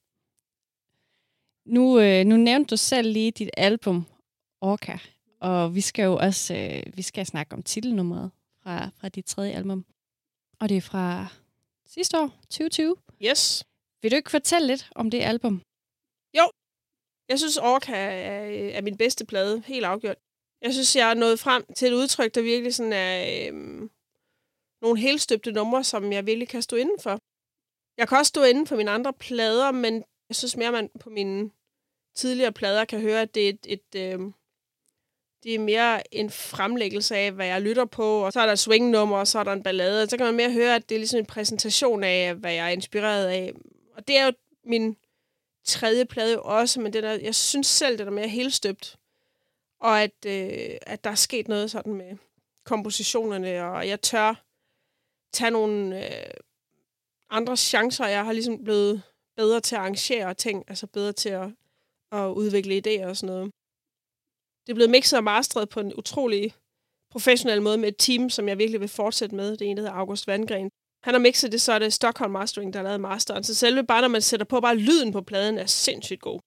Nu, 1.66 2.00
øh, 2.00 2.24
nu 2.24 2.36
nævnte 2.36 2.70
du 2.70 2.76
selv 2.76 3.12
lige 3.12 3.30
dit 3.30 3.50
album, 3.56 4.06
Orca. 4.60 4.98
Og 5.40 5.74
vi 5.74 5.80
skal 5.80 6.02
jo 6.02 6.16
også 6.16 6.54
øh, 6.54 6.96
vi 6.96 7.02
skal 7.02 7.26
snakke 7.26 7.54
om 7.54 7.62
titelnummeret 7.62 8.30
fra, 8.68 8.90
fra 9.00 9.08
dit 9.08 9.26
tredje 9.26 9.52
album. 9.52 9.86
Og 10.60 10.68
det 10.68 10.76
er 10.76 10.80
fra 10.80 11.26
sidste 11.86 12.18
år, 12.18 12.28
2020. 12.50 12.96
Yes. 13.22 13.64
Vil 14.02 14.10
du 14.10 14.16
ikke 14.16 14.30
fortælle 14.30 14.66
lidt 14.66 14.90
om 14.94 15.10
det 15.10 15.20
album? 15.22 15.62
Jo. 16.38 16.50
Jeg 17.28 17.38
synes, 17.38 17.56
Orca 17.56 17.92
er, 17.96 18.70
er 18.76 18.82
min 18.82 18.96
bedste 18.96 19.26
plade. 19.26 19.62
Helt 19.66 19.84
afgjort. 19.84 20.16
Jeg 20.62 20.72
synes, 20.72 20.96
jeg 20.96 21.10
er 21.10 21.14
nået 21.14 21.40
frem 21.40 21.62
til 21.76 21.88
et 21.88 21.96
udtryk, 21.96 22.34
der 22.34 22.42
virkelig 22.42 22.74
sådan 22.74 22.92
er... 22.92 23.48
Øhm, 23.48 23.90
nogle 24.82 25.00
helstøbte 25.00 25.52
numre, 25.52 25.84
som 25.84 26.12
jeg 26.12 26.26
virkelig 26.26 26.48
kan 26.48 26.62
stå 26.62 26.76
inden 26.76 27.00
for. 27.00 27.18
Jeg 27.96 28.08
kan 28.08 28.18
også 28.18 28.28
stå 28.28 28.42
inden 28.42 28.66
for 28.66 28.76
mine 28.76 28.90
andre 28.90 29.12
plader, 29.12 29.70
men 29.70 29.94
jeg 30.28 30.36
synes 30.36 30.56
mere, 30.56 30.72
man 30.72 30.88
på 31.00 31.10
mine 31.10 31.50
tidligere 32.14 32.52
plader 32.52 32.84
kan 32.84 33.00
høre, 33.00 33.22
at 33.22 33.34
det 33.34 33.44
er 33.44 33.48
et, 33.48 33.66
et 33.66 33.94
øh, 33.96 34.32
det 35.42 35.54
er 35.54 35.58
mere 35.58 36.14
en 36.14 36.30
fremlæggelse 36.30 37.16
af, 37.16 37.32
hvad 37.32 37.46
jeg 37.46 37.62
lytter 37.62 37.84
på, 37.84 38.24
og 38.24 38.32
så 38.32 38.40
er 38.40 38.46
der 38.46 38.54
swingnummer, 38.54 39.18
og 39.18 39.26
så 39.26 39.38
er 39.38 39.44
der 39.44 39.52
en 39.52 39.62
ballade. 39.62 40.10
Så 40.10 40.16
kan 40.16 40.26
man 40.26 40.34
mere 40.34 40.52
høre, 40.52 40.74
at 40.74 40.88
det 40.88 40.94
er 40.94 40.98
ligesom 40.98 41.18
en 41.18 41.26
præsentation 41.26 42.04
af, 42.04 42.34
hvad 42.34 42.52
jeg 42.52 42.66
er 42.66 42.70
inspireret 42.70 43.26
af. 43.26 43.52
Og 43.96 44.08
det 44.08 44.18
er 44.18 44.26
jo 44.26 44.32
min 44.64 44.96
tredje 45.64 46.04
plade 46.04 46.42
også, 46.42 46.80
men 46.80 46.92
det 46.92 47.02
der, 47.02 47.12
jeg 47.12 47.34
synes 47.34 47.66
selv, 47.66 47.98
det 47.98 48.06
er 48.06 48.10
mere 48.10 48.28
helstøbt. 48.28 48.96
Og 49.80 50.02
at, 50.02 50.26
øh, 50.26 50.76
at 50.82 51.04
der 51.04 51.10
er 51.10 51.14
sket 51.14 51.48
noget 51.48 51.70
sådan 51.70 51.94
med 51.94 52.16
kompositionerne, 52.64 53.64
og 53.64 53.88
jeg 53.88 54.00
tør 54.00 54.44
tage 55.32 55.50
nogle 55.50 56.06
øh, 56.06 56.30
andre 57.30 57.56
chancer. 57.56 58.06
Jeg 58.06 58.24
har 58.24 58.32
ligesom 58.32 58.64
blevet 58.64 59.02
bedre 59.36 59.60
til 59.60 59.74
at 59.74 59.80
arrangere 59.80 60.34
ting, 60.34 60.64
altså 60.68 60.86
bedre 60.86 61.12
til 61.12 61.28
at, 61.28 61.48
at 62.12 62.26
udvikle 62.28 62.82
idéer 62.86 63.06
og 63.06 63.16
sådan 63.16 63.34
noget. 63.34 63.52
Det 64.68 64.72
er 64.72 64.80
blevet 64.80 64.90
mixet 64.90 65.16
og 65.16 65.24
mastret 65.24 65.68
på 65.68 65.80
en 65.80 65.94
utrolig 65.94 66.54
professionel 67.10 67.62
måde 67.62 67.78
med 67.78 67.88
et 67.88 67.98
team, 67.98 68.30
som 68.30 68.48
jeg 68.48 68.58
virkelig 68.58 68.80
vil 68.80 68.88
fortsætte 68.88 69.36
med. 69.36 69.56
Det 69.56 69.66
ene, 69.66 69.76
der 69.76 69.82
hedder 69.82 70.00
August 70.02 70.26
Vandgren. 70.26 70.70
Han 71.04 71.14
har 71.14 71.18
mixet 71.18 71.52
det, 71.52 71.60
så 71.60 71.72
er 71.72 71.78
det 71.78 71.92
Stockholm 71.92 72.32
Mastering, 72.32 72.72
der 72.72 72.78
har 72.78 72.84
lavet 72.84 73.00
masteren. 73.00 73.44
Så 73.44 73.54
selve 73.54 73.86
bare, 73.86 74.00
når 74.00 74.08
man 74.08 74.22
sætter 74.22 74.46
på, 74.46 74.60
bare 74.60 74.76
lyden 74.76 75.12
på 75.12 75.22
pladen 75.22 75.58
er 75.58 75.66
sindssygt 75.66 76.20
god. 76.20 76.40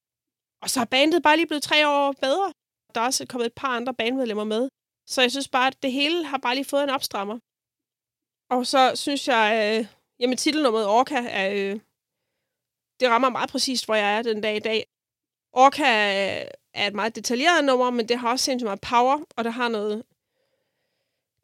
Og 0.64 0.70
så 0.70 0.82
er 0.82 0.86
bandet 0.86 1.24
bare 1.24 1.38
lige 1.38 1.48
blevet 1.48 1.64
tre 1.64 1.88
år 1.88 2.12
bedre. 2.12 2.54
Der 2.96 3.02
er 3.02 3.06
også 3.06 3.26
kommet 3.30 3.46
et 3.46 3.54
par 3.54 3.76
andre 3.78 3.94
bandmedlemmer 3.94 4.44
med. 4.44 4.70
Så 5.08 5.22
jeg 5.22 5.32
synes 5.32 5.50
bare, 5.50 5.68
at 5.68 5.84
det 5.84 5.92
hele 5.92 6.26
har 6.26 6.38
bare 6.38 6.56
lige 6.56 6.66
fået 6.66 6.84
en 6.84 6.90
opstrammer. 6.90 7.38
Og 8.56 8.68
så 8.74 8.82
synes 8.96 9.28
jeg, 9.28 9.46
øh, 9.62 9.88
jamen 10.20 10.38
titelnummeret 10.38 10.88
Orca 10.88 11.20
er, 11.40 11.48
øh, 11.60 11.80
det 13.00 13.10
rammer 13.10 13.30
meget 13.30 13.50
præcist, 13.50 13.86
hvor 13.86 13.96
jeg 13.96 14.18
er 14.18 14.22
den 14.22 14.42
dag 14.42 14.56
i 14.56 14.66
dag. 14.70 14.86
Orca 15.54 15.90
er 16.74 16.88
et 16.88 16.94
meget 16.94 17.16
detaljeret 17.16 17.66
nummer, 17.66 17.90
men 17.90 18.10
det 18.10 18.18
har 18.18 18.32
også 18.32 18.46
sindssygt 18.46 18.66
meget 18.66 18.82
power, 18.82 19.20
og 19.36 19.44
det 19.44 19.54
har 19.54 19.68
noget 19.68 20.04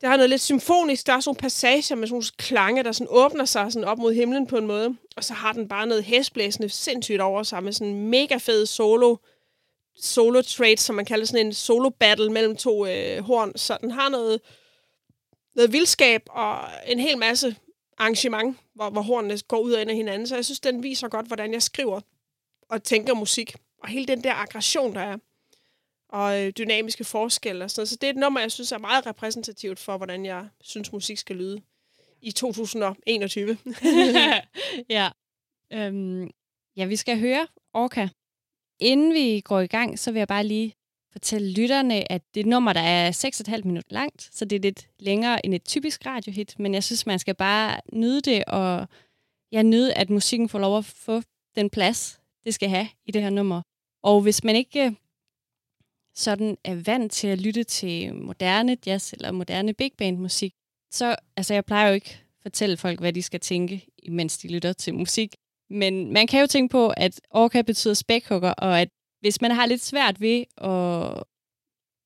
det 0.02 0.10
har 0.10 0.18
noget 0.18 0.30
lidt 0.30 0.42
symfonisk. 0.42 1.08
Der 1.08 1.13
er 1.13 1.20
sådan 1.20 1.30
nogle 1.30 1.40
passager 1.40 1.96
med 1.96 2.08
sådan 2.08 2.13
nogle 2.13 2.26
klange, 2.38 2.84
der 2.84 2.92
sådan 2.92 3.08
åbner 3.10 3.46
sig 3.46 3.72
sådan 3.72 3.88
op 3.88 3.98
mod 3.98 4.13
himlen 4.13 4.48
på 4.48 4.58
en 4.58 4.68
måde. 4.68 4.98
Og 5.18 5.24
så 5.24 5.34
har 5.34 5.54
den 5.54 5.68
bare 5.68 5.88
noget 5.88 6.04
hæsblæsende 6.04 6.70
sindssygt 6.70 7.22
over 7.22 7.44
sig 7.44 7.63
med 7.63 7.74
sådan 7.74 7.94
en 7.94 8.10
mega 8.10 8.38
fed 8.38 8.66
solo 8.66 9.16
solo 10.00 10.42
trade, 10.42 10.78
som 10.78 10.96
man 10.96 11.06
kalder 11.06 11.26
sådan 11.26 11.46
en 11.46 11.54
solo 11.54 11.90
battle 11.90 12.32
mellem 12.32 12.56
to 12.56 12.86
øh, 12.86 13.24
horn. 13.24 13.58
Så 13.58 13.78
den 13.82 13.92
har 13.92 14.10
noget, 14.10 14.42
noget 15.56 15.74
vildskab 15.74 16.22
og 16.30 16.60
en 16.88 17.00
hel 17.00 17.18
masse 17.18 17.56
arrangement, 17.98 18.58
hvor, 18.76 18.90
hvor 18.90 19.02
hornene 19.02 19.40
går 19.48 19.60
ud 19.60 19.72
og 19.72 19.82
ind 19.82 19.90
af 19.90 19.96
hinanden. 19.96 20.28
Så 20.28 20.36
jeg 20.36 20.46
synes, 20.46 20.60
den 20.60 20.84
viser 20.84 21.08
godt, 21.08 21.28
hvordan 21.28 21.54
jeg 21.54 21.63
skriver 21.63 22.02
og 22.70 22.84
tænker 22.84 23.13
musik. 23.13 23.56
Og 23.84 23.88
hele 23.88 24.06
den 24.06 24.24
der 24.24 24.34
aggression, 24.34 24.96
der 24.96 25.02
er. 25.02 25.18
Og 26.10 26.46
øh, 26.46 26.54
dynamiske 26.58 27.04
forskelle 27.04 27.63
og 27.63 27.72
sådan 27.72 27.80
noget. 27.80 27.90
Så 27.90 27.96
det 27.96 28.08
er 28.08 28.12
et 28.12 28.18
nummer, 28.18 28.40
jeg 28.40 28.52
synes 28.52 28.72
er 28.72 28.78
meget 28.78 29.06
repræsentativt 29.06 29.80
for, 29.80 29.98
hvordan 29.98 30.26
jeg 30.26 30.48
synes, 30.62 30.92
musik 30.92 31.18
skal 31.18 31.36
lyde 31.36 31.62
i 32.22 32.32
2021. 32.32 33.58
ja. 34.90 35.10
Øhm, 35.74 36.30
ja, 36.76 36.86
vi 36.86 36.96
skal 36.96 37.20
høre 37.20 37.48
Orca. 37.74 38.10
Inden 38.80 39.13
vi 39.13 39.42
går 39.42 39.60
i 39.60 39.68
gang, 39.68 40.00
så 40.00 40.12
vil 40.12 40.20
jeg 40.20 40.28
bare 40.28 40.44
lige 40.44 40.74
fortælle 41.12 41.52
lytterne, 41.52 42.12
at 42.12 42.22
det 42.34 42.40
er 42.40 42.44
et 42.44 42.50
nummer, 42.50 42.74
der 42.74 42.82
er 42.82 43.12
6,5 43.12 43.62
minutter 43.63 43.94
langt, 43.94 44.30
så 44.32 44.46
det 44.46 44.56
er 44.56 44.60
lidt 44.60 44.88
længere 45.00 45.46
end 45.46 45.54
et 45.54 45.63
typisk 45.63 46.06
radiohit, 46.06 46.60
men 46.60 46.74
jeg 46.74 46.84
synes, 46.84 47.06
man 47.06 47.20
skal 47.20 47.36
bare 47.36 47.82
nyde 47.94 48.22
det, 48.22 48.44
og 48.46 48.88
jeg 49.52 49.63
nyde, 49.63 49.94
at 49.94 50.10
musikken 50.10 50.50
får 50.50 50.60
lov 50.60 50.78
at 50.78 50.86
få 50.86 51.22
den 51.56 51.70
plads, 51.70 52.20
det 52.45 52.54
skal 52.54 52.69
have 52.69 52.88
i 53.06 53.12
det 53.12 53.21
her 53.21 53.30
nummer. 53.30 53.62
Og 54.04 54.21
hvis 54.21 54.43
man 54.43 54.56
ikke 54.56 54.86
øh, 54.86 54.93
sådan 56.15 56.58
er 56.63 56.76
vant 56.76 57.12
til 57.12 57.28
at 57.28 57.41
lytte 57.41 57.63
til 57.63 58.15
moderne 58.15 58.78
jazz 58.86 59.13
eller 59.13 59.32
moderne 59.32 59.73
big 59.73 59.91
band 59.97 60.17
musik, 60.17 60.54
så 60.91 61.15
altså 61.38 61.54
jeg 61.54 61.65
plejer 61.65 61.88
jo 61.88 61.93
ikke 61.93 62.10
at 62.10 62.41
fortælle 62.41 62.78
folk, 62.78 63.00
hvad 63.00 63.13
de 63.13 63.23
skal 63.23 63.39
tænke, 63.39 63.88
mens 64.10 64.38
de 64.38 64.47
lytter 64.47 64.73
til 64.73 64.93
musik. 64.93 65.36
Men 65.69 66.13
man 66.13 66.28
kan 66.28 66.41
jo 66.41 66.47
tænke 66.47 66.71
på, 66.71 66.93
at 66.97 67.21
orca 67.30 67.62
betyder 67.62 67.93
spækhugger, 67.93 68.54
og 68.54 68.82
at 68.82 68.89
hvis 69.19 69.41
man 69.41 69.52
har 69.52 69.65
lidt 69.65 69.82
svært 69.82 70.21
ved 70.21 70.45
at 70.58 71.23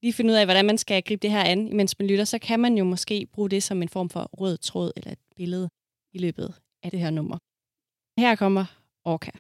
lige 0.02 0.14
finde 0.14 0.32
ud 0.32 0.38
af, 0.38 0.46
hvordan 0.46 0.66
man 0.66 0.78
skal 0.78 1.04
gribe 1.04 1.22
det 1.22 1.32
her 1.32 1.44
an, 1.44 1.76
mens 1.76 2.00
man 2.00 2.08
lytter, 2.08 2.26
så 2.26 2.40
kan 2.40 2.60
man 2.60 2.78
jo 2.78 2.84
måske 2.84 3.28
bruge 3.34 3.50
det 3.50 3.64
som 3.64 3.82
en 3.82 3.90
form 3.90 4.10
for 4.10 4.30
rød 4.34 4.58
tråd 4.58 4.92
eller 4.96 5.12
et 5.12 5.20
billede 5.36 5.70
i 6.14 6.18
løbet 6.18 6.54
af 6.84 6.92
det 6.92 7.00
her 7.00 7.10
nummer. 7.10 7.38
Her 8.22 8.36
kommer 8.36 8.66
Orca. 9.06 9.32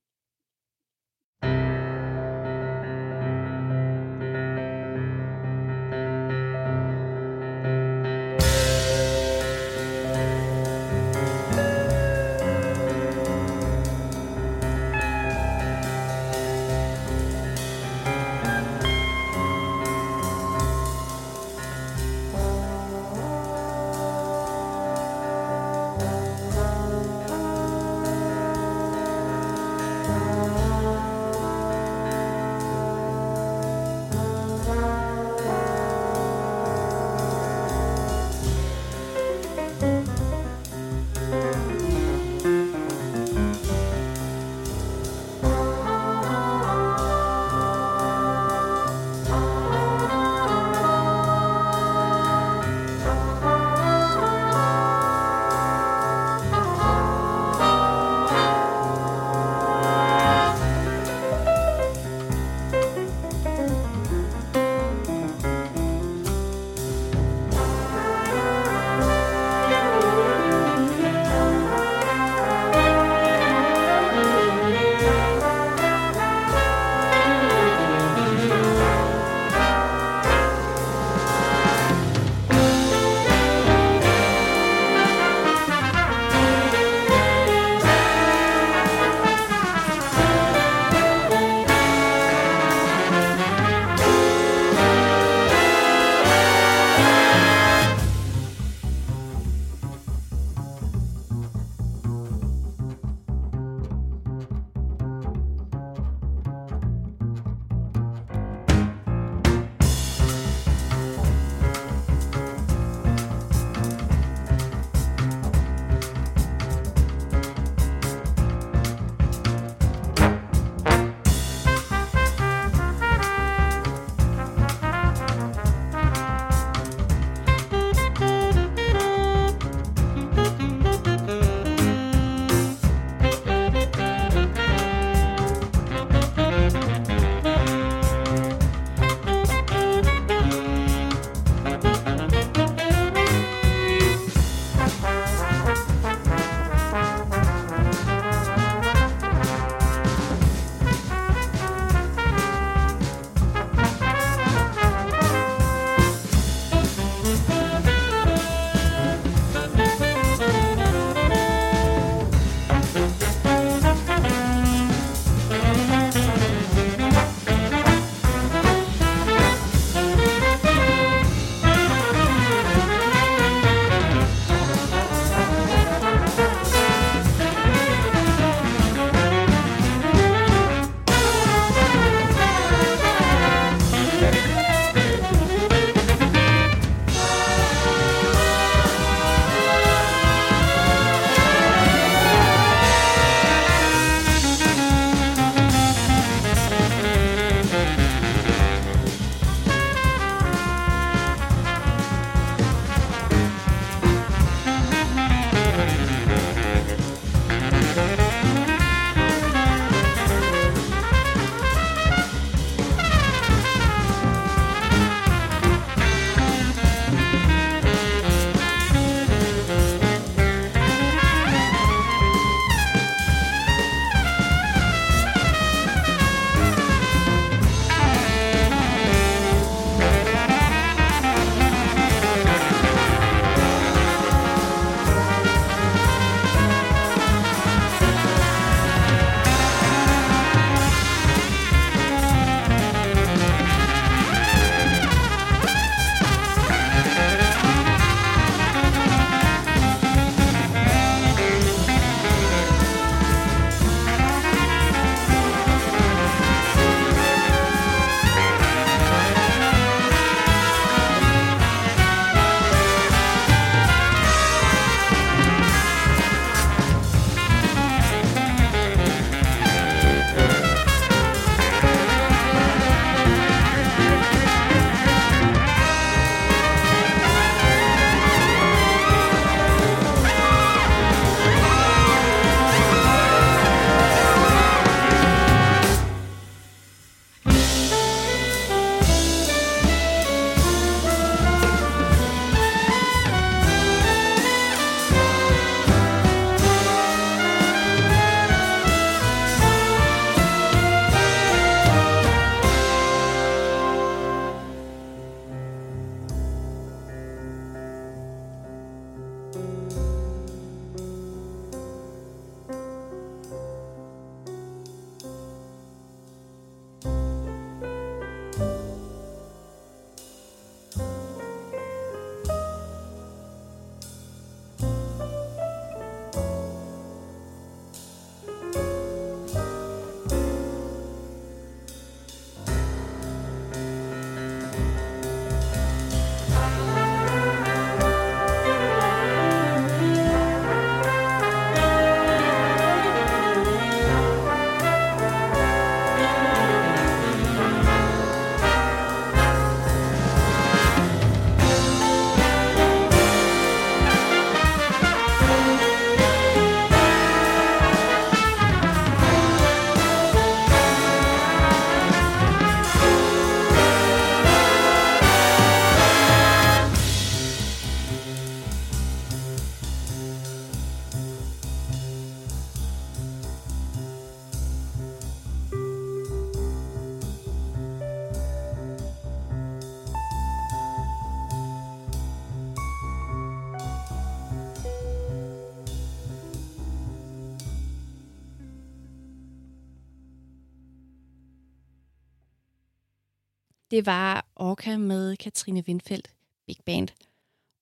Det 394.01 394.05
var 394.05 394.45
Orca 394.55 394.97
med 394.97 395.37
Katrine 395.37 395.83
Windfeldt 395.87 396.31
Big 396.67 396.77
Band. 396.85 397.07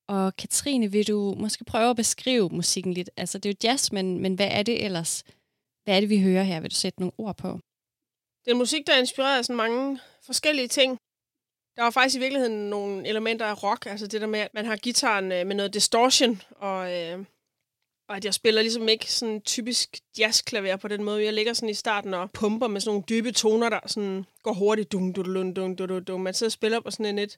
Og 0.07 0.35
Katrine, 0.35 0.91
vil 0.91 1.07
du 1.07 1.35
måske 1.37 1.63
prøve 1.63 1.89
at 1.89 1.95
beskrive 1.95 2.49
musikken 2.49 2.93
lidt? 2.93 3.09
Altså, 3.17 3.37
det 3.37 3.49
er 3.49 3.53
jo 3.53 3.69
jazz, 3.69 3.91
men, 3.91 4.19
men 4.19 4.35
hvad 4.35 4.47
er 4.51 4.63
det 4.63 4.85
ellers? 4.85 5.23
Hvad 5.83 5.95
er 5.95 5.99
det, 5.99 6.09
vi 6.09 6.21
hører 6.21 6.43
her? 6.43 6.59
Vil 6.59 6.71
du 6.71 6.75
sætte 6.75 6.99
nogle 6.99 7.11
ord 7.17 7.37
på? 7.37 7.59
Det 8.45 8.51
er 8.51 8.51
en 8.51 8.57
musik, 8.57 8.87
der 8.87 8.97
inspirerer 8.97 9.41
sådan 9.41 9.55
mange 9.55 9.99
forskellige 10.25 10.67
ting. 10.67 10.97
Der 11.75 11.83
var 11.83 11.89
faktisk 11.89 12.15
i 12.15 12.19
virkeligheden 12.19 12.69
nogle 12.69 13.07
elementer 13.07 13.45
af 13.45 13.63
rock, 13.63 13.85
altså 13.85 14.07
det 14.07 14.21
der 14.21 14.27
med, 14.27 14.39
at 14.39 14.53
man 14.53 14.65
har 14.65 14.75
gitaren 14.75 15.31
øh, 15.31 15.47
med 15.47 15.55
noget 15.55 15.73
distortion, 15.73 16.41
og, 16.49 16.97
øh, 16.97 17.25
og 18.09 18.17
at 18.17 18.25
jeg 18.25 18.33
spiller 18.33 18.61
ligesom 18.61 18.89
ikke 18.89 19.11
sådan 19.11 19.41
typisk 19.41 19.97
jazzklaver 20.17 20.75
på 20.75 20.87
den 20.87 21.03
måde. 21.03 21.23
Jeg 21.23 21.33
ligger 21.33 21.53
sådan 21.53 21.69
i 21.69 21.73
starten 21.73 22.13
og 22.13 22.31
pumper 22.31 22.67
med 22.67 22.81
sådan 22.81 22.89
nogle 22.89 23.03
dybe 23.09 23.31
toner, 23.31 23.69
der 23.69 23.79
sådan 23.85 24.25
går 24.43 24.53
hurtigt. 24.53 24.91
Dung, 24.91 25.15
dung, 25.15 25.35
dun, 25.35 25.53
dun, 25.53 25.75
dun, 25.75 26.03
dung. 26.03 26.23
Man 26.23 26.33
sidder 26.33 26.47
og 26.47 26.51
spiller 26.51 26.79
på 26.79 26.91
sådan 26.91 27.05
en 27.05 27.15
lidt, 27.15 27.37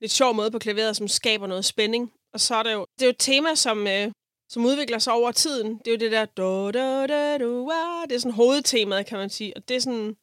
lidt 0.00 0.12
sjov 0.12 0.34
måde 0.34 0.50
på 0.50 0.58
klaveret, 0.58 0.96
som 0.96 1.08
skaber 1.08 1.46
noget 1.46 1.64
spænding. 1.64 2.12
Og 2.32 2.40
så 2.40 2.54
er 2.54 2.62
det 2.62 2.72
jo, 2.72 2.86
det 2.94 3.02
er 3.02 3.06
jo 3.06 3.10
et 3.10 3.18
tema, 3.18 3.54
som, 3.54 3.86
øh, 3.86 4.12
som 4.48 4.64
udvikler 4.64 4.98
sig 4.98 5.12
over 5.12 5.32
tiden. 5.32 5.78
Det 5.78 5.86
er 5.86 5.92
jo 5.92 5.98
det 5.98 6.12
der... 6.12 6.24
Do, 6.24 6.70
do, 6.70 7.06
do, 7.06 7.36
do, 7.38 7.70
ah. 7.70 8.08
Det 8.08 8.14
er 8.14 8.20
sådan 8.20 8.32
hovedtemaet, 8.34 9.06
kan 9.06 9.18
man 9.18 9.30
sige. 9.30 9.56
Og 9.56 9.68
det 9.68 9.76
er 9.76 9.80
sådan... 9.80 10.16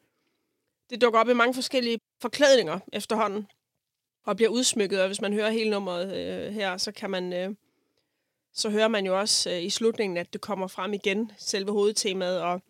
Det 0.89 1.01
dukker 1.01 1.19
op 1.19 1.29
i 1.29 1.33
mange 1.33 1.53
forskellige 1.53 1.99
forklædninger 2.21 2.79
efterhånden. 2.93 3.47
Og 4.25 4.35
bliver 4.35 4.49
udsmykket, 4.49 5.01
og 5.01 5.07
hvis 5.07 5.21
man 5.21 5.33
hører 5.33 5.51
hele 5.51 5.69
nummeret 5.69 6.15
øh, 6.17 6.53
her, 6.53 6.77
så 6.77 6.91
kan 6.91 7.09
man... 7.09 7.33
Øh, 7.33 7.55
så 8.53 8.69
hører 8.69 8.87
man 8.87 9.05
jo 9.05 9.19
også 9.19 9.49
øh, 9.49 9.63
i 9.63 9.69
slutningen, 9.69 10.17
at 10.17 10.33
det 10.33 10.41
kommer 10.41 10.67
frem 10.67 10.93
igen, 10.93 11.31
selve 11.37 11.71
hovedtemaet. 11.71 12.41
Og, 12.41 12.61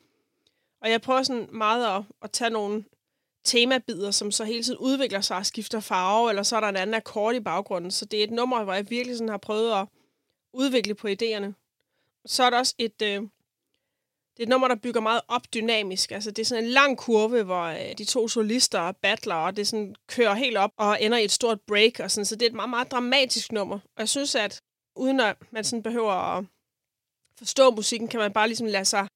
og 0.82 0.90
jeg 0.92 1.02
prøver 1.02 1.24
sådan 1.24 1.50
meget 1.52 1.98
at, 1.98 2.04
at 2.22 2.32
tage 2.32 2.50
nogle 2.50 2.84
temabider, 3.44 4.12
som 4.12 4.32
så 4.32 4.44
hele 4.44 4.64
tiden 4.64 4.80
udvikler 4.80 5.22
sig 5.22 5.38
og 5.38 5.46
skifter 5.46 5.80
farve, 5.80 6.30
eller 6.30 6.44
så 6.44 6.56
er 6.56 6.60
der 6.60 6.70
en 6.70 6.76
anden 6.76 6.94
akkord 6.94 7.36
i 7.36 7.40
baggrunden. 7.40 7.92
Så 7.92 8.06
det 8.06 8.20
er 8.20 8.24
et 8.24 8.32
nummer, 8.32 8.64
hvor 8.64 8.74
jeg 8.74 8.90
virkelig 8.90 9.18
sådan 9.18 9.30
har 9.30 9.38
prøvet 9.38 9.74
at 9.74 9.88
udvikle 10.54 10.96
på 10.96 11.08
idéerne. 11.08 11.54
Så 12.26 12.44
er 12.44 12.50
der 12.50 12.58
også 12.58 12.76
et, 12.78 13.02
øh, 13.02 13.22
det 14.38 14.40
er 14.40 14.44
et 14.44 14.50
nummer, 14.50 14.68
der 14.68 14.76
bygger 14.76 15.02
meget 15.02 15.22
op 15.28 15.54
dynamisk. 15.54 16.12
Altså, 16.12 16.32
det 16.32 16.42
er 16.42 16.46
sådan 16.46 16.64
en 16.64 16.70
lang 16.70 16.98
kurve, 16.98 17.44
hvor 17.44 17.64
øh, 17.64 17.98
de 17.98 18.06
to 18.06 18.28
solister 18.28 18.92
battler, 18.92 19.36
og 19.36 19.58
det 19.58 19.68
sådan 19.68 19.96
kører 20.08 20.34
helt 20.34 20.58
op 20.58 20.72
og 20.78 21.04
ender 21.04 21.18
i 21.18 21.24
et 21.24 21.32
stort 21.32 21.62
break. 21.62 22.00
Og 22.00 22.12
sådan. 22.12 22.26
Så 22.26 22.36
det 22.36 22.42
er 22.42 22.50
et 22.50 22.56
meget, 22.56 22.70
meget 22.70 22.92
dramatisk 22.92 23.52
nummer. 23.52 23.76
Og 23.76 24.00
jeg 24.00 24.10
synes, 24.10 24.36
at 24.36 24.62
uden 24.96 25.20
at 25.20 25.38
man 25.52 25.64
sådan 25.64 25.84
behøver 25.84 26.12
at 26.12 26.46
forstå 27.38 27.72
musikken, 27.72 28.08
kan 28.08 28.20
man 28.20 28.34
bare 28.34 28.48
ligesom 28.48 28.68
lade 28.68 28.86
sig 28.86 29.08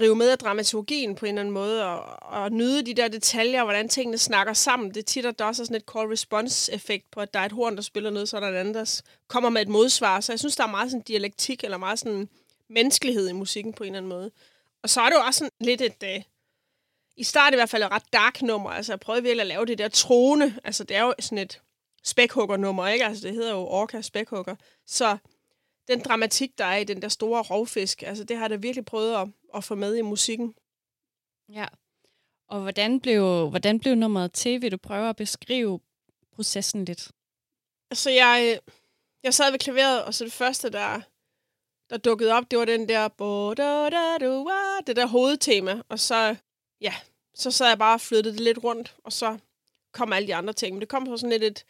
rive 0.00 0.16
med 0.16 0.30
af 0.30 0.38
dramaturgien 0.38 1.14
på 1.14 1.26
en 1.26 1.28
eller 1.28 1.40
anden 1.40 1.54
måde, 1.54 1.86
og, 1.86 2.22
og 2.22 2.52
nyde 2.52 2.86
de 2.86 2.94
der 2.94 3.08
detaljer, 3.08 3.60
og 3.60 3.66
hvordan 3.66 3.88
tingene 3.88 4.18
snakker 4.18 4.52
sammen. 4.52 4.88
Det 4.88 4.96
er 4.96 5.02
tit, 5.02 5.26
at 5.26 5.38
der 5.38 5.44
også 5.44 5.62
er 5.62 5.66
sådan 5.66 5.76
et 5.76 5.90
call-response-effekt 5.90 7.10
på, 7.10 7.20
at 7.20 7.34
der 7.34 7.40
er 7.40 7.46
et 7.46 7.52
horn, 7.52 7.76
der 7.76 7.82
spiller 7.82 8.10
noget, 8.10 8.28
så 8.28 8.36
er 8.36 8.40
der 8.40 8.48
en 8.48 8.54
anden, 8.54 8.74
der 8.74 9.02
kommer 9.28 9.50
med 9.50 9.62
et 9.62 9.68
modsvar. 9.68 10.20
Så 10.20 10.32
jeg 10.32 10.38
synes, 10.38 10.56
der 10.56 10.64
er 10.64 10.70
meget 10.70 10.90
sådan 10.90 11.02
dialektik, 11.02 11.64
eller 11.64 11.78
meget 11.78 11.98
sådan 11.98 12.28
menneskelighed 12.68 13.28
i 13.28 13.32
musikken 13.32 13.72
på 13.72 13.84
en 13.84 13.88
eller 13.88 13.98
anden 13.98 14.08
måde. 14.08 14.30
Og 14.82 14.90
så 14.90 15.00
er 15.00 15.08
det 15.08 15.16
jo 15.16 15.20
også 15.20 15.38
sådan 15.38 15.50
lidt 15.60 15.80
et... 15.80 16.02
Øh, 16.04 16.22
I 17.16 17.24
starten 17.24 17.54
i 17.54 17.58
hvert 17.58 17.70
fald 17.70 17.82
et 17.82 17.90
ret 17.90 18.12
dark 18.12 18.42
nummer. 18.42 18.70
Altså, 18.70 18.92
jeg 18.92 19.00
prøvede 19.00 19.22
virkelig 19.22 19.40
at 19.40 19.46
lave 19.46 19.66
det 19.66 19.78
der 19.78 19.88
trone. 19.88 20.58
Altså, 20.64 20.84
det 20.84 20.96
er 20.96 21.02
jo 21.02 21.14
sådan 21.20 21.38
et 21.38 21.62
spækhugger-nummer, 22.04 22.88
ikke? 22.88 23.04
Altså, 23.04 23.28
det 23.28 23.34
hedder 23.34 23.52
jo 23.52 23.66
Orca 23.66 24.02
Spækhugger. 24.02 24.56
Så 24.86 25.16
den 25.88 26.00
dramatik, 26.00 26.58
der 26.58 26.64
er 26.64 26.76
i 26.76 26.84
den 26.84 27.02
der 27.02 27.08
store 27.08 27.42
rovfisk, 27.42 28.02
altså, 28.02 28.24
det 28.24 28.36
har 28.36 28.48
jeg 28.48 28.62
virkelig 28.62 28.84
prøvet 28.84 29.14
at, 29.14 29.28
at 29.54 29.64
få 29.64 29.74
med 29.74 29.96
i 29.96 30.02
musikken. 30.02 30.54
Ja. 31.52 31.66
Og 32.48 32.60
hvordan 32.60 33.00
blev, 33.00 33.48
hvordan 33.48 33.80
blev 33.80 33.94
nummeret 33.94 34.32
til? 34.32 34.62
Vil 34.62 34.72
du 34.72 34.76
prøve 34.76 35.08
at 35.08 35.16
beskrive 35.16 35.80
processen 36.34 36.84
lidt? 36.84 37.10
Altså, 37.90 38.10
jeg, 38.10 38.58
jeg 39.22 39.34
sad 39.34 39.50
ved 39.50 39.58
klaveret, 39.58 40.04
og 40.04 40.14
så 40.14 40.24
det 40.24 40.32
første, 40.32 40.70
der, 40.70 41.00
der 41.90 41.96
dukkede 41.96 42.32
op, 42.32 42.50
det 42.50 42.58
var 42.58 42.64
den 42.64 42.88
der, 42.88 43.08
det 44.86 44.96
der 44.96 45.06
hovedtema, 45.06 45.82
og 45.88 46.00
så, 46.00 46.36
ja, 46.80 46.94
så 47.34 47.50
sad 47.50 47.68
jeg 47.68 47.78
bare 47.78 47.94
og 47.94 48.00
flyttede 48.00 48.34
det 48.34 48.40
lidt 48.40 48.64
rundt, 48.64 48.96
og 49.04 49.12
så 49.12 49.38
kom 49.92 50.12
alle 50.12 50.26
de 50.26 50.34
andre 50.34 50.52
ting. 50.52 50.74
Men 50.74 50.80
det 50.80 50.88
kom 50.88 51.04
på 51.04 51.16
sådan 51.16 51.30
lidt 51.30 51.42
et, 51.42 51.64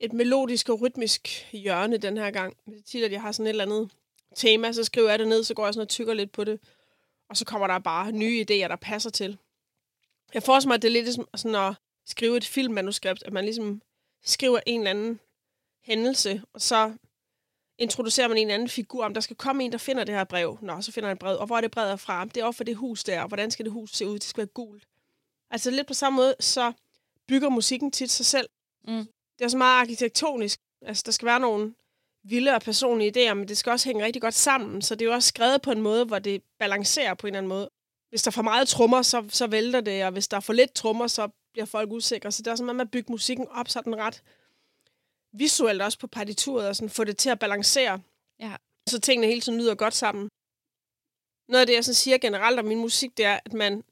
et 0.00 0.12
melodisk 0.12 0.68
og 0.68 0.80
rytmisk 0.80 1.48
hjørne 1.52 1.96
den 1.96 2.16
her 2.16 2.30
gang. 2.30 2.56
Det 2.66 2.78
er 2.78 2.82
tit, 2.82 3.04
at 3.04 3.12
jeg 3.12 3.22
har 3.22 3.32
sådan 3.32 3.46
et 3.46 3.50
eller 3.50 3.64
andet 3.64 3.90
tema, 4.34 4.72
så 4.72 4.84
skriver 4.84 5.10
jeg 5.10 5.18
det 5.18 5.28
ned, 5.28 5.44
så 5.44 5.54
går 5.54 5.64
jeg 5.64 5.74
sådan 5.74 5.82
og 5.82 5.88
tykker 5.88 6.14
lidt 6.14 6.32
på 6.32 6.44
det, 6.44 6.60
og 7.28 7.36
så 7.36 7.44
kommer 7.44 7.66
der 7.66 7.78
bare 7.78 8.12
nye 8.12 8.40
idéer, 8.50 8.68
der 8.68 8.76
passer 8.76 9.10
til. 9.10 9.38
Jeg 10.34 10.42
forestiller 10.42 10.70
mig, 10.70 10.74
at 10.74 10.82
det 10.82 10.88
er 10.88 10.92
lidt 10.92 11.04
ligesom 11.04 11.28
sådan 11.36 11.54
at 11.54 11.74
skrive 12.06 12.36
et 12.36 12.44
filmmanuskript, 12.44 13.22
at 13.22 13.32
man 13.32 13.44
ligesom 13.44 13.82
skriver 14.24 14.60
en 14.66 14.80
eller 14.80 14.90
anden 14.90 15.20
hændelse, 15.82 16.42
og 16.52 16.60
så 16.60 16.92
introducerer 17.78 18.28
man 18.28 18.38
en 18.38 18.50
anden 18.50 18.68
figur, 18.68 19.04
om 19.04 19.14
der 19.14 19.20
skal 19.20 19.36
komme 19.36 19.64
en, 19.64 19.72
der 19.72 19.78
finder 19.78 20.04
det 20.04 20.14
her 20.14 20.24
brev. 20.24 20.58
Nå, 20.62 20.80
så 20.80 20.92
finder 20.92 21.08
han 21.08 21.16
et 21.16 21.18
brev. 21.18 21.38
Og 21.38 21.46
hvor 21.46 21.56
er 21.56 21.60
det 21.60 21.70
brevet 21.70 22.00
fra? 22.00 22.24
Det 22.24 22.36
er 22.36 22.44
over 22.44 22.52
for 22.52 22.64
det 22.64 22.76
hus 22.76 23.04
der. 23.04 23.22
Og 23.22 23.28
hvordan 23.28 23.50
skal 23.50 23.64
det 23.64 23.72
hus 23.72 23.96
se 23.96 24.06
ud? 24.06 24.14
Det 24.14 24.22
skal 24.22 24.40
være 24.40 24.46
gult. 24.46 24.84
Altså 25.50 25.70
lidt 25.70 25.86
på 25.86 25.94
samme 25.94 26.16
måde, 26.16 26.34
så 26.40 26.72
bygger 27.28 27.48
musikken 27.48 27.90
tit 27.90 28.10
sig 28.10 28.26
selv. 28.26 28.48
Mm. 28.88 29.06
Det 29.38 29.44
er 29.44 29.48
så 29.48 29.56
meget 29.56 29.80
arkitektonisk. 29.80 30.60
Altså, 30.82 31.02
der 31.06 31.12
skal 31.12 31.26
være 31.26 31.40
nogle 31.40 31.74
vilde 32.24 32.54
og 32.54 32.62
personlige 32.62 33.30
idéer, 33.30 33.34
men 33.34 33.48
det 33.48 33.58
skal 33.58 33.70
også 33.70 33.88
hænge 33.88 34.04
rigtig 34.04 34.22
godt 34.22 34.34
sammen. 34.34 34.82
Så 34.82 34.94
det 34.94 35.02
er 35.02 35.06
jo 35.06 35.14
også 35.14 35.28
skrevet 35.28 35.62
på 35.62 35.70
en 35.70 35.80
måde, 35.80 36.04
hvor 36.04 36.18
det 36.18 36.42
balancerer 36.58 37.14
på 37.14 37.26
en 37.26 37.30
eller 37.30 37.38
anden 37.38 37.48
måde. 37.48 37.70
Hvis 38.08 38.22
der 38.22 38.30
er 38.30 38.32
for 38.32 38.42
meget 38.42 38.68
trommer, 38.68 39.02
så, 39.02 39.24
så 39.28 39.46
vælter 39.46 39.80
det, 39.80 40.04
og 40.04 40.12
hvis 40.12 40.28
der 40.28 40.36
er 40.36 40.40
for 40.40 40.52
lidt 40.52 40.74
trommer, 40.74 41.06
så 41.06 41.28
bliver 41.52 41.66
folk 41.66 41.90
usikre. 41.90 42.32
Så 42.32 42.42
det 42.42 42.50
er 42.50 42.56
sådan, 42.56 42.70
at 42.70 42.76
man 42.76 42.88
bygger 42.88 43.10
musikken 43.10 43.48
op 43.48 43.68
sådan 43.68 43.96
ret 43.96 44.22
visuelt 45.32 45.82
også 45.82 45.98
på 45.98 46.06
partituret, 46.06 46.68
og 46.68 46.76
sådan 46.76 46.90
få 46.90 47.04
det 47.04 47.16
til 47.16 47.30
at 47.30 47.38
balancere. 47.38 48.00
Ja. 48.40 48.56
Så 48.88 49.00
tingene 49.00 49.26
hele 49.26 49.40
tiden 49.40 49.58
lyder 49.58 49.74
godt 49.74 49.94
sammen. 49.94 50.28
Noget 51.48 51.60
af 51.60 51.66
det, 51.66 51.74
jeg 51.74 51.84
så 51.84 51.94
siger 51.94 52.18
generelt 52.18 52.58
om 52.58 52.64
min 52.64 52.78
musik, 52.78 53.16
det 53.16 53.24
er, 53.24 53.40
at 53.44 53.52
man, 53.52 53.84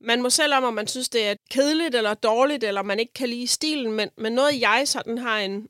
man 0.00 0.22
må 0.22 0.30
selv 0.30 0.54
om, 0.54 0.64
om 0.64 0.74
man 0.74 0.86
synes, 0.86 1.08
det 1.08 1.26
er 1.26 1.34
kedeligt 1.50 1.94
eller 1.94 2.14
dårligt, 2.14 2.64
eller 2.64 2.82
man 2.82 2.98
ikke 2.98 3.12
kan 3.12 3.28
lide 3.28 3.46
stilen, 3.46 3.92
men, 3.92 4.10
men 4.16 4.32
noget, 4.32 4.60
jeg 4.60 4.82
sådan 4.86 5.18
har 5.18 5.38
en, 5.38 5.68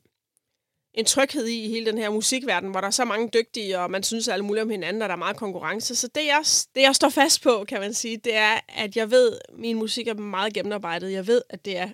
en 0.93 1.05
tryghed 1.05 1.45
i, 1.45 1.65
i 1.65 1.69
hele 1.69 1.85
den 1.85 1.97
her 1.97 2.09
musikverden, 2.09 2.71
hvor 2.71 2.81
der 2.81 2.87
er 2.87 2.91
så 2.91 3.05
mange 3.05 3.29
dygtige, 3.33 3.79
og 3.79 3.91
man 3.91 4.03
synes 4.03 4.27
alt 4.27 4.45
muligt 4.45 4.63
om 4.63 4.69
hinanden, 4.69 5.01
og 5.01 5.09
der 5.09 5.15
er 5.15 5.19
meget 5.19 5.37
konkurrence. 5.37 5.95
Så 5.95 6.07
det 6.07 6.25
jeg, 6.25 6.43
det, 6.75 6.81
jeg 6.81 6.95
står 6.95 7.09
fast 7.09 7.43
på, 7.43 7.65
kan 7.67 7.79
man 7.79 7.93
sige, 7.93 8.17
det 8.17 8.35
er, 8.35 8.59
at 8.67 8.95
jeg 8.95 9.11
ved, 9.11 9.39
at 9.49 9.55
min 9.55 9.77
musik 9.77 10.07
er 10.07 10.13
meget 10.13 10.53
gennemarbejdet. 10.53 11.11
Jeg 11.11 11.27
ved, 11.27 11.41
at 11.49 11.65
det 11.65 11.77
er, 11.77 11.89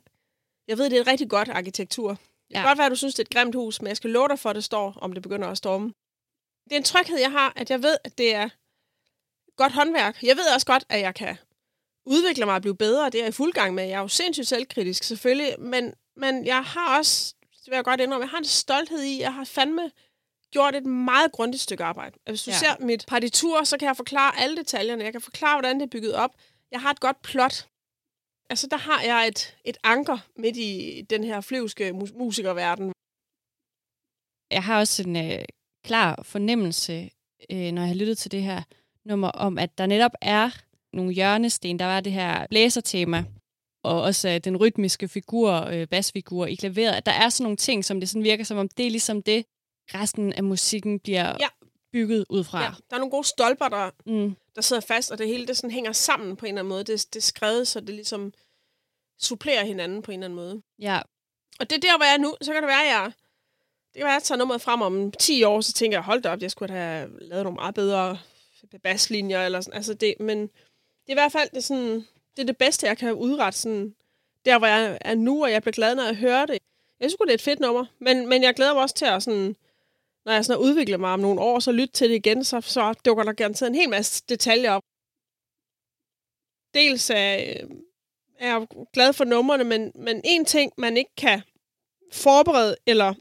jeg 0.68 0.78
ved, 0.78 0.90
det 0.90 0.98
er 0.98 1.02
et 1.02 1.08
rigtig 1.08 1.30
godt 1.30 1.50
arkitektur. 1.50 2.10
Det 2.10 2.56
kan 2.56 2.62
ja. 2.62 2.68
godt 2.68 2.78
være, 2.78 2.86
at 2.86 2.92
du 2.92 2.96
synes, 2.96 3.16
det 3.16 3.20
er 3.20 3.28
et 3.28 3.34
grimt 3.34 3.56
hus, 3.56 3.82
men 3.82 3.88
jeg 3.88 3.98
skal 3.98 4.10
love 4.10 4.28
dig 4.28 4.40
for, 4.40 4.50
at 4.50 4.56
det 4.56 4.64
står, 4.64 4.98
om 5.02 5.14
det 5.14 5.24
begynder 5.24 5.48
at 5.48 5.58
storme. 5.58 5.94
Det 6.64 6.72
er 6.72 6.78
en 6.78 6.84
tryghed, 6.84 7.20
jeg 7.20 7.32
har, 7.32 7.54
at 7.56 7.70
jeg 7.70 7.84
ved, 7.84 7.98
at 8.04 8.18
det 8.18 8.36
er 8.36 8.50
godt 9.58 9.74
håndværk. 9.74 10.24
Jeg 10.24 10.38
ved 10.38 10.54
også 10.54 10.66
godt, 10.66 10.84
at 10.90 11.00
jeg 11.00 11.16
kan 11.16 11.38
udvikle 12.06 12.46
mig 12.46 12.56
og 12.56 12.62
blive 12.62 12.78
bedre. 12.78 13.06
Det 13.06 13.16
er 13.16 13.24
jeg 13.24 13.30
i 13.30 13.32
fuld 13.32 13.54
gang 13.54 13.74
med. 13.74 13.84
Jeg 13.84 13.94
er 13.94 14.00
jo 14.00 14.08
sindssygt 14.08 14.48
selvkritisk, 14.48 15.04
selvfølgelig. 15.04 15.56
Men, 15.60 15.94
men 16.16 16.46
jeg 16.46 16.64
har 16.64 16.98
også, 16.98 17.36
det 17.42 17.72
vil 17.72 17.76
jeg 17.76 17.84
godt 17.84 18.02
indrømme, 18.02 18.24
jeg 18.24 18.30
har 18.30 18.38
en 18.38 18.46
stolthed 18.46 19.02
i, 19.02 19.20
jeg 19.20 19.34
har 19.34 19.44
fandme 19.44 19.92
gjort 20.52 20.76
et 20.76 20.86
meget 20.86 21.32
grundigt 21.32 21.64
stykke 21.64 21.84
arbejde. 21.84 22.20
Hvis 22.30 22.44
du 22.44 22.52
ja. 22.52 22.58
ser 22.58 22.86
mit 22.86 23.06
partitur, 23.08 23.64
så 23.64 23.78
kan 23.78 23.88
jeg 23.88 23.98
forklare 23.98 24.40
alle 24.40 24.58
detaljerne. 24.58 25.04
Jeg 25.04 25.12
kan 25.12 25.22
forklare, 25.22 25.56
hvordan 25.56 25.76
det 25.80 25.86
er 25.86 25.90
bygget 25.90 26.16
op. 26.16 26.32
Jeg 26.72 26.82
har 26.82 26.92
et 26.92 27.00
godt 27.00 27.22
plot 27.22 27.68
altså 28.50 28.68
der 28.68 28.78
har 28.78 29.02
jeg 29.02 29.28
et, 29.28 29.58
et 29.66 29.78
anker 29.84 30.18
midt 30.36 30.58
i 30.58 31.02
den 31.10 31.24
her 31.24 31.42
flyvske 31.42 31.94
mus- 31.94 32.14
musikerverden. 32.14 32.92
Jeg 34.52 34.64
har 34.64 34.80
også 34.80 35.04
en 35.04 35.16
øh, 35.16 35.46
klar 35.86 36.24
fornemmelse, 36.24 37.10
øh, 37.50 37.72
når 37.72 37.82
jeg 37.82 37.88
har 37.88 37.96
lyttet 37.96 38.18
til 38.18 38.32
det 38.32 38.44
her 38.44 38.62
nummer, 39.06 39.28
om 39.28 39.58
at 39.58 39.78
der 39.78 39.86
netop 39.86 40.12
er 40.22 40.50
nogle 40.94 41.14
hjørnesten. 41.14 41.80
Der 41.80 41.86
var 41.86 42.00
det 42.00 42.12
her 42.12 42.48
blæsertema, 42.48 43.24
og 43.84 44.02
også 44.02 44.30
øh, 44.30 44.38
den 44.38 44.58
rytmiske 44.58 45.08
figur, 45.08 45.52
øh, 45.52 45.88
basfigur 45.88 46.46
i 46.46 46.56
klaveret. 46.56 46.92
At 46.92 47.06
der 47.06 47.12
er 47.12 47.30
sådan 47.30 47.44
nogle 47.44 47.58
ting, 47.58 47.86
som 47.86 48.00
det 48.00 48.10
sådan 48.10 48.24
virker 48.24 48.44
som 48.44 48.58
om, 48.58 48.70
det 48.70 48.86
er 48.86 48.90
ligesom 48.90 49.24
det, 49.24 49.46
resten 49.94 50.34
af 50.34 50.44
musikken 50.44 51.00
bliver 51.00 51.38
ja. 51.40 51.48
bygget 51.92 52.26
ud 52.30 52.44
fra. 52.44 52.64
Ja, 52.64 52.70
der 52.90 52.96
er 52.96 53.00
nogle 53.00 53.12
gode 53.12 53.28
stolper, 53.28 53.68
der, 53.68 53.90
mm. 54.06 54.36
der 54.56 54.62
sidder 54.62 54.82
fast, 54.82 55.12
og 55.12 55.18
det 55.18 55.28
hele 55.28 55.48
det 55.48 55.58
sådan 55.58 55.72
hænger 55.72 55.92
sammen 55.92 56.36
på 56.36 56.46
en 56.46 56.50
eller 56.50 56.62
anden 56.62 56.70
måde. 56.70 56.84
Det, 56.84 57.08
det 57.14 57.20
er 57.20 57.22
skrevet, 57.22 57.68
så 57.68 57.80
det 57.80 57.90
ligesom 57.90 58.34
supplerer 59.20 59.66
hinanden 59.66 60.02
på 60.02 60.12
en 60.12 60.24
eller 60.24 60.26
anden 60.26 60.36
måde. 60.36 60.62
Ja. 60.80 61.02
Og 61.60 61.70
det 61.70 61.76
er 61.76 61.80
der, 61.80 61.98
hvor 61.98 62.06
jeg 62.06 62.14
er 62.14 62.18
nu. 62.18 62.36
Så 62.42 62.54
kan 62.54 62.62
det 62.62 62.68
være, 62.68 62.84
at 62.84 62.90
jeg, 62.90 63.12
det 63.94 64.00
kan 64.00 64.04
være, 64.04 64.16
at 64.16 64.20
jeg 64.20 64.24
tager 64.24 64.40
nummeret 64.40 64.62
frem 64.62 64.82
om 64.82 65.12
10 65.12 65.44
år, 65.44 65.62
så 65.62 65.74
tænker 65.74 65.98
jeg, 65.98 66.04
hold 66.04 66.22
da 66.22 66.30
op, 66.30 66.42
jeg 66.42 66.52
skulle 66.52 66.74
have 66.74 67.10
lavet 67.22 67.44
nogle 67.44 67.56
meget 67.56 67.76
bedre 67.76 68.18
basslinjer, 68.84 69.46
eller 69.46 69.62
sådan. 69.62 69.78
Altså 69.78 69.94
det, 69.94 70.16
men 70.20 70.50
det 71.06 71.10
er 71.10 71.14
i 71.14 71.22
hvert 71.22 71.32
fald 71.32 71.50
det 71.54 71.64
sådan, 71.64 71.96
det, 72.36 72.42
er 72.42 72.46
det 72.46 72.58
bedste, 72.58 72.88
jeg 72.88 72.98
kan 72.98 73.14
udrette 73.14 73.60
sådan, 73.60 73.96
der, 74.46 74.58
hvor 74.58 74.68
jeg 74.68 74.98
er 75.02 75.16
nu, 75.16 75.44
og 75.44 75.52
jeg 75.52 75.62
bliver 75.62 75.74
glad, 75.74 75.96
når 75.96 76.04
jeg 76.04 76.16
hører 76.16 76.46
det. 76.46 76.60
Jeg 77.00 77.10
synes 77.10 77.20
det 77.22 77.30
er 77.30 77.34
et 77.34 77.42
fedt 77.42 77.60
nummer, 77.60 77.86
men, 78.00 78.30
men 78.30 78.44
jeg 78.44 78.54
glæder 78.54 78.74
mig 78.74 78.82
også 78.82 78.96
til 78.96 79.06
at 79.06 79.24
sådan, 79.24 79.56
når 80.26 80.34
jeg 80.34 80.46
sådan 80.46 80.62
udvikler 80.62 80.98
mig 80.98 81.12
om 81.12 81.20
nogle 81.20 81.42
år, 81.42 81.60
så 81.60 81.72
lytte 81.72 81.94
til 81.94 82.10
det 82.10 82.16
igen, 82.16 82.44
så, 82.44 82.62
så 82.62 82.94
dukker 83.06 83.24
der 83.24 83.34
garanteret 83.34 83.70
en 83.70 83.76
hel 83.76 83.90
masse 83.90 84.24
detaljer 84.30 84.72
op. 84.72 84.84
Dels 86.74 87.10
øh, 87.10 87.18
er 88.40 88.48
jeg 88.48 88.68
glad 88.94 89.14
for 89.14 89.24
numrene, 89.24 89.64
men, 89.64 89.92
men 89.96 90.22
en 90.24 90.46
ting, 90.46 90.74
man 90.78 90.98
ikke 90.98 91.16
kan 91.18 91.42
forberede 92.12 92.76
eller 92.86 93.14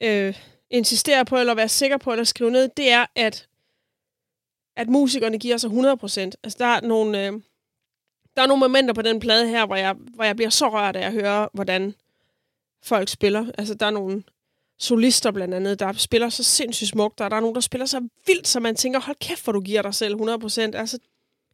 øh, 0.00 0.38
insistere 0.70 1.24
på, 1.24 1.38
eller 1.38 1.54
være 1.54 1.68
sikker 1.68 1.96
på, 1.96 2.12
eller 2.12 2.24
skrive 2.24 2.50
ned, 2.50 2.68
det 2.68 2.90
er, 2.90 3.06
at, 3.14 3.48
at 4.76 4.88
musikerne 4.88 5.38
giver 5.38 5.56
sig 5.56 5.70
100%. 5.70 5.74
Altså, 6.42 6.56
der 6.58 6.66
er 6.66 6.80
nogle, 6.80 7.26
øh, 7.26 7.32
der 8.36 8.42
er 8.42 8.46
nogle 8.46 8.60
momenter 8.60 8.94
på 8.94 9.02
den 9.02 9.20
plade 9.20 9.48
her, 9.48 9.66
hvor 9.66 9.76
jeg, 9.76 9.94
hvor 10.14 10.24
jeg 10.24 10.36
bliver 10.36 10.50
så 10.50 10.68
rørt 10.68 10.96
af 10.96 11.06
at 11.06 11.12
høre, 11.12 11.48
hvordan 11.52 11.94
folk 12.82 13.08
spiller. 13.08 13.46
Altså, 13.58 13.74
der 13.74 13.86
er 13.86 13.90
nogle 13.90 14.22
solister 14.78 15.30
blandt 15.30 15.54
andet, 15.54 15.80
der 15.80 15.92
spiller 15.92 16.28
så 16.28 16.42
sindssygt 16.42 16.88
smukt, 16.88 17.20
og 17.20 17.30
der 17.30 17.36
er 17.36 17.40
nogen, 17.40 17.54
der 17.54 17.60
spiller 17.60 17.86
så 17.86 18.08
vildt, 18.26 18.48
så 18.48 18.60
man 18.60 18.76
tænker, 18.76 19.00
hold 19.00 19.16
kæft, 19.20 19.44
hvor 19.44 19.52
du 19.52 19.60
giver 19.60 19.82
dig 19.82 19.94
selv 19.94 20.14
100%. 20.14 20.60
Altså, 20.60 20.98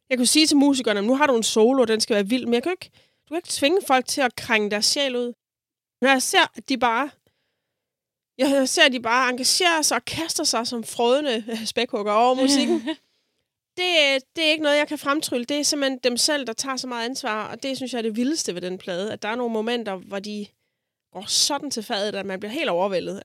jeg 0.09 0.17
kunne 0.17 0.25
sige 0.25 0.47
til 0.47 0.57
musikerne, 0.57 1.01
nu 1.01 1.15
har 1.15 1.27
du 1.27 1.35
en 1.35 1.43
solo, 1.43 1.83
den 1.83 2.01
skal 2.01 2.15
være 2.15 2.27
vild, 2.27 2.45
men 2.45 2.53
jeg 2.53 2.63
kan 2.63 2.71
ikke, 2.71 2.89
du 3.23 3.27
kan 3.27 3.37
ikke 3.37 3.49
tvinge 3.49 3.79
folk 3.87 4.07
til 4.07 4.21
at 4.21 4.35
krænge 4.35 4.71
deres 4.71 4.85
sjæl 4.85 5.15
ud. 5.15 5.33
Når 6.01 6.09
jeg 6.09 6.21
ser, 6.21 6.51
at 6.55 6.69
de 6.69 6.77
bare 6.77 7.09
jeg 8.37 8.69
ser, 8.69 8.83
at 8.85 8.91
de 8.91 8.99
bare 8.99 9.29
engagerer 9.29 9.81
sig 9.81 9.97
og 9.97 10.05
kaster 10.05 10.43
sig 10.43 10.67
som 10.67 10.83
frødende 10.83 11.43
spækhugger 11.65 12.13
over 12.13 12.35
musikken. 12.41 12.89
Det, 13.79 14.23
det 14.35 14.47
er 14.47 14.51
ikke 14.51 14.63
noget, 14.63 14.77
jeg 14.77 14.87
kan 14.87 14.97
fremtrylle. 14.97 15.45
Det 15.45 15.59
er 15.59 15.63
simpelthen 15.63 15.99
dem 16.03 16.17
selv, 16.17 16.47
der 16.47 16.53
tager 16.53 16.77
så 16.77 16.87
meget 16.87 17.05
ansvar, 17.05 17.47
og 17.51 17.63
det 17.63 17.77
synes 17.77 17.93
jeg 17.93 17.97
er 17.97 18.01
det 18.01 18.15
vildeste 18.15 18.55
ved 18.55 18.61
den 18.61 18.77
plade, 18.77 19.13
at 19.13 19.21
der 19.21 19.29
er 19.29 19.35
nogle 19.35 19.53
momenter, 19.53 19.95
hvor 19.95 20.19
de 20.19 20.47
går 21.13 21.25
sådan 21.27 21.71
til 21.71 21.83
fadet, 21.83 22.15
at 22.15 22.25
man 22.25 22.39
bliver 22.39 22.53
helt 22.53 22.69
overvældet. 22.69 23.23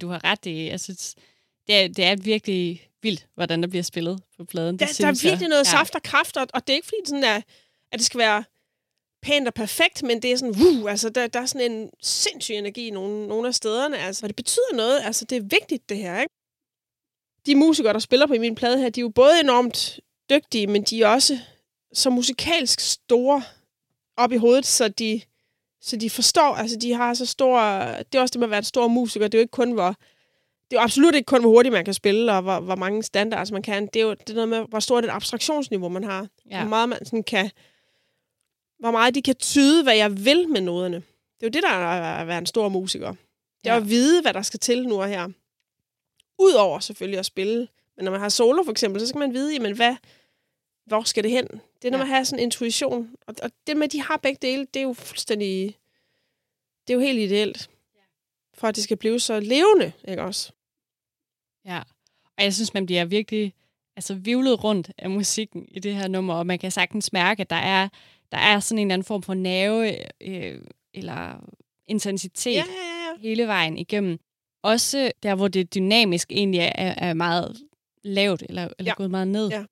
Du 0.00 0.08
har 0.08 0.24
ret 0.24 0.46
i, 0.46 0.68
jeg 0.68 0.80
synes, 0.80 1.14
det 1.66 1.74
er, 1.74 1.88
det 1.88 2.04
er 2.04 2.16
virkelig 2.16 2.88
vildt, 3.02 3.26
hvordan 3.34 3.62
der 3.62 3.68
bliver 3.68 3.82
spillet 3.82 4.22
på 4.36 4.44
pladen. 4.44 4.78
Det 4.78 4.88
der, 4.88 4.94
der 4.98 5.08
er 5.08 5.28
virkelig 5.28 5.48
noget 5.48 5.64
ja. 5.64 5.70
saft 5.70 5.94
og 5.94 6.02
kraft, 6.02 6.36
og, 6.36 6.46
og 6.54 6.66
det 6.66 6.72
er 6.72 6.76
ikke 6.76 6.86
fordi, 6.86 7.00
sådan 7.06 7.22
der, 7.22 7.36
at 7.92 7.98
det 7.98 8.04
skal 8.04 8.18
være 8.18 8.44
pænt 9.22 9.48
og 9.48 9.54
perfekt, 9.54 10.02
men 10.02 10.22
det 10.22 10.32
er 10.32 10.36
sådan, 10.36 10.54
uh, 10.66 10.90
altså, 10.90 11.08
der, 11.08 11.26
der 11.26 11.40
er 11.40 11.46
sådan 11.46 11.72
en 11.72 11.90
sindssyg 12.02 12.54
energi 12.54 12.86
i 12.86 12.90
nogle, 12.90 13.28
nogle 13.28 13.48
af 13.48 13.54
stederne, 13.54 13.98
altså, 13.98 14.26
og 14.26 14.28
det 14.28 14.36
betyder 14.36 14.74
noget, 14.74 15.00
altså, 15.04 15.24
det 15.24 15.36
er 15.36 15.42
vigtigt, 15.42 15.88
det 15.88 15.98
her, 15.98 16.20
ikke? 16.20 16.34
De 17.46 17.54
musikere, 17.54 17.92
der 17.92 17.98
spiller 17.98 18.26
på 18.26 18.32
min 18.32 18.54
plade 18.54 18.78
her, 18.78 18.88
de 18.88 19.00
er 19.00 19.02
jo 19.02 19.08
både 19.08 19.40
enormt 19.40 20.00
dygtige, 20.30 20.66
men 20.66 20.82
de 20.82 21.02
er 21.02 21.08
også 21.08 21.38
så 21.92 22.10
musikalsk 22.10 22.80
store 22.80 23.42
op 24.16 24.32
i 24.32 24.36
hovedet, 24.36 24.66
så 24.66 24.88
de, 24.88 25.20
så 25.80 25.96
de 25.96 26.10
forstår, 26.10 26.54
altså 26.54 26.76
de 26.76 26.92
har 26.92 27.14
så 27.14 27.26
stor, 27.26 27.60
det 28.12 28.14
er 28.14 28.20
også 28.20 28.32
det 28.32 28.38
med 28.38 28.46
at 28.46 28.50
være 28.50 28.58
en 28.58 28.64
stor 28.64 28.88
musiker, 28.88 29.28
det 29.28 29.34
er 29.34 29.38
jo 29.38 29.42
ikke 29.42 29.50
kun, 29.50 29.72
hvor, 29.72 29.88
det 30.70 30.76
er 30.76 30.80
jo 30.80 30.84
absolut 30.84 31.14
ikke 31.14 31.26
kun, 31.26 31.40
hvor 31.40 31.50
hurtigt 31.50 31.72
man 31.72 31.84
kan 31.84 31.94
spille, 31.94 32.32
og 32.32 32.42
hvor, 32.42 32.60
hvor 32.60 32.76
mange 32.76 33.02
standards 33.02 33.52
man 33.52 33.62
kan. 33.62 33.86
Det 33.86 33.96
er 33.96 34.04
jo 34.04 34.10
det 34.10 34.30
er 34.30 34.34
noget 34.34 34.48
med, 34.48 34.64
hvor 34.68 34.80
stort 34.80 35.04
et 35.04 35.10
abstraktionsniveau 35.10 35.88
man 35.88 36.04
har. 36.04 36.28
Ja. 36.50 36.60
Hvor 36.60 36.68
meget 36.68 36.88
man 36.88 37.04
sådan 37.04 37.22
kan 37.22 37.50
hvor 38.78 38.90
meget 38.90 39.14
de 39.14 39.22
kan 39.22 39.36
tyde, 39.36 39.82
hvad 39.82 39.96
jeg 39.96 40.24
vil 40.24 40.48
med 40.48 40.60
noderne. 40.60 40.96
Det 40.96 41.42
er 41.42 41.46
jo 41.46 41.48
det, 41.48 41.62
der 41.62 41.68
er 41.68 42.20
at 42.20 42.26
være 42.26 42.38
en 42.38 42.46
stor 42.46 42.68
musiker. 42.68 43.10
Det 43.62 43.70
er 43.70 43.74
ja. 43.74 43.80
at 43.80 43.88
vide, 43.88 44.22
hvad 44.22 44.34
der 44.34 44.42
skal 44.42 44.60
til 44.60 44.88
nu 44.88 45.00
og 45.02 45.08
her. 45.08 45.28
Udover 46.38 46.80
selvfølgelig 46.80 47.18
at 47.18 47.26
spille. 47.26 47.68
Men 47.96 48.04
når 48.04 48.12
man 48.12 48.20
har 48.20 48.28
solo 48.28 48.62
for 48.64 48.70
eksempel, 48.70 49.00
så 49.00 49.06
skal 49.06 49.18
man 49.18 49.32
vide, 49.32 49.52
jamen 49.52 49.76
hvad, 49.76 49.96
hvor 50.86 51.02
skal 51.02 51.22
det 51.22 51.30
hen? 51.30 51.46
Det 51.82 51.84
er, 51.84 51.90
når 51.90 51.98
ja. 51.98 52.04
man 52.04 52.14
har 52.14 52.24
sådan 52.24 52.38
en 52.38 52.42
intuition. 52.42 53.10
Og, 53.26 53.34
og 53.42 53.50
det 53.66 53.76
med, 53.76 53.84
at 53.84 53.92
de 53.92 54.02
har 54.02 54.16
begge 54.16 54.38
dele, 54.42 54.66
det 54.74 54.80
er 54.80 54.84
jo 54.84 54.92
fuldstændig... 54.92 55.76
Det 56.86 56.92
er 56.92 56.94
jo 56.94 57.00
helt 57.00 57.18
ideelt. 57.18 57.70
For 58.54 58.68
at 58.68 58.76
det 58.76 58.84
skal 58.84 58.96
blive 58.96 59.20
så 59.20 59.40
levende, 59.40 59.92
ikke 60.08 60.22
også? 60.22 60.52
Ja. 61.64 61.82
Og 62.38 62.44
jeg 62.44 62.54
synes, 62.54 62.74
man 62.74 62.86
bliver 62.86 63.04
virkelig 63.04 63.54
altså, 63.96 64.14
vivlet 64.14 64.64
rundt 64.64 64.90
af 64.98 65.10
musikken 65.10 65.68
i 65.70 65.78
det 65.78 65.94
her 65.94 66.08
nummer, 66.08 66.34
og 66.34 66.46
man 66.46 66.58
kan 66.58 66.70
sagtens 66.70 67.12
mærke, 67.12 67.40
at 67.40 67.50
der 67.50 67.56
er 67.56 67.88
der 68.32 68.38
er 68.38 68.60
sådan 68.60 68.78
en 68.78 68.86
eller 68.86 68.94
anden 68.94 69.06
form 69.06 69.22
for 69.22 69.34
nerve 69.34 69.96
øh, 70.20 70.60
eller 70.94 71.44
intensitet 71.86 72.52
ja, 72.52 72.64
ja, 72.68 73.12
ja. 73.12 73.20
hele 73.20 73.46
vejen 73.46 73.78
igennem. 73.78 74.18
Også 74.66 75.10
der, 75.22 75.34
hvor 75.34 75.48
det 75.48 75.74
dynamisk 75.74 76.32
egentlig 76.32 76.60
er, 76.60 76.94
er 76.96 77.14
meget 77.14 77.56
lavt 78.04 78.42
eller, 78.48 78.68
eller 78.78 78.90
ja. 78.90 78.94
gået 78.96 79.10
meget 79.10 79.28
ned. 79.28 79.48
Ja. 79.48 79.64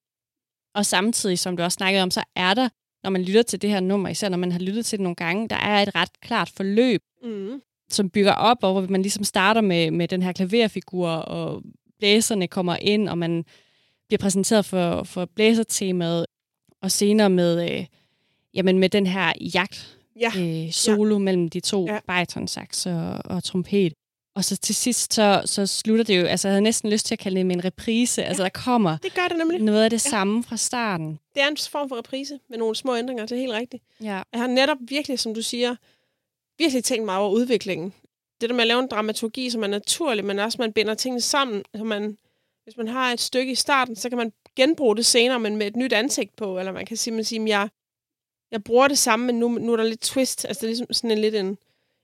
Og 0.75 0.87
samtidig, 0.87 1.39
som 1.39 1.57
du 1.57 1.63
også 1.63 1.77
snakkede 1.77 2.03
om, 2.03 2.11
så 2.11 2.23
er 2.37 2.55
der, 2.55 2.69
når 3.03 3.11
man 3.11 3.23
lytter 3.23 3.43
til 3.43 3.63
det 3.63 3.71
her 3.71 3.81
nummer, 3.81 4.09
især 4.09 4.29
når 4.29 4.37
man 4.37 4.53
har 4.53 4.59
lyttet 4.59 4.87
til 4.87 4.99
det 4.99 5.03
nogle 5.03 5.17
gange, 5.17 5.49
der 5.49 5.57
er 5.57 5.83
et 5.83 5.95
ret 5.95 6.21
klart 6.21 6.51
forløb, 6.57 7.03
mm. 7.23 7.61
som 7.91 8.11
bygger 8.11 8.33
op, 8.33 8.59
og 8.63 8.73
hvor 8.73 8.87
man 8.91 9.03
ligesom 9.03 9.25
starter 9.25 9.61
med, 9.61 9.91
med 9.91 10.09
den 10.09 10.23
her 10.23 10.33
klaverfigur, 10.33 11.09
og 11.09 11.63
blæserne 11.99 12.49
kommer 12.49 12.77
ind, 12.77 13.09
og 13.09 13.19
man 13.19 13.45
bliver 14.09 14.19
præsenteret 14.19 14.65
for, 14.65 15.03
for 15.03 15.25
blæsertemaet, 15.25 16.27
og 16.83 16.91
senere 16.91 17.31
med... 17.31 17.71
Øh, 17.71 17.87
jamen 18.55 18.79
med 18.79 18.89
den 18.89 19.07
her 19.07 19.33
jagt 19.55 19.99
ja. 20.21 20.31
øh, 20.39 20.73
solo 20.73 21.15
ja. 21.15 21.19
mellem 21.19 21.49
de 21.49 21.61
to, 21.61 21.87
ja. 21.87 21.99
baritonsaks 22.07 22.87
og, 22.87 23.19
og 23.25 23.45
trompet. 23.45 23.95
Og 24.37 24.45
så 24.45 24.57
til 24.57 24.75
sidst, 24.75 25.15
så, 25.15 25.43
så 25.45 25.67
slutter 25.67 26.05
det 26.05 26.21
jo, 26.21 26.27
altså 26.27 26.49
jeg 26.49 26.53
havde 26.53 26.63
næsten 26.63 26.91
lyst 26.91 27.07
til 27.07 27.15
at 27.15 27.19
kalde 27.19 27.39
det 27.39 27.47
med 27.47 27.57
en 27.57 27.65
reprise. 27.65 28.23
Ja. 28.23 28.29
Altså 28.29 28.43
der 28.43 28.49
kommer 28.49 28.99
det 28.99 29.15
gør 29.15 29.29
det 29.29 29.39
nemlig. 29.39 29.63
noget 29.63 29.85
af 29.85 29.91
det 29.91 30.05
ja. 30.07 30.11
samme 30.11 30.45
fra 30.45 30.57
starten. 30.57 31.19
Det 31.35 31.43
er 31.43 31.49
en 31.49 31.57
form 31.57 31.89
for 31.89 31.97
reprise 31.97 32.41
med 32.49 32.59
nogle 32.59 32.77
små 32.77 32.97
ændringer, 32.97 33.27
det 33.27 33.37
er 33.37 33.41
helt 33.41 33.53
rigtigt. 33.53 33.83
Ja. 34.01 34.23
Jeg 34.33 34.41
har 34.41 34.47
netop 34.47 34.77
virkelig, 34.81 35.19
som 35.19 35.35
du 35.35 35.43
siger, 35.43 35.77
virkelig 36.59 36.85
tænkt 36.85 37.05
mig 37.05 37.17
over 37.17 37.31
udviklingen. 37.31 37.95
Det 38.41 38.49
der 38.49 38.55
med 38.55 38.63
at 38.63 38.69
lave 38.69 38.81
en 38.81 38.89
dramaturgi, 38.89 39.51
som 39.51 39.63
er 39.63 39.67
naturlig, 39.67 40.25
men 40.25 40.39
også 40.39 40.57
man 40.61 40.73
binder 40.73 40.95
tingene 40.95 41.21
sammen. 41.21 41.63
Så 41.77 41.85
man, 41.85 42.19
hvis 42.65 42.77
man 42.77 42.89
har 42.89 43.13
et 43.13 43.21
stykke 43.21 43.53
i 43.53 43.55
starten, 43.55 43.97
så 43.97 44.09
kan 44.09 44.19
man 44.19 44.33
genbruge 44.57 44.97
det 44.97 45.07
senere, 45.07 45.41
men 45.41 45.57
med 45.57 45.67
et 45.67 45.77
nyt 45.77 45.93
ansigt 45.93 46.37
på. 46.37 46.59
Eller 46.59 46.73
man 46.73 46.87
kan 46.87 46.97
sige, 46.97 47.21
at 47.21 47.49
jeg, 47.49 47.69
jeg 48.51 48.65
bruger 48.65 48.89
det 48.89 48.99
samme, 48.99 49.27
men 49.27 49.39
nu, 49.39 49.49
nu 49.49 49.73
er 49.73 49.77
der 49.77 49.85
lidt 49.85 50.01
twist. 50.01 50.45
Altså, 50.45 50.61
det 50.61 50.67
er 50.67 50.71
ligesom 50.71 50.93
sådan 50.93 51.11
en 51.11 51.19
lidt 51.19 51.35
en, 51.35 51.59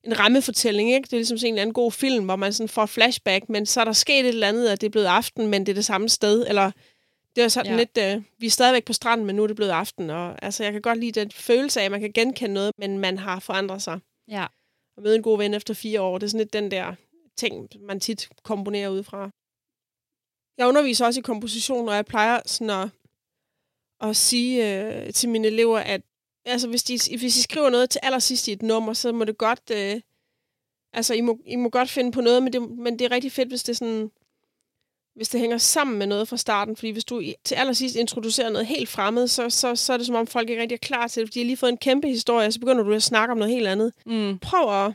en 0.05 0.19
rammefortælling, 0.19 0.93
ikke? 0.93 1.07
Det 1.07 1.13
er 1.13 1.17
ligesom 1.17 1.39
sådan 1.39 1.55
en, 1.55 1.69
en 1.69 1.73
god 1.73 1.93
film, 1.93 2.25
hvor 2.25 2.37
man 2.37 2.53
sådan 2.53 2.69
får 2.69 2.87
flashback, 2.87 3.49
men 3.49 3.67
så 3.67 3.81
er 3.81 3.85
der 3.85 3.93
sket 3.93 4.21
et 4.21 4.29
eller 4.29 4.49
andet, 4.49 4.69
at 4.69 4.81
det 4.81 4.87
er 4.87 4.91
blevet 4.91 5.07
aften, 5.07 5.49
men 5.49 5.67
det 5.67 5.73
er 5.73 5.75
det 5.75 5.85
samme 5.85 6.09
sted, 6.09 6.47
eller 6.49 6.71
det 7.37 7.45
er 7.45 7.49
sådan 7.49 7.73
ja. 7.73 7.79
lidt, 7.79 7.99
øh, 7.99 8.23
vi 8.39 8.47
er 8.47 8.51
stadigvæk 8.51 8.85
på 8.85 8.93
stranden, 8.93 9.27
men 9.27 9.37
nu 9.37 9.43
er 9.43 9.47
det 9.47 9.57
blevet 9.57 9.71
aften, 9.71 10.11
og 10.11 10.45
altså, 10.45 10.65
jeg 10.65 10.73
kan 10.73 10.83
godt 10.83 10.99
lide 10.99 11.21
den 11.21 11.31
følelse 11.31 11.81
af, 11.81 11.85
at 11.85 11.91
man 11.91 12.01
kan 12.01 12.13
genkende 12.13 12.55
noget, 12.55 12.73
men 12.79 12.99
man 12.99 13.19
har 13.19 13.41
forandret 13.41 13.83
sig. 13.83 14.01
Ja. 14.29 14.47
Og 14.97 15.03
møde 15.03 15.17
en 15.17 15.23
god 15.23 15.39
ven 15.39 15.55
efter 15.55 15.75
fire 15.75 16.01
år, 16.01 16.19
det 16.19 16.27
er 16.27 16.31
sådan 16.31 16.41
lidt 16.41 16.53
den 16.53 16.71
der 16.71 16.95
ting, 17.37 17.69
man 17.81 18.01
tit 18.01 18.29
komponerer 18.43 18.89
ud 18.89 19.03
fra. 19.03 19.31
Jeg 20.59 20.69
underviser 20.69 21.07
også 21.07 21.21
i 21.21 21.23
komposition, 21.23 21.89
og 21.89 21.95
jeg 21.95 22.07
plejer 22.07 22.41
sådan 22.47 22.71
at, 22.71 22.89
at 24.09 24.17
sige 24.17 24.85
øh, 24.85 25.13
til 25.13 25.29
mine 25.29 25.47
elever, 25.47 25.79
at 25.79 26.01
altså 26.45 26.69
hvis 26.69 26.83
de, 26.83 26.99
hvis 27.19 27.37
I 27.37 27.43
skriver 27.43 27.71
noget 27.71 27.91
til 27.91 28.01
allersidst 28.03 28.49
i 28.49 28.53
et 28.53 28.63
nummer, 28.63 28.93
så 28.93 29.13
må 29.13 29.25
det 29.25 29.39
godt, 29.39 29.71
øh, 29.73 30.01
altså 30.93 31.15
I 31.15 31.21
må, 31.21 31.39
I 31.47 31.57
må 31.57 31.69
godt 31.69 31.91
finde 31.91 32.13
på 32.13 32.21
noget, 32.21 32.43
men 32.43 32.53
det, 32.53 32.71
men 32.71 32.99
det 32.99 33.05
er 33.05 33.11
rigtig 33.11 33.33
fedt, 33.33 33.49
hvis 33.49 33.63
det 33.63 33.77
sådan, 33.77 34.11
hvis 35.15 35.29
det 35.29 35.41
hænger 35.41 35.59
sammen 35.59 35.99
med 35.99 36.07
noget 36.07 36.29
fra 36.29 36.37
starten, 36.37 36.77
fordi 36.77 36.91
hvis 36.91 37.05
du 37.05 37.23
til 37.45 37.55
allersidst 37.55 37.97
introducerer 37.97 38.51
noget 38.51 38.67
helt 38.67 38.89
fremmed, 38.89 39.29
så, 39.29 39.51
så, 39.51 39.77
så 39.77 39.93
er 39.93 39.97
det 39.97 40.07
som 40.07 40.17
om 40.17 40.27
folk 40.27 40.51
ikke 40.51 40.63
rigtig 40.63 40.75
er 40.75 40.79
klar 40.79 41.09
til 41.09 41.21
det, 41.21 41.29
fordi 41.29 41.39
de 41.39 41.45
har 41.45 41.47
lige 41.47 41.57
fået 41.57 41.71
en 41.73 41.77
kæmpe 41.77 42.09
historie, 42.09 42.53
så 42.53 42.61
begynder 42.61 42.83
du 42.85 42.93
at 42.93 43.03
snakke 43.03 43.33
om 43.33 43.39
noget 43.39 43.55
helt 43.55 43.67
andet. 43.67 43.93
Mm. 44.07 44.39
Prøv 44.39 44.85
at, 44.85 44.93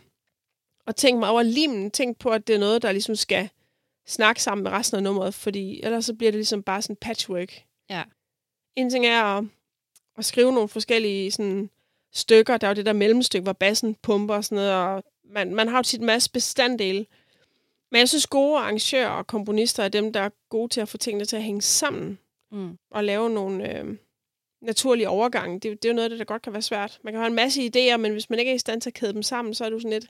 at 0.88 0.96
tænke 0.96 1.20
mig 1.20 1.30
over 1.30 1.44
limen, 1.44 1.92
tænk 1.92 2.20
på, 2.20 2.30
at 2.30 2.48
det 2.48 2.56
er 2.56 2.60
noget, 2.60 2.82
der 2.82 2.92
ligesom 2.92 3.16
skal 3.16 3.50
snakke 4.08 4.44
sammen 4.44 4.64
med 4.64 4.72
resten 4.72 4.98
af 4.98 5.04
nummeret, 5.04 5.34
fordi 5.34 5.82
ellers 5.84 6.06
så 6.06 6.14
bliver 6.14 6.32
det 6.32 6.38
ligesom 6.38 6.64
bare 6.64 6.82
sådan 6.82 6.96
patchwork. 6.96 7.64
Ja. 7.90 8.04
En 8.76 8.90
ting 8.90 9.06
er 9.06 9.24
at 9.24 9.46
at 10.18 10.26
skrive 10.26 10.52
nogle 10.52 10.70
forskellige 10.70 11.32
sådan, 11.32 11.70
stykker. 12.16 12.58
Der 12.58 12.68
er 12.68 12.72
jo 12.72 12.76
det 12.76 12.86
der 12.86 12.94
mellemstykke, 12.94 13.44
hvor 13.44 13.54
bassen 13.54 13.96
pumper 13.96 14.36
og 14.36 14.44
sådan 14.44 14.56
noget, 14.56 14.74
og 14.74 15.04
man, 15.24 15.56
man 15.56 15.68
har 15.68 15.78
jo 15.78 15.84
tit 15.84 16.00
en 16.00 16.06
masse 16.06 16.32
bestanddele. 16.32 17.06
Men 17.92 18.00
jeg 18.00 18.10
synes, 18.10 18.28
gode 18.28 18.58
arrangører 18.58 19.10
og 19.10 19.28
komponister 19.28 19.84
er 19.84 19.90
dem, 19.90 20.14
der 20.14 20.20
er 20.20 20.30
gode 20.50 20.70
til 20.70 20.82
at 20.82 20.90
få 20.90 20.98
tingene 20.98 21.26
til 21.26 21.36
at 21.36 21.44
hænge 21.44 21.62
sammen. 21.62 22.20
Mm. 22.52 22.78
Og 22.92 23.04
lave 23.04 23.30
nogle 23.30 23.78
øh, 23.78 23.98
naturlige 24.62 25.10
overgange. 25.10 25.60
Det, 25.60 25.84
det 25.84 25.86
er 25.86 25.90
jo 25.90 25.96
noget 25.96 26.04
af 26.04 26.10
det, 26.10 26.20
der 26.20 26.26
godt 26.26 26.42
kan 26.42 26.54
være 26.54 26.62
svært. 26.62 27.00
Man 27.04 27.14
kan 27.14 27.20
have 27.20 27.28
en 27.28 27.36
masse 27.36 27.62
idéer, 27.62 27.98
men 27.98 28.12
hvis 28.12 28.30
man 28.30 28.40
ikke 28.40 28.52
er 28.52 28.56
i 28.56 28.60
stand 28.60 28.82
til 28.82 28.90
at 28.90 28.94
kæde 28.94 29.14
dem 29.14 29.24
sammen, 29.24 29.54
så 29.54 29.66
er 29.66 29.70
det 29.70 29.74
jo 29.74 29.80
sådan 29.80 29.92
lidt 29.92 30.10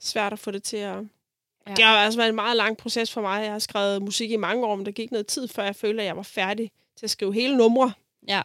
svært 0.00 0.32
at 0.32 0.38
få 0.38 0.50
det 0.50 0.62
til 0.62 0.76
at... 0.76 0.96
Ja. 1.66 1.74
Det 1.74 1.84
har 1.84 1.96
altså 1.96 2.18
været 2.18 2.28
en 2.28 2.34
meget 2.34 2.56
lang 2.56 2.76
proces 2.76 3.12
for 3.12 3.20
mig. 3.20 3.42
Jeg 3.42 3.52
har 3.52 3.58
skrevet 3.58 4.02
musik 4.02 4.30
i 4.30 4.36
mange 4.36 4.66
år, 4.66 4.76
men 4.76 4.86
der 4.86 4.92
gik 4.92 5.10
noget 5.10 5.26
tid, 5.26 5.48
før 5.48 5.64
jeg 5.64 5.76
følte, 5.76 6.02
at 6.02 6.06
jeg 6.06 6.16
var 6.16 6.22
færdig 6.22 6.70
til 6.96 7.06
at 7.06 7.10
skrive 7.10 7.34
hele 7.34 7.56
numre. 7.56 7.92
Ja 8.28 8.42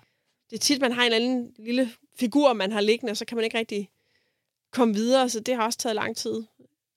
det 0.49 0.55
er 0.55 0.59
tit, 0.59 0.81
man 0.81 0.91
har 0.91 1.01
en 1.01 1.13
eller 1.13 1.25
anden 1.25 1.53
lille 1.59 1.91
figur, 2.15 2.53
man 2.53 2.71
har 2.71 2.81
liggende, 2.81 3.11
og 3.11 3.17
så 3.17 3.25
kan 3.25 3.35
man 3.35 3.43
ikke 3.43 3.57
rigtig 3.57 3.89
komme 4.71 4.93
videre, 4.93 5.29
så 5.29 5.39
det 5.39 5.55
har 5.55 5.65
også 5.65 5.79
taget 5.79 5.95
lang 5.95 6.15
tid 6.15 6.43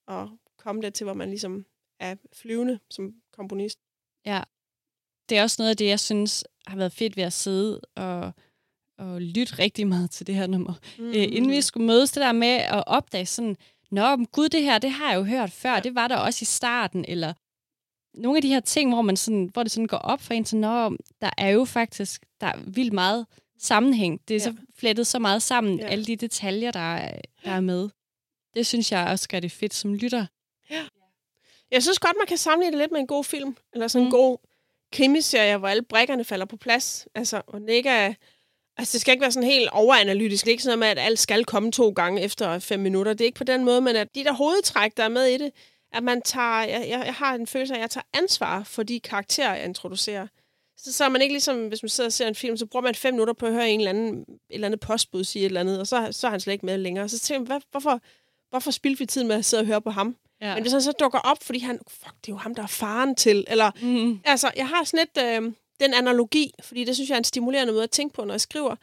at 0.07 0.27
komme 0.57 0.81
der 0.81 0.89
til, 0.89 1.03
hvor 1.03 1.13
man 1.13 1.29
ligesom 1.29 1.65
er 1.99 2.15
flyvende 2.33 2.79
som 2.89 3.13
komponist. 3.31 3.79
Ja, 4.25 4.41
det 5.29 5.37
er 5.37 5.43
også 5.43 5.55
noget 5.59 5.69
af 5.69 5.77
det, 5.77 5.87
jeg 5.87 5.99
synes 5.99 6.43
har 6.67 6.77
været 6.77 6.91
fedt 6.91 7.17
ved 7.17 7.23
at 7.23 7.33
sidde 7.33 7.79
og, 7.95 8.31
og 8.97 9.21
lytte 9.21 9.59
rigtig 9.59 9.87
meget 9.87 10.11
til 10.11 10.27
det 10.27 10.35
her 10.35 10.47
nummer. 10.47 10.73
Mm. 10.97 11.11
Æ, 11.13 11.25
inden 11.25 11.51
vi 11.51 11.61
skulle 11.61 11.87
mødes, 11.87 12.11
det 12.11 12.21
der 12.21 12.31
med 12.31 12.47
at 12.47 12.83
opdage 12.87 13.25
sådan, 13.25 13.57
Nå, 13.91 14.25
gud, 14.31 14.49
det 14.49 14.63
her, 14.63 14.79
det 14.79 14.91
har 14.91 15.09
jeg 15.09 15.17
jo 15.17 15.23
hørt 15.23 15.51
før, 15.51 15.79
det 15.79 15.95
var 15.95 16.07
der 16.07 16.17
også 16.17 16.39
i 16.41 16.45
starten, 16.45 17.05
eller 17.07 17.33
nogle 18.19 18.37
af 18.37 18.41
de 18.41 18.47
her 18.47 18.59
ting, 18.59 18.93
hvor, 18.93 19.01
man 19.01 19.17
sådan, 19.17 19.49
hvor 19.53 19.63
det 19.63 19.71
sådan 19.71 19.87
går 19.87 19.97
op 19.97 20.21
for 20.21 20.33
en, 20.33 20.45
så 20.45 20.55
når 20.55 20.93
der 21.21 21.29
er 21.37 21.49
jo 21.49 21.65
faktisk 21.65 22.21
der 22.41 22.47
er 22.47 22.57
vildt 22.67 22.93
meget 22.93 23.25
sammenhæng. 23.59 24.21
Det 24.27 24.35
er 24.35 24.39
ja. 24.39 24.45
Ja. 24.45 24.51
så 24.51 24.65
flettet 24.79 25.07
så 25.07 25.19
meget 25.19 25.41
sammen, 25.41 25.79
ja. 25.79 25.85
Ja. 25.85 25.91
alle 25.91 26.05
de 26.05 26.15
detaljer, 26.15 26.71
der 26.71 26.95
er, 26.95 27.21
der 27.45 27.51
er 27.51 27.59
med. 27.59 27.89
Det 28.53 28.65
synes 28.65 28.91
jeg 28.91 29.07
også 29.07 29.29
gør 29.29 29.39
det 29.39 29.51
fedt 29.51 29.73
som 29.73 29.93
lytter. 29.93 30.25
Jeg 31.71 31.83
synes 31.83 31.99
godt, 31.99 32.17
man 32.17 32.27
kan 32.27 32.37
sammenligne 32.37 32.77
det 32.77 32.83
lidt 32.83 32.91
med 32.91 32.99
en 32.99 33.07
god 33.07 33.23
film. 33.23 33.57
Eller 33.73 33.87
sådan 33.87 34.03
mm. 34.03 34.07
en 34.07 34.11
god 34.11 34.37
krimiserie, 34.93 35.57
hvor 35.57 35.67
alle 35.67 35.83
brækkerne 35.83 36.23
falder 36.23 36.45
på 36.45 36.57
plads. 36.57 37.07
Altså, 37.15 37.41
og 37.47 37.59
den 37.59 37.69
ikke 37.69 37.89
er... 37.89 38.13
Altså, 38.77 38.93
det 38.93 39.01
skal 39.01 39.11
ikke 39.11 39.21
være 39.21 39.31
sådan 39.31 39.49
helt 39.49 39.69
overanalytisk. 39.69 40.45
Det 40.45 40.51
er 40.51 40.53
ikke 40.53 40.63
sådan 40.63 40.79
noget 40.79 40.95
med, 40.95 41.03
at 41.03 41.07
alt 41.07 41.19
skal 41.19 41.45
komme 41.45 41.71
to 41.71 41.89
gange 41.89 42.21
efter 42.21 42.59
fem 42.59 42.79
minutter. 42.79 43.13
Det 43.13 43.21
er 43.21 43.25
ikke 43.25 43.37
på 43.37 43.43
den 43.43 43.65
måde, 43.65 43.81
men 43.81 43.95
at 43.95 44.15
de 44.15 44.23
der 44.23 44.33
hovedtræk, 44.33 44.97
der 44.97 45.03
er 45.03 45.09
med 45.09 45.25
i 45.25 45.37
det, 45.37 45.51
at 45.91 46.03
man 46.03 46.21
tager... 46.21 46.59
Jeg, 46.59 46.85
jeg, 46.89 47.03
jeg 47.05 47.13
har 47.13 47.35
en 47.35 47.47
følelse 47.47 47.73
af, 47.73 47.77
at 47.77 47.81
jeg 47.81 47.89
tager 47.89 48.03
ansvar 48.13 48.63
for 48.63 48.83
de 48.83 48.99
karakterer, 48.99 49.55
jeg 49.55 49.65
introducerer. 49.65 50.27
Så, 50.77 50.93
så 50.93 51.03
er 51.05 51.09
man 51.09 51.21
ikke 51.21 51.33
ligesom, 51.33 51.67
hvis 51.67 51.83
man 51.83 51.89
sidder 51.89 52.07
og 52.07 52.13
ser 52.13 52.27
en 52.27 52.35
film, 52.35 52.57
så 52.57 52.65
bruger 52.65 52.83
man 52.83 52.95
fem 52.95 53.13
minutter 53.13 53.33
på 53.33 53.45
at 53.45 53.53
høre 53.53 53.69
en 53.69 53.79
eller 53.79 53.89
anden, 53.89 54.21
et 54.21 54.25
eller 54.49 54.67
andet 54.67 54.79
postbud 54.79 55.23
sige 55.23 55.41
et 55.41 55.45
eller 55.45 55.59
andet, 55.59 55.79
og 55.79 55.87
så, 55.87 56.07
så 56.11 56.27
er 56.27 56.31
han 56.31 56.39
slet 56.39 56.53
ikke 56.53 56.65
med 56.65 56.77
længere. 56.77 57.09
Så 57.09 57.19
tænker 57.19 57.39
man, 57.39 57.47
hvad, 57.47 57.61
hvorfor, 57.71 58.01
hvorfor 58.49 58.71
spildte 58.71 58.99
vi 58.99 59.05
tid 59.05 59.23
med 59.23 59.35
at 59.35 59.45
sidde 59.45 59.61
og 59.61 59.67
høre 59.67 59.81
på 59.81 59.89
ham? 59.89 60.15
Ja. 60.41 60.53
Men 60.53 60.63
hvis 60.63 60.71
han 60.71 60.81
så 60.81 60.91
dukker 60.91 61.19
op, 61.19 61.43
fordi 61.43 61.59
han, 61.59 61.79
fuck, 61.87 62.13
det 62.25 62.31
er 62.31 62.33
jo 62.33 62.37
ham, 62.37 62.55
der 62.55 62.63
er 62.63 62.67
faren 62.67 63.15
til, 63.15 63.45
eller, 63.47 63.71
Mm. 63.81 64.19
altså, 64.25 64.51
jeg 64.55 64.67
har 64.67 64.83
sådan 64.83 65.07
lidt 65.15 65.25
øh, 65.25 65.53
den 65.79 65.93
analogi, 65.93 66.53
fordi 66.63 66.83
det 66.83 66.95
synes 66.95 67.09
jeg 67.09 67.15
er 67.15 67.19
en 67.19 67.23
stimulerende 67.23 67.73
måde 67.73 67.83
at 67.83 67.91
tænke 67.91 68.13
på, 68.15 68.23
når 68.25 68.33
jeg 68.33 68.41
skriver, 68.41 68.75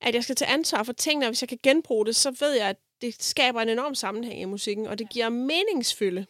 at 0.00 0.14
jeg 0.14 0.22
skal 0.24 0.36
tage 0.36 0.50
ansvar 0.50 0.82
for 0.82 0.92
tingene, 0.92 1.26
og 1.26 1.30
hvis 1.30 1.42
jeg 1.42 1.48
kan 1.48 1.58
genbruge 1.62 2.06
det, 2.06 2.16
så 2.16 2.30
ved 2.40 2.52
jeg, 2.52 2.68
at 2.68 2.76
det 3.00 3.22
skaber 3.22 3.60
en 3.60 3.68
enorm 3.68 3.94
sammenhæng 3.94 4.40
i 4.40 4.44
musikken, 4.44 4.86
og 4.86 4.98
det 4.98 5.10
giver 5.10 5.28
meningsfylde. 5.28 6.26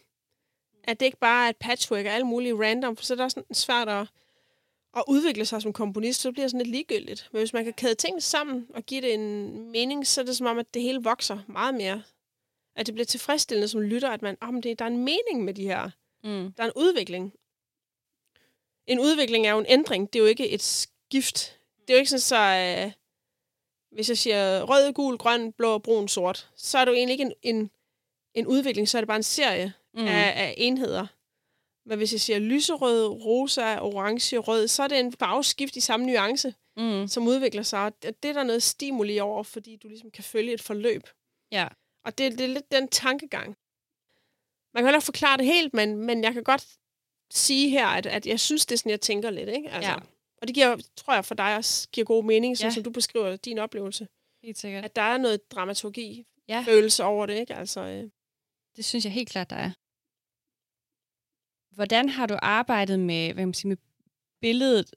At 0.83 0.99
det 0.99 1.05
ikke 1.05 1.19
bare 1.19 1.45
er 1.45 1.49
et 1.49 1.57
patchwork 1.57 2.05
af 2.05 2.13
alle 2.13 2.27
mulige 2.27 2.63
random, 2.63 2.95
for 2.95 3.03
så 3.03 3.13
er 3.13 3.15
det 3.15 3.23
også 3.23 3.43
svært 3.51 3.89
at, 3.89 4.07
at 4.97 5.03
udvikle 5.07 5.45
sig 5.45 5.61
som 5.61 5.73
komponist, 5.73 6.21
så 6.21 6.31
bliver 6.31 6.43
det 6.43 6.51
sådan 6.51 6.65
lidt 6.65 6.71
ligegyldigt. 6.71 7.29
Men 7.31 7.39
hvis 7.39 7.53
man 7.53 7.63
kan 7.63 7.73
kæde 7.73 7.95
tingene 7.95 8.21
sammen 8.21 8.67
og 8.73 8.83
give 8.83 9.01
det 9.01 9.13
en 9.13 9.71
mening, 9.71 10.07
så 10.07 10.21
er 10.21 10.25
det 10.25 10.37
som 10.37 10.47
om, 10.47 10.57
at 10.59 10.73
det 10.73 10.81
hele 10.81 11.03
vokser 11.03 11.39
meget 11.47 11.75
mere. 11.75 12.03
At 12.75 12.85
det 12.85 12.93
bliver 12.93 13.05
tilfredsstillende 13.05 13.67
som 13.67 13.81
lytter, 13.81 14.09
at 14.09 14.21
man, 14.21 14.37
oh, 14.41 14.53
men 14.53 14.63
det, 14.63 14.79
der 14.79 14.85
er 14.85 14.89
en 14.89 14.97
mening 14.97 15.43
med 15.43 15.53
de 15.53 15.63
her. 15.63 15.89
Mm. 16.23 16.53
Der 16.57 16.63
er 16.63 16.67
en 16.67 16.73
udvikling. 16.75 17.33
En 18.87 18.99
udvikling 18.99 19.47
er 19.47 19.51
jo 19.51 19.59
en 19.59 19.65
ændring. 19.69 20.13
Det 20.13 20.19
er 20.19 20.23
jo 20.23 20.29
ikke 20.29 20.49
et 20.49 20.63
skift. 20.63 21.59
Det 21.81 21.89
er 21.89 21.93
jo 21.93 21.99
ikke 21.99 22.09
sådan, 22.09 22.19
så... 22.19 22.37
Øh, 22.37 22.91
hvis 23.97 24.09
jeg 24.09 24.17
siger 24.17 24.61
rød, 24.63 24.93
gul, 24.93 25.17
grøn, 25.17 25.51
blå, 25.51 25.77
brun, 25.77 26.07
sort, 26.07 26.49
så 26.55 26.77
er 26.77 26.85
det 26.85 26.91
jo 26.91 26.95
egentlig 26.95 27.13
ikke 27.13 27.23
en, 27.23 27.33
en, 27.55 27.71
en 28.33 28.47
udvikling, 28.47 28.89
så 28.89 28.97
er 28.97 29.01
det 29.01 29.07
bare 29.07 29.17
en 29.17 29.23
serie 29.23 29.73
Mm. 29.93 30.05
af, 30.07 30.33
af 30.35 30.53
enheder. 30.57 31.07
Men 31.85 31.97
hvis 31.97 32.11
jeg 32.11 32.21
siger 32.21 32.39
lyserød, 32.39 33.07
rosa, 33.07 33.79
orange, 33.79 34.37
rød, 34.37 34.67
så 34.67 34.83
er 34.83 34.87
det 34.87 34.99
en 34.99 35.13
farveskift 35.19 35.75
i 35.75 35.79
samme 35.79 36.05
nuance, 36.05 36.53
Mm. 36.77 37.07
som 37.07 37.27
udvikler 37.27 37.63
sig. 37.63 37.79
Og 37.85 38.03
det 38.03 38.23
det 38.23 38.29
er 38.29 38.33
der 38.33 38.43
noget 38.43 38.63
stimuli 38.63 39.19
over, 39.19 39.43
fordi 39.43 39.75
du 39.75 39.87
ligesom 39.87 40.11
kan 40.11 40.23
følge 40.23 40.53
et 40.53 40.61
forløb. 40.61 41.09
Ja. 41.51 41.67
Og 42.05 42.17
det, 42.17 42.31
det 42.31 42.41
er 42.41 42.47
lidt 42.47 42.71
den 42.71 42.87
tankegang. 42.87 43.45
Man 44.73 44.81
kan 44.81 44.85
heller 44.85 44.97
ikke 44.97 45.05
forklare 45.05 45.37
det 45.37 45.45
helt, 45.45 45.73
men, 45.73 45.95
men 45.97 46.23
jeg 46.23 46.33
kan 46.33 46.43
godt 46.43 46.67
sige 47.31 47.69
her, 47.69 47.87
at, 47.87 48.05
at 48.05 48.25
jeg 48.25 48.39
synes, 48.39 48.65
det 48.65 48.75
er 48.75 48.77
sådan, 48.77 48.89
jeg 48.89 49.01
tænker 49.01 49.29
lidt. 49.29 49.49
Ikke? 49.49 49.69
Altså, 49.69 49.91
Ja. 49.91 49.97
Og 50.41 50.47
det 50.47 50.55
giver, 50.55 50.77
tror 50.95 51.13
jeg 51.13 51.25
for 51.25 51.35
dig 51.35 51.55
også 51.55 51.89
giver 51.89 52.05
god 52.05 52.23
mening, 52.23 52.57
Ja. 52.61 52.69
som 52.71 52.83
du 52.83 52.89
beskriver 52.89 53.35
din 53.35 53.57
oplevelse. 53.57 54.07
Helt 54.43 54.57
sikkert. 54.57 54.85
At 54.85 54.95
der 54.95 55.01
er 55.01 55.17
noget 55.17 55.51
dramaturgi, 55.51 56.25
Ja. 56.47 56.63
følelse 56.67 57.03
over 57.03 57.25
det. 57.25 57.33
Ikke? 57.39 57.55
Altså, 57.55 57.79
øh, 57.81 58.09
Det 58.75 58.85
synes 58.85 59.05
jeg 59.05 59.13
helt 59.13 59.29
klart, 59.29 59.49
der 59.49 59.55
er. 59.55 59.71
Hvordan 61.75 62.09
har 62.09 62.25
du 62.27 62.37
arbejdet 62.41 62.99
med, 62.99 63.25
hvad 63.33 63.41
kan 63.41 63.47
man 63.47 63.53
sige, 63.53 63.69
med 63.69 63.77
billedet 64.41 64.93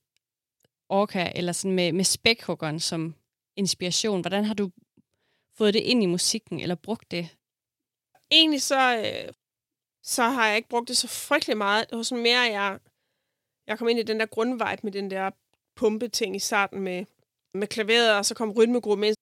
Orca, 0.88 1.32
eller 1.34 1.52
sådan 1.52 1.74
med, 1.74 1.92
med 1.92 2.04
spækhuggeren 2.04 2.80
som 2.80 3.14
inspiration? 3.56 4.20
Hvordan 4.20 4.44
har 4.44 4.54
du 4.54 4.70
fået 5.56 5.74
det 5.74 5.80
ind 5.80 6.02
i 6.02 6.06
musikken, 6.06 6.60
eller 6.60 6.74
brugt 6.74 7.10
det? 7.10 7.28
egentlig 8.32 8.62
så, 8.62 8.96
øh, 8.98 9.32
så 10.02 10.22
har 10.22 10.46
jeg 10.46 10.56
ikke 10.56 10.68
brugt 10.68 10.88
det 10.88 10.96
så 10.96 11.08
frygtelig 11.08 11.56
meget. 11.56 11.90
Det 11.90 11.96
var 11.96 12.02
sådan 12.02 12.22
mere, 12.22 12.40
jeg, 12.40 12.78
jeg 13.70 13.78
kom 13.78 13.88
ind 13.88 13.98
i 13.98 14.02
den 14.02 14.20
der 14.20 14.26
grundvibe 14.26 14.80
med 14.82 14.92
den 14.92 15.10
der 15.10 15.30
pumpeting 15.76 16.36
i 16.36 16.38
starten 16.38 16.80
med, 16.80 17.04
med 17.54 17.66
klaveret, 17.66 18.16
og 18.16 18.24
så 18.24 18.34
kom 18.34 18.50
rytmegruppen 18.50 19.04
ind. 19.04 19.16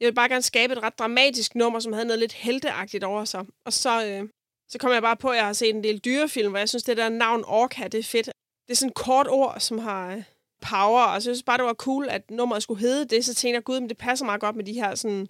Jeg 0.00 0.06
ville 0.06 0.14
bare 0.14 0.28
gerne 0.28 0.42
skabe 0.42 0.72
et 0.72 0.82
ret 0.82 0.98
dramatisk 0.98 1.54
nummer, 1.54 1.80
som 1.80 1.92
havde 1.92 2.06
noget 2.06 2.20
lidt 2.20 2.32
helteagtigt 2.32 3.04
over 3.04 3.24
sig. 3.24 3.46
Og 3.66 3.72
så, 3.72 4.06
øh, 4.06 4.28
så 4.70 4.78
kom 4.78 4.92
jeg 4.92 5.02
bare 5.02 5.16
på, 5.16 5.28
at 5.28 5.36
jeg 5.36 5.46
har 5.46 5.52
set 5.52 5.74
en 5.74 5.84
del 5.84 5.98
dyrefilm, 5.98 6.50
hvor 6.50 6.58
jeg 6.58 6.68
synes, 6.68 6.82
det 6.82 6.96
der 6.96 7.08
navn 7.08 7.44
Orca, 7.46 7.88
det 7.88 7.98
er 7.98 8.02
fedt. 8.02 8.26
Det 8.66 8.70
er 8.70 8.76
sådan 8.76 8.88
et 8.88 8.94
kort 8.94 9.28
ord, 9.28 9.60
som 9.60 9.78
har 9.78 10.14
øh, 10.14 10.22
power, 10.60 11.04
og 11.04 11.22
så 11.22 11.24
synes 11.24 11.38
jeg 11.38 11.44
bare, 11.44 11.58
det 11.58 11.64
var 11.64 11.74
cool, 11.74 12.08
at 12.08 12.30
nummeret 12.30 12.62
skulle 12.62 12.80
hedde 12.80 13.04
det. 13.04 13.24
Så 13.24 13.34
tænkte 13.34 13.54
jeg, 13.54 13.64
gud, 13.64 13.80
men 13.80 13.88
det 13.88 13.98
passer 13.98 14.24
meget 14.24 14.40
godt 14.40 14.56
med 14.56 14.64
de 14.64 14.72
her 14.72 14.94
sådan 14.94 15.28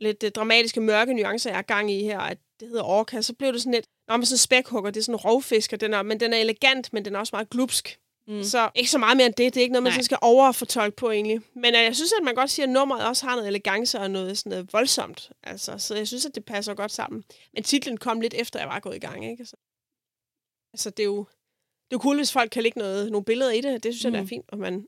lidt 0.00 0.22
øh, 0.22 0.30
dramatiske, 0.30 0.80
mørke 0.80 1.14
nuancer, 1.14 1.50
jeg 1.50 1.58
er 1.58 1.62
gang 1.62 1.90
i 1.90 2.02
her, 2.02 2.18
at 2.20 2.38
det 2.60 2.68
hedder 2.68 2.82
orca, 2.84 3.22
så 3.22 3.34
blev 3.34 3.52
det 3.52 3.60
sådan 3.60 3.72
lidt, 3.72 3.86
nå, 4.08 4.16
men 4.16 4.26
sådan 4.26 4.38
spækhugger, 4.38 4.90
det 4.90 5.00
er 5.00 5.04
sådan 5.04 5.14
en 5.14 5.20
rovfisker, 5.20 5.76
den 5.76 5.94
er, 5.94 6.02
men 6.02 6.20
den 6.20 6.32
er 6.32 6.36
elegant, 6.38 6.92
men 6.92 7.04
den 7.04 7.14
er 7.14 7.18
også 7.18 7.30
meget 7.36 7.50
glupsk. 7.50 7.98
Mm. 8.28 8.34
Mm. 8.34 8.42
Så 8.42 8.70
ikke 8.74 8.90
så 8.90 8.98
meget 8.98 9.16
mere 9.16 9.26
end 9.26 9.34
det, 9.34 9.54
det 9.54 9.60
er 9.60 9.62
ikke 9.62 9.72
noget, 9.72 9.82
man 9.82 9.92
sådan 9.92 10.04
skal 10.04 10.18
overfortolke 10.22 10.96
på 10.96 11.10
egentlig. 11.10 11.40
Men 11.54 11.74
øh, 11.74 11.82
jeg 11.82 11.96
synes, 11.96 12.12
at 12.20 12.24
man 12.24 12.34
godt 12.34 12.50
siger, 12.50 12.66
at 12.66 12.70
nummeret 12.72 13.06
også 13.06 13.26
har 13.26 13.34
noget 13.34 13.48
elegance 13.48 13.98
og 14.00 14.10
noget 14.10 14.38
sådan 14.38 14.50
noget 14.50 14.72
voldsomt. 14.72 15.30
Altså, 15.42 15.78
så 15.78 15.94
jeg 15.94 16.06
synes, 16.08 16.26
at 16.26 16.34
det 16.34 16.44
passer 16.44 16.74
godt 16.74 16.92
sammen. 16.92 17.24
Men 17.54 17.62
titlen 17.62 17.96
kom 17.96 18.20
lidt 18.20 18.34
efter, 18.34 18.58
jeg 18.60 18.68
var 18.68 18.80
gået 18.80 18.96
i 18.96 18.98
gang, 18.98 19.24
ikke? 19.30 19.40
Altså, 19.40 19.56
altså 20.72 20.90
det 20.90 21.00
er 21.02 21.04
jo 21.04 21.18
det 21.90 21.96
er 21.96 21.96
jo 21.96 21.98
cool, 22.02 22.16
hvis 22.16 22.32
folk 22.32 22.50
kan 22.50 22.62
lægge 22.62 22.78
noget, 22.78 23.10
nogle 23.12 23.24
billeder 23.24 23.50
i 23.50 23.60
det. 23.60 23.82
Det 23.82 23.94
synes 23.94 24.04
jeg, 24.04 24.10
Mm. 24.10 24.16
det 24.16 24.22
er 24.24 24.28
fint. 24.28 24.44
Og 24.48 24.58
man, 24.58 24.86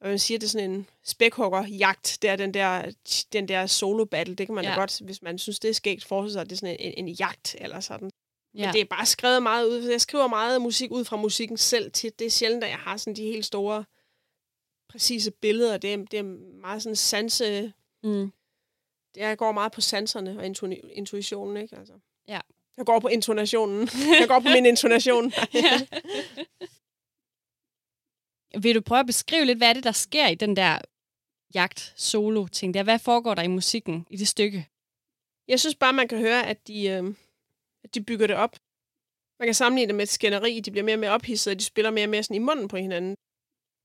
og 0.00 0.08
man 0.08 0.18
siger, 0.18 0.38
det 0.38 0.46
er 0.46 0.50
sådan 0.50 0.70
en 0.70 0.88
spækhugger-jagt. 1.04 2.18
Det 2.22 2.30
er 2.30 2.36
den 2.36 2.54
der, 2.54 2.92
den 3.32 3.48
der 3.48 3.66
solo-battle. 3.66 4.34
Det 4.34 4.46
kan 4.46 4.54
man 4.54 4.64
ja. 4.64 4.70
Da 4.70 4.76
godt, 4.76 5.00
hvis 5.00 5.22
man 5.22 5.38
synes, 5.38 5.58
det 5.58 5.68
er 5.68 5.74
skægt, 5.74 6.04
forestille 6.04 6.32
sig, 6.32 6.40
at 6.40 6.50
det 6.50 6.56
er 6.56 6.58
sådan 6.58 6.76
en, 6.80 6.92
en, 6.92 7.08
en 7.08 7.14
jagt 7.14 7.56
eller 7.58 7.80
sådan. 7.80 8.10
Ja. 8.54 8.66
Men 8.66 8.72
det 8.72 8.80
er 8.80 8.84
bare 8.84 9.06
skrevet 9.06 9.42
meget 9.42 9.66
ud. 9.66 9.82
Jeg 9.82 10.00
skriver 10.00 10.26
meget 10.26 10.62
musik 10.62 10.90
ud 10.90 11.04
fra 11.04 11.16
musikken 11.16 11.56
selv 11.56 11.92
til. 11.92 12.12
Det 12.18 12.26
er 12.26 12.30
sjældent, 12.30 12.64
at 12.64 12.70
jeg 12.70 12.78
har 12.78 12.96
sådan 12.96 13.16
de 13.16 13.22
helt 13.22 13.46
store, 13.46 13.84
præcise 14.88 15.30
billeder. 15.30 15.78
Det 15.78 15.92
er, 15.92 15.96
det 15.96 16.18
er 16.18 16.22
meget 16.60 16.82
sådan 16.82 16.96
sanse... 16.96 17.72
Mm. 18.02 18.32
Det 19.14 19.22
er, 19.22 19.28
jeg 19.28 19.38
går 19.38 19.52
meget 19.52 19.72
på 19.72 19.80
sanserne 19.80 20.38
og 20.38 20.46
intu- 20.46 20.90
intuitionen, 20.92 21.56
ikke? 21.56 21.76
Altså. 21.76 21.92
Ja. 22.28 22.40
Jeg 22.76 22.86
går 22.86 23.00
på 23.00 23.08
intonationen. 23.08 23.88
Jeg 24.20 24.28
går 24.28 24.40
på 24.40 24.48
min 24.48 24.66
intonation. 24.66 25.32
ja. 25.54 25.80
Vil 28.54 28.74
du 28.74 28.80
prøve 28.80 29.00
at 29.00 29.06
beskrive 29.06 29.44
lidt, 29.44 29.58
hvad 29.58 29.68
er 29.68 29.72
det, 29.72 29.84
der 29.84 29.92
sker 29.92 30.28
i 30.28 30.34
den 30.34 30.56
der 30.56 30.78
jagt-solo-ting 31.54 32.74
der? 32.74 32.82
Hvad 32.82 32.98
foregår 32.98 33.34
der 33.34 33.42
i 33.42 33.48
musikken 33.48 34.06
i 34.10 34.16
det 34.16 34.28
stykke? 34.28 34.68
Jeg 35.48 35.60
synes 35.60 35.74
bare, 35.74 35.92
man 35.92 36.08
kan 36.08 36.18
høre, 36.18 36.46
at 36.46 36.66
de, 36.66 36.86
øh, 36.88 37.14
at 37.84 37.94
de 37.94 38.04
bygger 38.04 38.26
det 38.26 38.36
op. 38.36 38.56
Man 39.38 39.46
kan 39.46 39.54
sammenligne 39.54 39.88
det 39.88 39.94
med 39.94 40.02
et 40.02 40.08
skænderi. 40.08 40.60
De 40.60 40.70
bliver 40.70 40.84
mere 40.84 40.94
og 40.94 41.00
mere 41.00 41.10
ophidset, 41.10 41.50
og 41.50 41.58
de 41.58 41.64
spiller 41.64 41.90
mere 41.90 42.04
og 42.04 42.10
mere 42.10 42.22
sådan 42.22 42.36
i 42.36 42.38
munden 42.38 42.68
på 42.68 42.76
hinanden. 42.76 43.16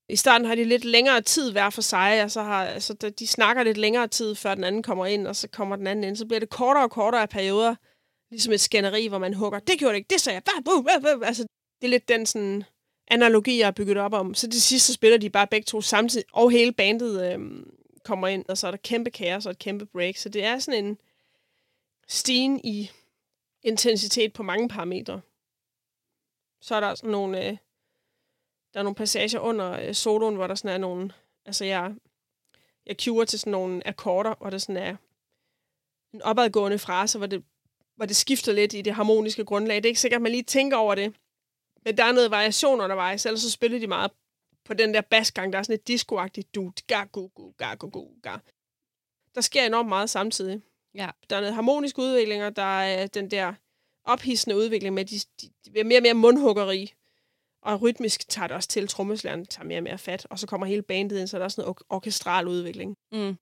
I 0.10 0.16
starten 0.16 0.48
har 0.48 0.56
de 0.56 0.64
lidt 0.64 0.86
længere 0.86 1.22
tid 1.22 1.52
hver 1.52 1.70
for 1.70 1.82
sig, 1.82 2.24
og 2.24 2.32
så 2.32 2.42
har, 2.42 2.66
altså, 2.66 2.94
de 2.94 3.28
snakker 3.28 3.64
lidt 3.64 3.78
længere 3.78 4.08
tid, 4.08 4.36
før 4.36 4.56
den 4.56 4.64
anden 4.64 4.84
kommer 4.84 5.06
ind, 5.06 5.28
og 5.28 5.36
så 5.36 5.48
kommer 5.48 5.76
den 5.76 5.88
anden 5.88 6.04
ind. 6.04 6.16
Så 6.16 6.26
bliver 6.26 6.40
det 6.40 6.50
kortere 6.50 6.84
og 6.84 6.92
kortere 6.92 7.28
perioder, 7.28 7.76
ligesom 8.32 8.54
et 8.54 8.62
skænderi, 8.62 9.08
hvor 9.08 9.18
man 9.18 9.34
hugger, 9.34 9.60
det 9.60 9.80
gjorde 9.80 9.94
det 9.94 9.98
ikke, 9.98 10.14
det 10.14 10.22
sagde 10.22 10.42
jeg, 10.48 11.24
altså, 11.24 11.44
det 11.82 11.88
er 11.88 11.90
lidt 11.90 12.08
den 12.08 12.26
sådan, 12.26 12.64
analogier 13.08 13.68
er 13.68 13.72
bygget 13.72 13.98
op 13.98 14.14
om. 14.14 14.34
Så 14.34 14.50
til 14.50 14.62
sidst, 14.62 14.86
så 14.86 14.94
spiller 14.94 15.18
de 15.18 15.30
bare 15.30 15.48
begge 15.48 15.66
to 15.66 15.82
samtidig, 15.82 16.26
og 16.32 16.52
hele 16.52 16.72
bandet 16.72 17.34
øh, 17.34 17.66
kommer 18.04 18.28
ind, 18.28 18.46
og 18.50 18.58
så 18.58 18.68
er 18.68 18.72
der 18.72 18.78
kæmpe 18.78 19.12
kaos 19.12 19.46
og 19.46 19.52
et 19.52 19.60
kæmpe 19.60 19.86
break. 19.86 20.18
Så 20.18 20.30
det 20.30 20.44
er 20.44 20.60
sådan 20.60 20.86
en 20.86 20.98
stigen 22.08 22.62
i 22.64 22.92
intensitet 23.64 24.34
på 24.34 24.44
mange 24.44 24.70
parametre. 24.70 25.22
Så 26.62 26.76
er 26.76 26.80
der 26.80 26.96
sådan 26.96 27.12
nogle, 27.12 27.48
øh, 27.48 27.58
der 28.74 28.80
er 28.80 28.84
nogle 28.84 28.96
passager 28.96 29.40
under 29.40 29.72
øh, 29.72 29.94
soloen, 29.94 30.36
hvor 30.36 30.48
der 30.48 30.56
sådan 30.56 30.76
er 30.76 30.78
nogle, 30.78 31.12
altså 31.46 31.66
jeg, 31.66 31.94
jeg 32.86 32.96
cuer 33.02 33.26
til 33.26 33.40
sådan 33.40 33.52
nogle 33.52 33.88
akkorder, 33.88 34.36
hvor 34.36 34.50
der 34.50 34.58
sådan 34.58 34.78
er 34.78 34.96
en 36.14 36.22
opadgående 36.22 36.80
frase, 36.80 37.18
hvor 37.18 37.28
det, 37.28 37.44
hvor 37.96 38.06
det 38.06 38.16
skifter 38.16 38.54
lidt 38.54 38.74
i 38.74 38.82
det 38.82 38.94
harmoniske 38.94 39.46
grundlag. 39.46 39.76
Det 39.76 39.86
er 39.86 39.90
ikke 39.90 40.00
sikkert, 40.00 40.18
at 40.18 40.22
man 40.22 40.32
lige 40.32 40.44
tænker 40.44 40.78
over 40.78 40.96
det, 40.96 41.16
men 41.86 41.98
der 41.98 42.04
er 42.04 42.12
noget 42.12 42.32
variation 42.32 42.82
undervejs, 42.82 43.26
ellers 43.26 43.42
så 43.42 43.52
spiller 43.52 43.80
de 43.80 43.88
meget 43.88 44.12
på 44.66 44.74
den 44.74 44.94
der 44.94 45.02
basgang, 45.02 45.54
der 45.54 45.60
er 45.60 45.64
sådan 45.64 45.76
et 45.76 45.88
discoagtigt 45.88 46.56
du, 46.56 46.72
ga, 46.88 47.04
gu, 47.04 47.28
gu, 47.28 47.54
ga, 47.58 47.74
gu, 47.74 47.90
gu, 47.90 48.08
ga. 48.24 48.38
Der 49.36 49.42
sker 49.42 49.66
enormt 49.66 49.90
meget 49.90 50.10
samtidig. 50.10 50.62
Ja. 50.96 51.10
Der 51.30 51.36
er 51.36 51.40
noget 51.40 51.56
harmonisk 51.56 51.98
udvikling, 51.98 52.44
og 52.44 52.56
der 52.56 52.82
er 52.82 53.08
den 53.08 53.32
der 53.32 53.54
ophidsende 54.04 54.58
udvikling 54.58 54.96
med, 54.96 55.06
de, 55.06 55.20
de, 55.42 55.50
de 55.66 55.84
mere 55.84 56.00
og 56.00 56.04
mere 56.04 56.14
mundhuggeri. 56.14 56.94
Og 57.62 57.82
rytmisk 57.82 58.30
tager 58.30 58.48
det 58.48 58.56
også 58.56 58.70
til, 58.70 58.88
trommeslæren 58.88 59.46
tager 59.46 59.68
mere 59.68 59.80
og 59.80 59.84
mere 59.84 59.98
fat, 59.98 60.28
og 60.30 60.40
så 60.40 60.48
kommer 60.48 60.68
hele 60.68 60.82
bandet 60.82 61.20
ind, 61.20 61.28
så 61.28 61.38
er 61.38 61.40
der 61.40 61.46
også 61.46 61.62
noget 61.62 61.76
or- 61.76 61.86
orkestral 61.90 62.48
udvikling. 62.48 62.98
Mm. 63.12 63.38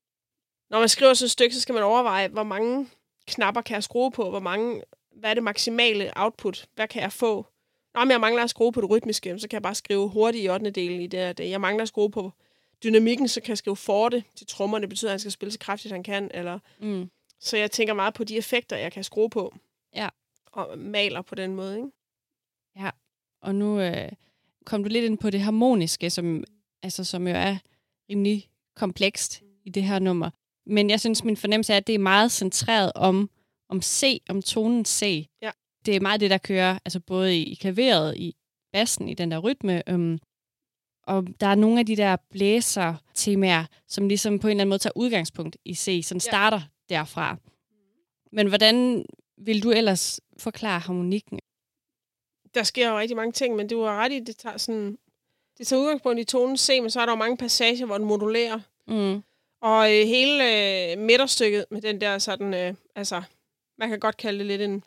Når 0.69 0.79
man 0.79 0.89
skriver 0.89 1.13
sådan 1.13 1.25
et 1.25 1.31
stykke, 1.31 1.55
så 1.55 1.61
skal 1.61 1.73
man 1.73 1.83
overveje, 1.83 2.27
hvor 2.27 2.43
mange 2.43 2.89
knapper 3.27 3.61
kan 3.61 3.73
jeg 3.73 3.83
skrue 3.83 4.11
på, 4.11 4.29
hvor 4.29 4.39
mange, 4.39 4.83
hvad 5.11 5.29
er 5.29 5.33
det 5.33 5.43
maksimale 5.43 6.11
output, 6.15 6.69
hvad 6.75 6.87
kan 6.87 7.01
jeg 7.01 7.11
få? 7.11 7.45
Nå, 7.93 7.99
men 7.99 8.11
jeg 8.11 8.21
mangler 8.21 8.43
at 8.43 8.49
skrue 8.49 8.71
på 8.71 8.81
det 8.81 8.89
rytmiske, 8.89 9.39
så 9.39 9.47
kan 9.47 9.55
jeg 9.55 9.61
bare 9.61 9.75
skrive 9.75 10.09
hurtigt 10.09 10.45
i 10.45 10.49
8. 10.49 10.69
del 10.69 10.99
i 10.99 11.07
det, 11.07 11.19
her. 11.19 11.45
Jeg 11.45 11.61
mangler 11.61 11.81
at 11.81 11.87
skrue 11.87 12.11
på 12.11 12.31
dynamikken, 12.83 13.27
så 13.27 13.41
kan 13.41 13.49
jeg 13.49 13.57
skrive 13.57 13.75
forte 13.75 14.23
til 14.35 14.47
trommerne. 14.47 14.81
Det 14.81 14.89
betyder, 14.89 15.11
at 15.11 15.13
han 15.13 15.19
skal 15.19 15.31
spille 15.31 15.51
så 15.51 15.59
kraftigt, 15.59 15.91
han 15.91 16.03
kan. 16.03 16.31
Eller... 16.33 16.59
Mm. 16.79 17.09
Så 17.39 17.57
jeg 17.57 17.71
tænker 17.71 17.93
meget 17.93 18.13
på 18.13 18.23
de 18.23 18.37
effekter, 18.37 18.77
jeg 18.77 18.91
kan 18.91 19.03
skrue 19.03 19.29
på. 19.29 19.55
Ja. 19.95 20.09
Og 20.51 20.77
maler 20.77 21.21
på 21.21 21.35
den 21.35 21.55
måde, 21.55 21.75
ikke? 21.75 21.89
Og 23.41 23.55
nu 23.55 23.79
øh, 23.79 24.11
kom 24.65 24.83
du 24.83 24.89
lidt 24.89 25.05
ind 25.05 25.17
på 25.17 25.29
det 25.29 25.41
harmoniske, 25.41 26.09
som, 26.09 26.43
altså, 26.83 27.03
som 27.03 27.27
jo 27.27 27.33
er 27.33 27.57
rimelig 28.09 28.49
komplekst 28.75 29.41
i 29.65 29.69
det 29.69 29.83
her 29.83 29.99
nummer. 29.99 30.29
Men 30.65 30.89
jeg 30.89 30.99
synes, 30.99 31.23
min 31.23 31.37
fornemmelse 31.37 31.73
er, 31.73 31.77
at 31.77 31.87
det 31.87 31.95
er 31.95 31.99
meget 31.99 32.31
centreret 32.31 32.91
om, 32.95 33.29
om 33.69 33.81
C, 33.81 34.21
om 34.29 34.41
tonen 34.41 34.85
C. 34.85 35.27
Ja. 35.41 35.51
Det 35.85 35.95
er 35.95 35.99
meget 35.99 36.21
det, 36.21 36.29
der 36.29 36.37
kører 36.37 36.79
altså 36.85 36.99
både 36.99 37.37
i, 37.37 37.55
klaveret, 37.55 38.17
i 38.17 38.35
bassen, 38.73 39.09
i 39.09 39.13
den 39.13 39.31
der 39.31 39.37
rytme. 39.37 39.89
Øhm, 39.89 40.19
og 41.03 41.27
der 41.39 41.47
er 41.47 41.55
nogle 41.55 41.79
af 41.79 41.85
de 41.85 41.95
der 41.95 42.15
blæser-temaer, 42.15 43.65
som 43.87 44.07
ligesom 44.07 44.39
på 44.39 44.47
en 44.47 44.51
eller 44.51 44.61
anden 44.61 44.69
måde 44.69 44.79
tager 44.79 44.93
udgangspunkt 44.95 45.57
i 45.65 45.75
C, 45.75 46.01
som 46.05 46.15
Ja. 46.15 46.19
starter 46.19 46.61
derfra. 46.89 47.37
Men 48.31 48.47
hvordan 48.47 49.05
vil 49.37 49.63
du 49.63 49.71
ellers 49.71 50.19
forklare 50.37 50.79
harmonikken? 50.79 51.39
Der 52.53 52.63
sker 52.63 52.89
jo 52.89 52.99
rigtig 52.99 53.17
mange 53.17 53.31
ting, 53.31 53.55
men 53.55 53.67
du 53.67 53.81
har 53.83 53.95
ret 53.95 54.11
i, 54.11 54.19
det 54.19 54.37
tager 54.37 54.57
sådan... 54.57 54.97
Det 55.57 55.67
tager 55.67 55.81
udgangspunkt 55.81 56.19
i 56.19 56.23
tonen 56.23 56.57
C, 56.57 56.77
men 56.81 56.89
så 56.89 57.01
er 57.01 57.05
der 57.05 57.13
jo 57.13 57.17
mange 57.17 57.37
passager, 57.37 57.85
hvor 57.85 57.97
den 57.97 58.07
modulerer. 58.07 58.59
Mm. 58.87 59.23
Og 59.61 59.85
øh, 59.91 60.07
hele 60.07 60.43
øh, 60.91 60.97
midterstykket 60.99 61.65
med 61.71 61.81
den 61.81 62.01
der 62.01 62.17
sådan, 62.17 62.53
øh, 62.53 62.73
altså, 62.95 63.21
man 63.77 63.89
kan 63.89 63.99
godt 63.99 64.17
kalde 64.17 64.39
det 64.39 64.45
lidt 64.47 64.61
en, 64.61 64.83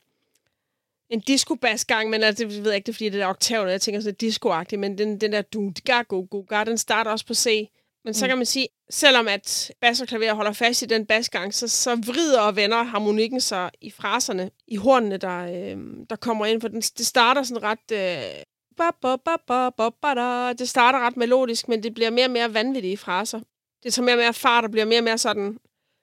en 1.15 1.21
disco-basgang, 1.21 2.11
men 2.11 2.23
altså, 2.23 2.45
det 2.45 2.65
ved 2.65 2.71
jeg 2.71 2.77
ikke, 2.77 2.87
det 2.87 2.93
er 2.93 2.95
fordi, 2.95 3.09
det 3.09 3.21
der 3.21 3.27
oktav, 3.27 3.67
jeg 3.67 3.81
tænker 3.81 4.01
sådan 4.01 4.15
disco 4.15 4.53
men 4.79 4.99
den, 4.99 5.21
den 5.21 5.33
der 5.33 5.43
du 5.43 5.73
ga 5.85 6.03
go 6.03 6.27
go 6.31 6.45
den 6.67 6.79
starter 6.79 7.11
også 7.11 7.27
på 7.27 7.35
C. 7.35 7.69
Men 8.05 8.15
så 8.15 8.25
Mm. 8.25 8.29
kan 8.29 8.39
man 8.39 8.47
sige, 8.47 8.69
selvom 8.91 9.29
at 9.29 9.73
bas 9.81 10.01
og 10.01 10.09
klaver 10.09 10.35
holder 10.35 10.53
fast 10.53 10.83
i 10.83 10.87
den 10.87 11.07
basgang, 11.07 11.55
så, 11.55 11.69
så 11.69 11.97
vrider 12.07 12.41
og 12.41 12.57
vender 12.57 12.83
harmonikken 12.83 13.41
sig 13.41 13.71
i 13.81 13.91
fraserne, 13.91 14.51
i 14.69 14.77
hornene, 14.77 15.17
der, 15.17 15.39
øh, 15.39 15.77
der 16.11 16.17
kommer 16.17 16.47
ind, 16.47 16.61
for 16.61 16.69
den, 16.69 16.81
det 16.81 17.07
starter 17.07 17.43
sådan 17.43 17.63
ret... 17.63 17.91
Øh, 17.93 18.43
ba, 18.77 18.91
ba, 19.03 19.17
ba, 19.17 19.37
ba, 19.47 19.71
ba, 19.71 19.89
ba, 20.03 20.15
da. 20.15 20.53
Det 20.53 20.69
starter 20.69 20.99
ret 21.07 21.17
melodisk, 21.17 21.69
men 21.69 21.83
det 21.83 21.95
bliver 21.95 22.11
mere 22.11 22.27
og 22.27 22.31
mere 22.31 22.55
vanvittige 22.55 22.97
fraser 22.97 23.41
det 23.85 23.95
tager 23.95 24.05
mere 24.05 24.15
og 24.15 24.19
mere 24.19 24.35
fart 24.35 24.65
og 24.65 24.71
bliver 24.71 24.85
mere 24.85 24.99
og 25.01 25.05
mere 25.05 25.19
sådan 25.19 25.59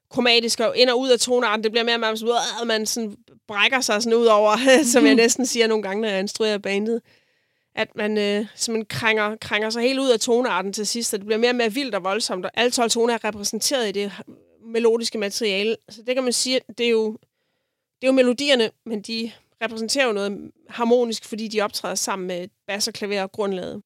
kromatisk 0.09 0.59
og 0.59 0.77
ind 0.77 0.89
og 0.89 0.99
ud 0.99 1.09
af 1.09 1.19
tonearten. 1.19 1.63
Det 1.63 1.71
bliver 1.71 1.83
mere 1.83 1.95
og 1.95 1.99
mere 1.99 2.17
sådan, 2.17 2.67
man 2.67 2.85
sådan 2.85 3.15
brækker 3.51 3.81
sig 3.81 4.03
sådan 4.03 4.17
ud 4.19 4.25
over, 4.25 4.57
som 4.93 5.05
jeg 5.05 5.15
næsten 5.23 5.45
siger 5.45 5.67
nogle 5.67 5.83
gange, 5.83 6.01
når 6.01 6.09
jeg 6.09 6.19
instruerer 6.19 6.57
bandet. 6.57 7.01
At 7.75 7.95
man 7.95 8.17
øh, 8.17 8.45
simpelthen 8.55 8.85
krænger, 8.85 9.35
krænger 9.35 9.69
sig 9.69 9.81
helt 9.81 9.99
ud 9.99 10.09
af 10.09 10.19
tonearten 10.19 10.73
til 10.73 10.87
sidst, 10.87 11.13
og 11.13 11.19
det 11.19 11.25
bliver 11.25 11.39
mere 11.39 11.51
og 11.51 11.55
mere 11.55 11.73
vildt 11.73 11.95
og 11.95 12.03
voldsomt, 12.03 12.45
og 12.45 12.51
alle 12.53 12.71
12 12.71 12.89
toner 12.89 13.13
er 13.13 13.23
repræsenteret 13.23 13.89
i 13.89 13.91
det 13.91 14.11
melodiske 14.65 15.17
materiale. 15.17 15.77
Så 15.89 16.01
det 16.01 16.15
kan 16.15 16.23
man 16.23 16.33
sige, 16.33 16.61
det 16.77 16.85
er 16.85 16.89
jo, 16.89 17.11
det 18.01 18.03
er 18.03 18.07
jo 18.07 18.11
melodierne, 18.11 18.71
men 18.85 19.01
de 19.01 19.31
repræsenterer 19.61 20.05
jo 20.05 20.11
noget 20.11 20.51
harmonisk, 20.69 21.25
fordi 21.25 21.47
de 21.47 21.61
optræder 21.61 21.95
sammen 21.95 22.27
med 22.27 22.47
bas 22.67 22.87
og 22.87 22.93
klaver 22.93 23.23
og 23.23 23.31
grundlaget. 23.31 23.81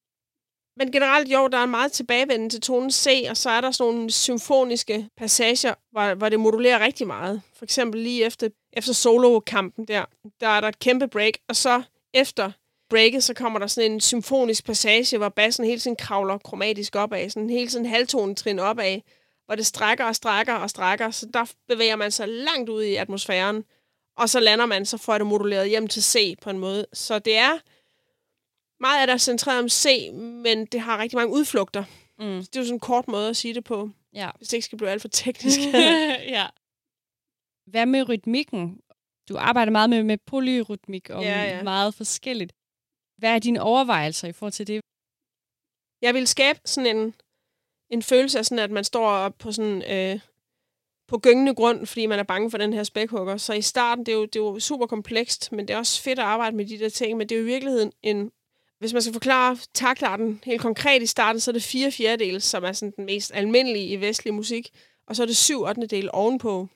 Men 0.76 0.92
generelt 0.92 1.28
jo, 1.28 1.48
der 1.48 1.58
er 1.58 1.64
en 1.64 1.70
meget 1.70 1.92
tilbagevenden 1.92 2.50
til 2.50 2.60
tonen 2.60 2.90
C, 2.90 3.26
og 3.30 3.36
så 3.36 3.50
er 3.50 3.60
der 3.60 3.70
sådan 3.70 3.94
nogle 3.94 4.10
symfoniske 4.10 5.08
passager, 5.16 5.74
hvor, 5.92 6.14
hvor 6.14 6.28
det 6.28 6.40
modulerer 6.40 6.80
rigtig 6.80 7.06
meget. 7.06 7.42
For 7.56 7.64
eksempel 7.64 8.00
lige 8.00 8.24
efter, 8.24 8.48
efter 8.72 8.92
solo-kampen 8.92 9.84
der, 9.84 10.04
der 10.40 10.48
er 10.48 10.60
der 10.60 10.68
et 10.68 10.78
kæmpe 10.78 11.08
break, 11.08 11.34
og 11.48 11.56
så 11.56 11.82
efter 12.14 12.50
breaket, 12.90 13.24
så 13.24 13.34
kommer 13.34 13.58
der 13.58 13.66
sådan 13.66 13.92
en 13.92 14.00
symfonisk 14.00 14.64
passage, 14.64 15.18
hvor 15.18 15.28
bassen 15.28 15.64
hele 15.64 15.80
tiden 15.80 15.96
kravler 15.96 16.38
kromatisk 16.38 16.96
opad, 16.96 17.30
sådan 17.30 17.50
hele 17.50 17.68
tiden 17.68 17.86
halvtonetrin 17.86 18.58
opad, 18.58 19.00
hvor 19.46 19.54
det 19.54 19.66
strækker 19.66 20.04
og 20.04 20.16
strækker 20.16 20.54
og 20.54 20.70
strækker, 20.70 21.10
så 21.10 21.26
der 21.34 21.52
bevæger 21.68 21.96
man 21.96 22.10
sig 22.10 22.28
langt 22.28 22.68
ud 22.68 22.82
i 22.82 22.94
atmosfæren, 22.94 23.64
og 24.16 24.28
så 24.28 24.40
lander 24.40 24.66
man, 24.66 24.86
så 24.86 24.96
får 24.98 25.18
det 25.18 25.26
moduleret 25.26 25.68
hjem 25.68 25.88
til 25.88 26.02
C 26.02 26.34
på 26.42 26.50
en 26.50 26.58
måde. 26.58 26.86
Så 26.92 27.18
det 27.18 27.36
er 27.36 27.58
meget 28.80 29.00
af 29.00 29.06
det 29.06 29.14
er 29.14 29.18
centreret 29.18 29.58
om 29.62 29.68
C, 29.68 30.10
men 30.14 30.66
det 30.66 30.80
har 30.80 30.98
rigtig 30.98 31.16
mange 31.16 31.34
udflugter. 31.34 31.84
Mm. 32.18 32.42
Så 32.42 32.48
det 32.52 32.56
er 32.56 32.60
jo 32.60 32.64
sådan 32.64 32.76
en 32.76 32.80
kort 32.80 33.08
måde 33.08 33.28
at 33.28 33.36
sige 33.36 33.54
det 33.54 33.64
på, 33.64 33.90
Ja. 34.14 34.30
hvis 34.36 34.48
det 34.48 34.56
ikke 34.56 34.64
skal 34.64 34.78
blive 34.78 34.90
alt 34.90 35.02
for 35.02 35.08
teknisk. 35.24 35.58
ja. 36.36 36.46
Hvad 37.70 37.86
med 37.86 38.08
rytmikken? 38.08 38.80
Du 39.28 39.36
arbejder 39.38 39.72
meget 39.72 39.90
med, 39.90 40.02
med 40.02 40.18
polyrytmik 40.26 41.10
og 41.10 41.22
Ja, 41.22 41.42
ja. 41.42 41.62
meget 41.62 41.94
forskelligt. 41.94 42.52
Hvad 43.18 43.30
er 43.34 43.38
dine 43.38 43.62
overvejelser 43.62 44.28
i 44.28 44.32
forhold 44.32 44.52
til 44.52 44.66
det? 44.66 44.80
Jeg 46.02 46.14
vil 46.14 46.26
skabe 46.26 46.60
sådan 46.64 46.96
en, 46.96 47.14
en 47.90 48.02
følelse 48.02 48.38
af 48.38 48.44
sådan, 48.46 48.64
at 48.64 48.70
man 48.70 48.84
står 48.84 49.06
op 49.08 49.38
på 49.38 49.52
sådan 49.52 49.82
øh, 49.92 50.20
på 51.08 51.18
gyngende 51.18 51.54
grund, 51.54 51.86
fordi 51.86 52.06
man 52.06 52.18
er 52.18 52.22
bange 52.22 52.50
for 52.50 52.58
den 52.58 52.72
her 52.72 52.82
spækhugger. 52.84 53.36
Så 53.36 53.52
i 53.52 53.62
starten, 53.62 54.06
det 54.06 54.12
er, 54.12 54.16
jo, 54.16 54.24
det 54.24 54.36
er 54.36 54.40
jo 54.40 54.60
super 54.60 54.86
komplekst, 54.86 55.52
men 55.52 55.68
det 55.68 55.74
er 55.74 55.78
også 55.78 56.02
fedt 56.02 56.18
at 56.18 56.24
arbejde 56.24 56.56
med 56.56 56.64
de 56.66 56.78
der 56.78 56.88
ting, 56.88 57.18
men 57.18 57.28
det 57.28 57.34
er 57.34 57.38
jo 57.38 57.44
i 57.44 57.50
virkeligheden 57.50 57.92
en... 58.02 58.32
Hvis 58.78 58.92
man 58.92 59.02
skal 59.02 59.12
forklare 59.12 59.58
taklarten 59.74 60.40
helt 60.44 60.60
konkret 60.60 61.02
i 61.02 61.06
starten, 61.06 61.40
så 61.40 61.50
er 61.50 61.52
det 61.52 61.62
fire 61.62 61.90
fjerdedel, 61.90 62.42
som 62.42 62.64
er 62.64 62.72
sådan 62.72 62.92
den 62.96 63.04
mest 63.04 63.30
almindelige 63.34 63.86
i 63.86 64.00
vestlig 64.00 64.34
musik, 64.34 64.70
og 65.08 65.16
så 65.16 65.22
er 65.22 65.26
det 65.26 65.36
syv 65.36 65.62
ottendedel 65.62 66.10
ovenpå. 66.12 66.68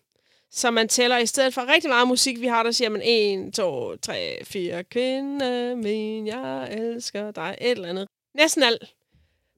Så 0.51 0.71
man 0.71 0.89
tæller 0.89 1.19
i 1.19 1.27
stedet 1.27 1.55
for 1.55 1.73
rigtig 1.73 1.91
meget 1.91 2.09
musik, 2.09 2.41
vi 2.41 2.47
har, 2.47 2.63
der 2.63 2.71
siger 2.71 2.89
man 2.89 3.03
1, 3.05 3.55
2, 3.55 3.97
3, 3.97 4.39
4, 4.45 4.85
kvinde 4.85 5.77
min, 5.77 6.27
jeg 6.27 6.69
elsker 6.73 7.31
dig, 7.31 7.57
et 7.61 7.71
eller 7.71 7.89
andet. 7.89 8.09
Næsten 8.35 8.63
alt 8.63 8.95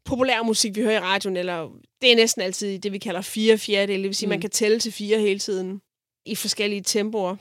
populær 0.04 0.42
musik, 0.42 0.76
vi 0.76 0.82
hører 0.82 0.96
i 0.96 1.00
radioen, 1.00 1.36
eller 1.36 1.68
det 2.02 2.12
er 2.12 2.16
næsten 2.16 2.42
altid 2.42 2.78
det, 2.78 2.92
vi 2.92 2.98
kalder 2.98 3.20
fire 3.20 3.58
fjerdedele. 3.58 4.02
Det 4.02 4.08
vil 4.08 4.16
sige, 4.16 4.26
mm. 4.26 4.30
man 4.30 4.40
kan 4.40 4.50
tælle 4.50 4.78
til 4.78 4.92
fire 4.92 5.18
hele 5.18 5.38
tiden 5.38 5.80
i 6.26 6.34
forskellige 6.34 6.82
tempoer. 6.82 7.36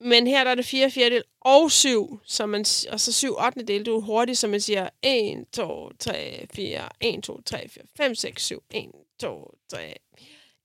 Men 0.00 0.26
her 0.26 0.44
der 0.44 0.50
er 0.50 0.54
det 0.54 0.66
fire 0.66 0.90
fjerdedel 0.90 1.24
og 1.40 1.70
syv, 1.70 2.20
så 2.24 2.46
man, 2.46 2.64
og 2.92 3.00
så 3.00 3.12
syv 3.12 3.34
ottende 3.38 3.66
del. 3.72 3.84
Det 3.84 3.92
er 3.92 4.00
hurtigt, 4.00 4.38
så 4.38 4.48
man 4.48 4.60
siger 4.60 4.88
1, 5.02 5.44
2, 5.52 5.90
3, 5.98 6.46
4, 6.54 6.88
1, 7.00 7.24
2, 7.24 7.40
3, 7.40 7.68
4, 7.68 7.84
5, 7.96 8.14
6, 8.14 8.44
7, 8.44 8.62
1, 8.70 8.90
2, 9.20 9.54
3, 9.70 9.94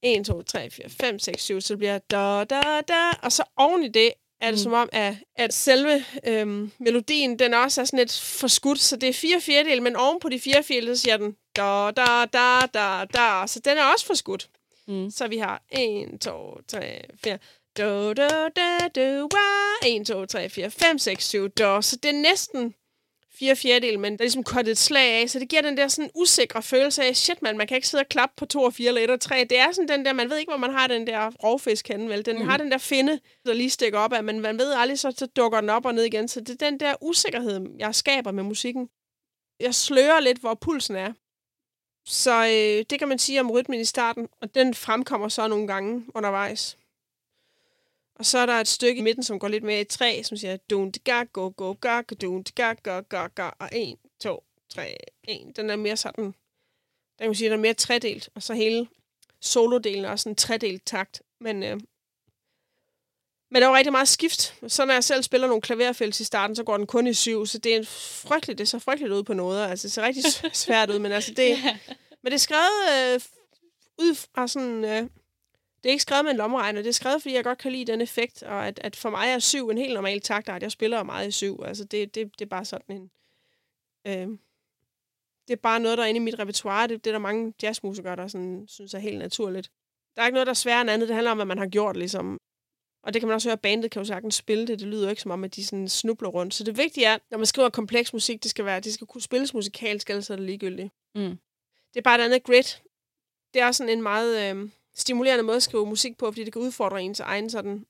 1, 0.01 0.25
2, 0.25 0.41
3, 0.41 0.69
4, 0.69 0.89
5, 0.89 1.19
6, 1.19 1.43
7, 1.43 1.61
så 1.61 1.77
bliver 1.77 1.97
da, 1.97 2.43
da, 2.43 2.81
da, 2.87 3.09
og 3.23 3.31
så 3.31 3.43
oven 3.57 3.83
i 3.83 3.87
det 3.87 4.13
er 4.41 4.51
det 4.51 4.51
Mm. 4.51 4.51
mm. 4.51 4.57
som 4.57 4.73
om, 4.73 4.89
at, 4.91 5.15
at 5.35 5.53
selve 5.53 6.05
øhm, 6.27 6.71
melodien, 6.79 7.39
den 7.39 7.53
også 7.53 7.81
er 7.81 7.85
sådan 7.85 7.99
lidt 7.99 8.19
forskudt, 8.19 8.79
så 8.79 8.95
det 8.95 9.09
er 9.09 9.13
fire 9.13 9.41
fjerdedel, 9.41 9.81
men 9.81 9.95
oven 9.95 10.19
på 10.19 10.29
de 10.29 10.39
fire 10.39 10.63
fjerdedel, 10.63 10.97
så 10.97 11.01
siger 11.01 11.17
den 11.17 11.35
da, 11.55 11.91
da, 11.91 12.25
da, 12.25 12.65
da, 12.73 13.05
da, 13.05 13.47
så 13.47 13.59
den 13.65 13.77
er 13.77 13.83
også 13.83 14.05
forskudt. 14.05 14.49
Mm. 14.87 15.09
Så 15.11 15.27
vi 15.27 15.37
har 15.37 15.63
1, 15.71 16.21
2, 16.21 16.61
3, 16.67 17.01
4, 17.23 17.37
do, 17.77 18.13
do, 18.13 18.27
da, 18.55 18.87
do, 18.95 19.27
wa, 19.33 19.87
1, 19.87 20.05
2, 20.07 20.25
3, 20.25 20.49
4, 20.49 20.71
5, 20.71 20.97
6, 20.99 21.27
7, 21.27 21.47
do. 21.47 21.81
Så 21.81 21.95
det 22.03 22.09
er 22.09 22.21
næsten 22.21 22.73
fire 23.39 23.55
fjerdedel, 23.55 23.99
men 23.99 24.11
der 24.13 24.17
er 24.17 24.23
ligesom 24.23 24.43
kottet 24.43 24.71
et 24.71 24.77
slag 24.77 25.21
af, 25.21 25.29
så 25.29 25.39
det 25.39 25.49
giver 25.49 25.61
den 25.61 25.77
der 25.77 25.87
sådan 25.87 26.11
usikre 26.15 26.61
følelse 26.61 27.03
af, 27.03 27.15
shit 27.15 27.41
man, 27.41 27.57
man 27.57 27.67
kan 27.67 27.75
ikke 27.75 27.87
sidde 27.87 28.01
og 28.01 28.09
klappe 28.09 28.33
på 28.37 28.45
to 28.45 28.63
og 28.63 28.73
fire 28.73 28.87
eller 28.87 29.01
et 29.01 29.09
og 29.09 29.21
tre. 29.21 29.45
Det 29.49 29.59
er 29.59 29.71
sådan 29.71 29.87
den 29.87 30.05
der, 30.05 30.13
man 30.13 30.29
ved 30.29 30.37
ikke, 30.37 30.51
hvor 30.51 30.57
man 30.57 30.71
har 30.73 30.87
den 30.87 31.07
der 31.07 31.31
rovfisk 31.43 31.87
henne, 31.87 32.09
vel? 32.09 32.25
Den 32.25 32.35
Mm. 32.39 32.47
har 32.49 32.57
den 32.57 32.71
der 32.71 32.77
finde, 32.77 33.19
der 33.45 33.53
lige 33.53 33.69
stikker 33.69 33.99
op 33.99 34.13
af, 34.13 34.23
men 34.23 34.39
man 34.39 34.57
ved 34.59 34.73
aldrig, 34.73 34.99
så, 34.99 35.13
så 35.17 35.25
dukker 35.25 35.61
den 35.61 35.69
op 35.69 35.85
og 35.85 35.93
ned 35.95 36.03
igen. 36.03 36.27
Så 36.27 36.39
det 36.39 36.49
er 36.61 36.69
den 36.69 36.79
der 36.79 36.93
usikkerhed, 37.01 37.61
jeg 37.79 37.95
skaber 37.95 38.31
med 38.31 38.43
musikken. 38.43 38.89
Jeg 39.59 39.75
slører 39.75 40.19
lidt, 40.19 40.37
hvor 40.37 40.53
pulsen 40.53 40.95
er. 40.95 41.13
Så 42.07 42.31
øh, 42.45 42.85
det 42.89 42.99
kan 42.99 43.07
man 43.07 43.19
sige 43.19 43.39
om 43.39 43.51
rytmen 43.51 43.79
i 43.79 43.85
starten, 43.85 44.27
og 44.41 44.55
den 44.55 44.73
fremkommer 44.73 45.27
så 45.27 45.47
nogle 45.47 45.67
gange 45.67 46.05
undervejs. 46.15 46.77
Og 48.21 48.25
så 48.25 48.37
er 48.37 48.45
der 48.45 48.53
et 48.53 48.67
stykke 48.67 48.99
i 48.99 49.01
midten, 49.01 49.23
som 49.23 49.39
går 49.39 49.47
lidt 49.47 49.63
mere 49.63 49.81
i 49.81 49.83
træ, 49.83 50.21
som 50.23 50.37
siger 50.37 50.57
dun 50.57 50.91
ga 51.03 51.23
go 51.23 51.53
go 51.57 51.73
ga 51.73 52.01
dun 52.01 52.43
ga 52.55 52.73
ga 52.73 53.01
ga 53.01 53.27
ga 53.27 53.49
og 53.59 53.69
1, 53.71 53.97
2, 54.19 54.43
3, 54.69 54.95
1. 55.23 55.55
Den 55.55 55.69
er 55.69 55.75
mere 55.75 55.97
sådan, 55.97 56.23
den 56.23 56.33
kan 57.19 57.27
man 57.27 57.35
sige, 57.35 57.49
den 57.49 57.59
er 57.59 57.61
mere 57.61 57.73
tredelt, 57.73 58.29
og 58.35 58.43
så 58.43 58.53
hele 58.53 58.87
solodelen 59.39 60.05
er 60.05 60.09
også 60.09 60.29
en 60.29 60.35
tredelt 60.35 60.85
takt. 60.85 61.21
Men, 61.39 61.63
øh, 61.63 61.79
men 63.51 63.61
der 63.61 63.67
er 63.67 63.71
jo 63.71 63.75
rigtig 63.75 63.91
meget 63.91 64.07
skift. 64.07 64.55
Så 64.67 64.85
når 64.85 64.93
jeg 64.93 65.03
selv 65.03 65.23
spiller 65.23 65.47
nogle 65.47 65.61
klaverfælds 65.61 66.19
i 66.19 66.23
starten, 66.23 66.55
så 66.55 66.63
går 66.63 66.77
den 66.77 66.87
kun 66.87 67.07
i 67.07 67.13
syv, 67.13 67.45
så 67.45 67.57
det 67.57 67.73
er 67.73 67.77
en 67.77 67.85
frygteligt, 68.25 68.59
det 68.59 68.67
ser 68.67 68.79
frygteligt 68.79 69.13
ud 69.13 69.23
på 69.23 69.33
noget. 69.33 69.67
Altså, 69.69 69.87
det 69.87 69.91
ser 69.91 70.01
rigtig 70.01 70.23
svært 70.53 70.89
ud, 70.89 70.99
men 70.99 71.11
altså, 71.11 71.33
det, 71.33 71.57
men 72.23 72.31
det 72.31 72.33
er 72.33 72.37
skrevet 72.37 73.13
øh, 73.13 73.21
ud 73.97 74.15
fra 74.15 74.47
sådan... 74.47 74.85
Øh, 74.85 75.09
det 75.83 75.89
er 75.89 75.91
ikke 75.91 76.01
skrevet 76.01 76.25
med 76.25 76.31
en 76.31 76.37
lommeregner, 76.37 76.81
det 76.81 76.89
er 76.89 76.93
skrevet, 76.93 77.21
fordi 77.21 77.35
jeg 77.35 77.43
godt 77.43 77.57
kan 77.57 77.71
lide 77.71 77.91
den 77.91 78.01
effekt, 78.01 78.43
og 78.43 78.67
at, 78.67 78.79
at 78.83 78.95
for 78.95 79.09
mig 79.09 79.29
er 79.29 79.39
syv 79.39 79.69
en 79.69 79.77
helt 79.77 79.93
normal 79.93 80.21
taktart. 80.21 80.63
Jeg 80.63 80.71
spiller 80.71 81.03
meget 81.03 81.27
i 81.27 81.31
syv. 81.31 81.63
Altså, 81.65 81.83
det, 81.83 82.15
det, 82.15 82.31
det 82.39 82.45
er 82.45 82.49
bare 82.49 82.65
sådan 82.65 82.95
en... 82.95 83.11
Øh, 84.07 84.37
det 85.47 85.53
er 85.53 85.61
bare 85.61 85.79
noget, 85.79 85.97
der 85.97 86.03
er 86.03 86.07
inde 86.07 86.17
i 86.17 86.23
mit 86.23 86.39
repertoire. 86.39 86.87
Det, 86.87 87.05
det 87.05 87.09
er 87.09 87.13
der 87.13 87.19
mange 87.19 87.53
jazzmusikere, 87.63 88.15
der 88.15 88.27
sådan, 88.27 88.65
synes 88.67 88.93
er 88.93 88.99
helt 88.99 89.17
naturligt. 89.17 89.71
Der 90.15 90.21
er 90.21 90.25
ikke 90.25 90.33
noget, 90.33 90.47
der 90.47 90.51
er 90.51 90.55
sværere 90.55 90.81
end 90.81 90.89
andet. 90.89 91.07
Det 91.07 91.15
handler 91.15 91.31
om, 91.31 91.37
hvad 91.37 91.45
man 91.45 91.57
har 91.57 91.67
gjort, 91.67 91.97
ligesom. 91.97 92.37
Og 93.03 93.13
det 93.13 93.21
kan 93.21 93.27
man 93.27 93.35
også 93.35 93.49
høre, 93.49 93.57
bandet 93.57 93.91
kan 93.91 93.99
jo 94.01 94.05
sagtens 94.05 94.35
spille 94.35 94.67
det. 94.67 94.79
Det 94.79 94.87
lyder 94.87 95.03
jo 95.03 95.09
ikke 95.09 95.21
som 95.21 95.31
om, 95.31 95.43
at 95.43 95.55
de 95.55 95.65
sådan 95.65 95.89
snubler 95.89 96.29
rundt. 96.29 96.53
Så 96.53 96.63
det 96.63 96.77
vigtige 96.77 97.05
er, 97.05 97.17
når 97.31 97.37
man 97.37 97.47
skriver 97.47 97.69
kompleks 97.69 98.13
musik, 98.13 98.43
det 98.43 98.51
skal 98.51 98.65
være, 98.65 98.79
det 98.79 98.93
skal 98.93 99.07
kunne 99.07 99.21
spilles 99.21 99.53
musikalsk, 99.53 100.09
ellers 100.09 100.29
er 100.29 100.35
det 100.35 100.45
ligegyldigt. 100.45 100.93
Mm. 101.15 101.37
Det 101.93 101.97
er 101.97 102.01
bare 102.01 102.19
et 102.19 102.23
andet 102.23 102.43
grid, 102.43 102.63
det 103.53 103.61
er 103.61 103.71
sådan 103.71 103.89
en 103.89 104.01
meget 104.01 104.55
øh, 104.55 104.69
stimulerende 104.95 105.43
måde 105.43 105.57
at 105.57 105.63
skrive 105.63 105.85
musik 105.85 106.17
på, 106.17 106.31
fordi 106.31 106.43
det 106.43 106.53
kan 106.53 106.61
udfordre 106.61 107.01
ens 107.01 107.19
egen 107.19 107.49
sådan... 107.49 107.85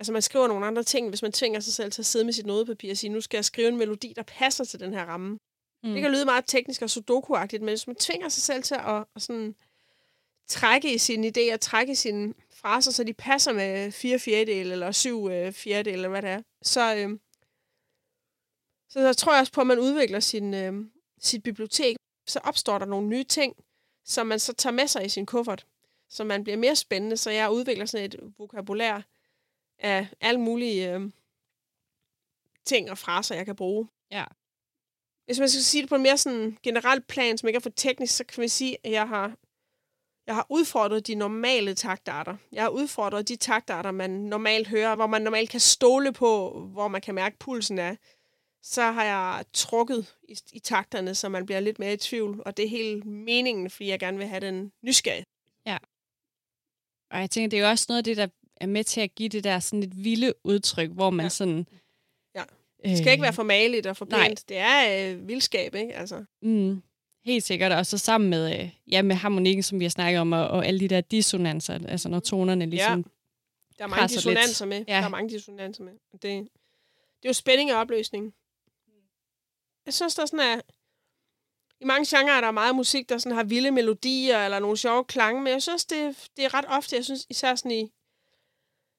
Altså, 0.00 0.12
man 0.12 0.22
skriver 0.22 0.48
nogle 0.48 0.66
andre 0.66 0.82
ting, 0.82 1.08
hvis 1.08 1.22
man 1.22 1.32
tvinger 1.32 1.60
sig 1.60 1.72
selv 1.72 1.92
til 1.92 2.02
at 2.02 2.06
sidde 2.06 2.24
med 2.24 2.32
sit 2.32 2.46
notepapir 2.46 2.90
og 2.90 2.96
sige, 2.96 3.10
nu 3.10 3.20
skal 3.20 3.38
jeg 3.38 3.44
skrive 3.44 3.68
en 3.68 3.76
melodi, 3.76 4.12
der 4.16 4.22
passer 4.22 4.64
til 4.64 4.80
den 4.80 4.94
her 4.94 5.04
ramme. 5.04 5.38
Mm. 5.82 5.92
Det 5.92 6.02
kan 6.02 6.10
lyde 6.10 6.24
meget 6.24 6.44
teknisk 6.46 6.82
og 6.82 6.88
sudoku-agtigt, 6.90 7.60
men 7.60 7.68
hvis 7.68 7.86
man 7.86 7.96
tvinger 7.96 8.28
sig 8.28 8.42
selv 8.42 8.62
til 8.62 8.74
at, 8.74 9.04
at 9.16 9.22
sådan 9.22 9.54
trække 10.48 10.94
i 10.94 10.98
sine 10.98 11.32
idéer, 11.36 11.56
trække 11.56 11.92
i 11.92 11.94
sine 11.94 12.34
fraser, 12.50 12.90
så 12.90 13.04
de 13.04 13.12
passer 13.12 13.52
med 13.52 13.92
fire 13.92 14.18
fjerdedel 14.18 14.72
eller 14.72 14.92
syv 14.92 15.28
øh, 15.30 15.52
fjerdedel, 15.52 15.94
eller 15.94 16.08
hvad 16.08 16.22
det 16.22 16.30
er, 16.30 16.42
så, 16.62 16.96
øh, 16.96 17.18
så, 18.88 19.12
så 19.12 19.14
tror 19.14 19.32
jeg 19.32 19.40
også 19.40 19.52
på, 19.52 19.60
at 19.60 19.66
man 19.66 19.78
udvikler 19.78 20.20
sin, 20.20 20.54
øh, 20.54 20.72
sit 21.20 21.42
bibliotek. 21.42 21.96
Så 22.26 22.40
opstår 22.44 22.78
der 22.78 22.86
nogle 22.86 23.08
nye 23.08 23.24
ting, 23.24 23.56
som 24.04 24.26
man 24.26 24.38
så 24.38 24.52
tager 24.52 24.74
med 24.74 24.86
sig 24.86 25.04
i 25.04 25.08
sin 25.08 25.26
kuffert, 25.26 25.66
så 26.08 26.24
man 26.24 26.44
bliver 26.44 26.56
mere 26.56 26.76
spændende, 26.76 27.16
så 27.16 27.30
jeg 27.30 27.50
udvikler 27.50 27.86
sådan 27.86 28.06
et 28.06 28.16
vokabulær 28.38 29.00
af 29.78 30.08
alle 30.20 30.40
mulige 30.40 30.94
øh, 30.94 31.10
ting 32.64 32.90
og 32.90 32.98
fraser, 32.98 33.34
jeg 33.34 33.44
kan 33.44 33.56
bruge. 33.56 33.88
Ja. 34.10 34.24
Hvis 35.24 35.38
man 35.38 35.48
skal 35.48 35.62
sige 35.62 35.82
det 35.82 35.88
på 35.88 35.94
en 35.94 36.02
mere 36.02 36.18
sådan 36.18 36.58
generelt 36.62 37.06
plan, 37.06 37.38
som 37.38 37.46
ikke 37.46 37.56
er 37.56 37.60
for 37.60 37.70
teknisk, 37.70 38.16
så 38.16 38.24
kan 38.24 38.42
vi 38.42 38.48
sige, 38.48 38.76
at 38.84 38.92
jeg 38.92 39.08
har, 39.08 39.36
jeg 40.26 40.34
har 40.34 40.46
udfordret 40.48 41.06
de 41.06 41.14
normale 41.14 41.74
taktarter. 41.74 42.36
Jeg 42.52 42.62
har 42.62 42.68
udfordret 42.68 43.28
de 43.28 43.36
taktarter, 43.36 43.90
man 43.90 44.10
normalt 44.10 44.68
hører, 44.68 44.94
hvor 44.94 45.06
man 45.06 45.22
normalt 45.22 45.50
kan 45.50 45.60
stole 45.60 46.12
på, 46.12 46.60
hvor 46.72 46.88
man 46.88 47.00
kan 47.00 47.14
mærke 47.14 47.38
pulsen 47.38 47.78
af. 47.78 47.98
Så 48.62 48.82
har 48.82 49.04
jeg 49.04 49.44
trukket 49.52 50.14
i, 50.28 50.38
i 50.52 50.58
takterne, 50.58 51.14
så 51.14 51.28
man 51.28 51.46
bliver 51.46 51.60
lidt 51.60 51.78
mere 51.78 51.92
i 51.92 51.96
tvivl. 51.96 52.42
Og 52.46 52.56
det 52.56 52.64
er 52.64 52.68
hele 52.68 53.00
meningen, 53.00 53.70
fordi 53.70 53.88
jeg 53.88 54.00
gerne 54.00 54.18
vil 54.18 54.26
have 54.26 54.40
den 54.40 54.72
nysgerrighed. 54.82 55.26
Ja. 55.66 55.78
Og 57.10 57.20
jeg 57.20 57.30
tænker, 57.30 57.48
det 57.48 57.56
er 57.56 57.62
jo 57.62 57.68
også 57.68 57.86
noget 57.88 57.98
af 57.98 58.04
det, 58.04 58.16
der 58.16 58.26
er 58.56 58.66
med 58.66 58.84
til 58.84 59.00
at 59.00 59.14
give 59.14 59.28
det 59.28 59.44
der 59.44 59.58
sådan 59.58 59.82
et 59.82 60.04
vilde 60.04 60.34
udtryk, 60.44 60.90
hvor 60.90 61.10
man 61.10 61.24
ja. 61.24 61.30
sådan 61.30 61.66
det 62.84 62.98
skal 62.98 63.12
ikke 63.12 63.22
være 63.22 63.32
for 63.32 63.42
maligt 63.42 63.86
og 63.86 63.96
for 63.96 64.04
pænt. 64.04 64.48
Det 64.48 64.56
er 64.56 65.10
øh, 65.10 65.28
vildskab, 65.28 65.74
ikke? 65.74 65.94
Altså. 65.94 66.24
Mm, 66.42 66.82
helt 67.24 67.44
sikkert. 67.44 67.72
Og 67.72 67.86
så 67.86 67.98
sammen 67.98 68.30
med, 68.30 68.60
øh, 68.60 68.70
ja, 68.90 69.02
med 69.02 69.16
harmonikken, 69.16 69.62
som 69.62 69.78
vi 69.78 69.84
har 69.84 69.90
snakket 69.90 70.20
om, 70.20 70.32
og, 70.32 70.48
og 70.48 70.66
alle 70.66 70.80
de 70.80 70.88
der 70.88 71.00
dissonanser, 71.00 71.78
altså 71.88 72.08
når 72.08 72.20
tonerne 72.20 72.66
ligesom 72.66 72.98
ja. 72.98 73.02
Der 73.78 73.84
er 73.84 73.88
mange 73.88 74.08
dissonanser 74.08 74.66
lidt. 74.66 74.78
med. 74.78 74.84
Ja. 74.88 75.00
Der 75.00 75.04
er 75.04 75.08
mange 75.08 75.30
dissonanser 75.30 75.84
med. 75.84 75.92
Det, 76.12 76.22
det 76.22 76.38
er 77.24 77.28
jo 77.28 77.32
spænding 77.32 77.72
og 77.72 77.78
opløsning. 77.78 78.34
Jeg 79.86 79.94
synes, 79.94 80.14
der 80.14 80.22
er 80.22 80.26
sådan, 80.26 80.58
at 80.58 80.62
i 81.80 81.84
mange 81.84 82.16
genrer 82.16 82.36
er 82.36 82.40
der 82.40 82.50
meget 82.50 82.76
musik, 82.76 83.08
der 83.08 83.18
sådan 83.18 83.36
har 83.36 83.44
vilde 83.44 83.70
melodier 83.70 84.44
eller 84.44 84.58
nogle 84.58 84.76
sjove 84.76 85.04
klange, 85.04 85.42
men 85.42 85.52
jeg 85.52 85.62
synes, 85.62 85.84
det, 85.84 86.28
det 86.36 86.44
er 86.44 86.54
ret 86.54 86.64
ofte, 86.68 86.96
jeg 86.96 87.04
synes 87.04 87.26
især 87.30 87.54
sådan 87.54 87.70
i, 87.70 87.92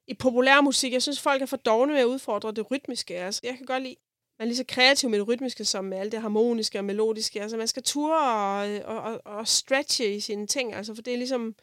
i 0.08 0.14
populær 0.14 0.62
musik, 0.62 0.94
jeg 0.94 1.02
synes, 1.02 1.22
folk 1.22 1.42
er 1.42 1.46
for 1.46 1.58
dogne 1.58 1.94
med 1.94 2.02
at 2.02 2.06
udfordre 2.06 2.52
det 2.52 2.72
rytmiske. 2.72 3.18
Altså, 3.18 3.42
jeg 3.44 3.58
kan 3.58 3.66
godt 3.66 3.84
lide, 3.84 3.96
man 4.40 4.46
er 4.46 4.48
lige 4.48 4.58
så 4.58 4.66
kreativ 4.68 5.10
med 5.10 5.20
det 5.20 5.28
rytmiske, 5.28 5.66
som 5.66 5.86
med 5.86 5.98
alt 5.98 6.12
det 6.12 6.22
harmoniske 6.22 6.80
og 6.80 6.86
melodiske. 6.86 7.42
Altså, 7.42 7.58
man 7.58 7.68
skal 7.68 7.84
ture 7.84 8.20
og, 8.20 8.82
og, 8.86 9.02
og, 9.02 9.22
og 9.26 9.48
stretche 9.48 10.16
i 10.16 10.20
sine 10.20 10.48
ting, 10.48 10.74
altså, 10.74 10.96
for 10.96 11.02
det 11.02 11.14
er 11.14 11.18
ligesom, 11.18 11.56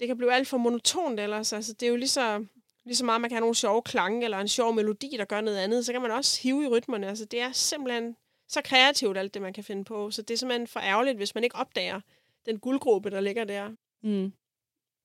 det 0.00 0.06
kan 0.06 0.16
blive 0.16 0.34
alt 0.34 0.48
for 0.48 0.56
monotont 0.56 1.20
ellers. 1.20 1.52
Altså, 1.52 1.72
det 1.72 1.86
er 1.86 1.90
jo 1.90 1.96
lige 1.96 2.08
så, 2.08 2.44
lige 2.84 2.96
så 2.96 3.04
meget, 3.04 3.20
man 3.20 3.30
kan 3.30 3.34
have 3.34 3.40
nogle 3.40 3.54
sjove 3.54 3.82
klange, 3.82 4.24
eller 4.24 4.38
en 4.38 4.48
sjov 4.48 4.74
melodi, 4.74 5.14
der 5.18 5.24
gør 5.24 5.40
noget 5.40 5.58
andet, 5.58 5.86
så 5.86 5.92
kan 5.92 6.02
man 6.02 6.10
også 6.10 6.40
hive 6.42 6.64
i 6.64 6.68
rytmerne. 6.68 7.08
Altså, 7.08 7.24
det 7.24 7.40
er 7.40 7.52
simpelthen 7.52 8.16
så 8.50 8.62
kreativt, 8.62 9.18
alt 9.18 9.34
det, 9.34 9.42
man 9.42 9.52
kan 9.52 9.64
finde 9.64 9.84
på. 9.84 10.10
Så 10.10 10.22
det 10.22 10.34
er 10.34 10.38
simpelthen 10.38 10.66
for 10.66 10.80
ærgerligt, 10.80 11.16
hvis 11.16 11.34
man 11.34 11.44
ikke 11.44 11.56
opdager 11.56 12.00
den 12.46 12.58
guldgruppe, 12.58 13.10
der 13.10 13.20
ligger 13.20 13.44
der. 13.44 13.74
Mm. 14.02 14.32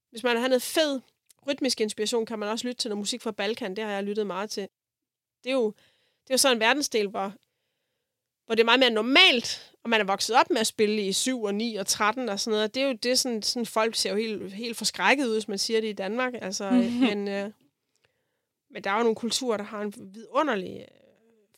Hvis 0.10 0.24
man 0.24 0.38
har 0.38 0.48
noget 0.48 0.62
fed 0.62 1.02
rytmisk 1.48 1.82
inspiration 1.82 2.26
kan 2.26 2.40
man 2.40 2.50
også 2.50 2.68
lytte 2.68 2.82
til 2.82 2.90
noget 2.90 3.00
musik 3.00 3.22
fra 3.22 3.32
Balkan. 3.32 3.76
Det 3.76 3.84
har 3.84 3.92
jeg 3.92 4.04
lyttet 4.04 4.28
meget 4.28 4.50
til. 4.50 4.68
Det 5.44 5.50
er 5.50 5.54
jo, 5.54 5.66
det 6.24 6.30
er 6.30 6.34
jo 6.34 6.38
sådan 6.38 6.58
en 6.58 6.62
verdensdel, 6.62 7.08
hvor, 7.08 7.34
hvor 8.46 8.56
det 8.56 8.60
er 8.60 8.66
meget 8.66 8.80
mere 8.80 8.90
normalt, 8.90 9.74
og 9.84 9.90
man 9.90 10.02
er 10.02 10.06
vokset 10.06 10.36
op 10.36 10.50
med 10.50 10.58
at 10.58 10.68
spille 10.68 11.08
i 11.08 11.14
7 11.14 11.44
og 11.44 11.56
9 11.56 11.76
og 11.76 11.88
13 11.88 12.30
og 12.30 12.40
sådan 12.40 12.56
noget. 12.56 12.76
Det 12.76 12.84
er 12.84 12.88
jo 12.88 12.94
det, 12.94 13.20
sådan, 13.20 13.42
sådan 13.42 13.66
folk 13.66 13.96
ser 13.96 14.10
jo 14.10 14.18
helt, 14.18 14.54
helt 14.54 14.78
forskrækket 14.78 15.26
ud, 15.26 15.34
hvis 15.34 15.48
man 15.48 15.58
siger 15.58 15.82
det 15.82 15.88
i 15.88 15.94
Danmark. 15.94 16.34
Altså, 16.42 16.72
men, 17.10 17.28
øh, 17.28 17.52
men 18.70 18.84
der 18.84 18.92
er 18.92 18.98
jo 18.98 19.04
nogle 19.04 19.16
kulturer, 19.16 19.58
der 19.58 19.64
har 19.64 19.82
en 19.82 19.94
vidunderlig 19.98 20.78
øh, 20.80 20.88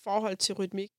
forhold 0.03 0.38
til 0.38 0.55
rytmik. 0.55 0.91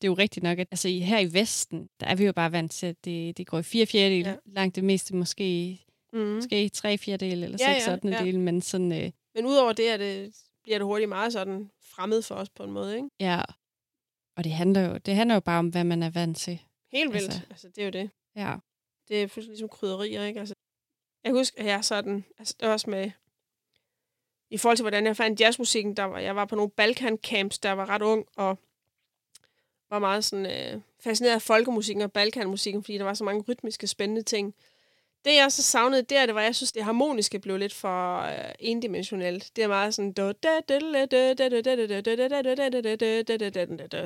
Det 0.00 0.06
er 0.06 0.10
jo 0.10 0.14
rigtigt 0.14 0.42
nok, 0.42 0.58
at 0.58 0.68
altså, 0.70 0.88
her 0.88 1.18
i 1.18 1.32
Vesten, 1.32 1.88
der 2.00 2.06
er 2.06 2.14
vi 2.14 2.24
jo 2.24 2.32
bare 2.32 2.52
vant 2.52 2.72
til, 2.72 2.86
at 2.86 3.04
det, 3.04 3.36
det 3.38 3.46
går 3.46 3.58
i 3.58 3.62
fire 3.62 3.86
fjerdedel. 3.86 4.26
Ja. 4.26 4.36
Langt 4.46 4.76
det 4.76 4.84
meste 4.84 5.16
måske 5.16 5.78
Mm. 6.12 6.18
Måske 6.20 6.68
tre 6.68 6.98
fjerdedel 6.98 7.44
eller 7.44 7.58
ja, 7.60 7.74
seks 7.74 8.04
ja, 8.04 8.10
ja. 8.10 8.24
del, 8.24 8.40
men 8.40 8.62
sådan... 8.62 8.92
Øh... 8.92 9.10
Men 9.34 9.46
udover 9.46 9.72
det, 9.72 9.90
er 9.90 9.96
det, 9.96 10.34
bliver 10.62 10.78
det 10.78 10.86
hurtigt 10.86 11.08
meget 11.08 11.32
sådan 11.32 11.70
fremmed 11.82 12.22
for 12.22 12.34
os 12.34 12.50
på 12.50 12.64
en 12.64 12.70
måde, 12.70 12.96
ikke? 12.96 13.08
Ja, 13.20 13.42
og 14.36 14.44
det 14.44 14.52
handler 14.52 14.80
jo, 14.80 14.96
det 14.96 15.14
handler 15.14 15.34
jo 15.34 15.40
bare 15.40 15.58
om, 15.58 15.68
hvad 15.68 15.84
man 15.84 16.02
er 16.02 16.10
vant 16.10 16.36
til. 16.36 16.58
Helt 16.92 17.12
vildt. 17.12 17.24
Altså, 17.24 17.40
altså 17.50 17.68
det 17.68 17.78
er 17.78 17.84
jo 17.84 17.90
det. 17.90 18.10
Ja. 18.36 18.56
Det 19.08 19.22
er 19.22 19.26
fuldstændig 19.28 19.48
ligesom 19.48 19.68
krydderier, 19.68 20.24
ikke? 20.24 20.40
Altså, 20.40 20.54
jeg 21.24 21.32
husker, 21.32 21.60
at 21.60 21.66
jeg 21.66 21.84
sådan... 21.84 22.24
Altså, 22.38 22.54
det 22.60 22.66
var 22.66 22.72
også 22.72 22.90
med... 22.90 23.10
I 24.50 24.58
forhold 24.58 24.76
til, 24.76 24.82
hvordan 24.82 25.06
jeg 25.06 25.16
fandt 25.16 25.40
jazzmusikken, 25.40 25.96
der 25.96 26.04
var, 26.04 26.18
jeg 26.18 26.36
var 26.36 26.44
på 26.44 26.56
nogle 26.56 26.70
Balkan-camps, 26.80 27.58
der 27.62 27.72
var 27.72 27.88
ret 27.88 28.02
ung, 28.02 28.26
og 28.36 28.58
var 29.90 29.98
meget 29.98 30.24
sådan, 30.24 30.46
øh, 30.46 30.80
fascineret 31.00 31.34
af 31.34 31.42
folkemusikken 31.42 32.02
og 32.02 32.12
Balkanmusikken, 32.12 32.84
fordi 32.84 32.98
der 32.98 33.04
var 33.04 33.14
så 33.14 33.24
mange 33.24 33.44
rytmiske, 33.48 33.86
spændende 33.86 34.22
ting. 34.22 34.54
Det, 35.24 35.34
jeg 35.34 35.52
så 35.52 35.62
savnede 35.62 36.02
der, 36.02 36.26
det 36.26 36.34
var, 36.34 36.42
jeg 36.42 36.54
synes, 36.54 36.72
det 36.72 36.84
harmoniske 36.84 37.38
blev 37.38 37.56
lidt 37.56 37.74
for 37.74 38.18
øh, 38.18 38.54
endimensionelt. 38.58 39.56
Det 39.56 39.64
er 39.64 39.68
meget 39.68 39.94
sådan... 39.94 40.12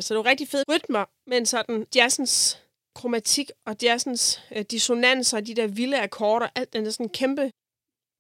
Så 0.03 0.15
det 0.15 0.19
var 0.19 0.27
rigtig 0.27 0.49
fede 0.49 0.65
rytmer, 0.69 1.05
men 1.27 1.47
sådan 1.47 1.87
jazzens 1.95 2.63
kromatik 2.95 3.51
og 3.67 3.77
jazzens 3.83 4.43
øh, 4.57 4.63
dissonanser 4.63 5.37
og 5.37 5.47
de 5.47 5.55
der 5.55 5.67
vilde 5.67 6.01
akkorder, 6.01 6.49
alt 6.55 6.73
den 6.73 6.85
der 6.85 6.91
sådan 6.91 7.09
kæmpe... 7.09 7.53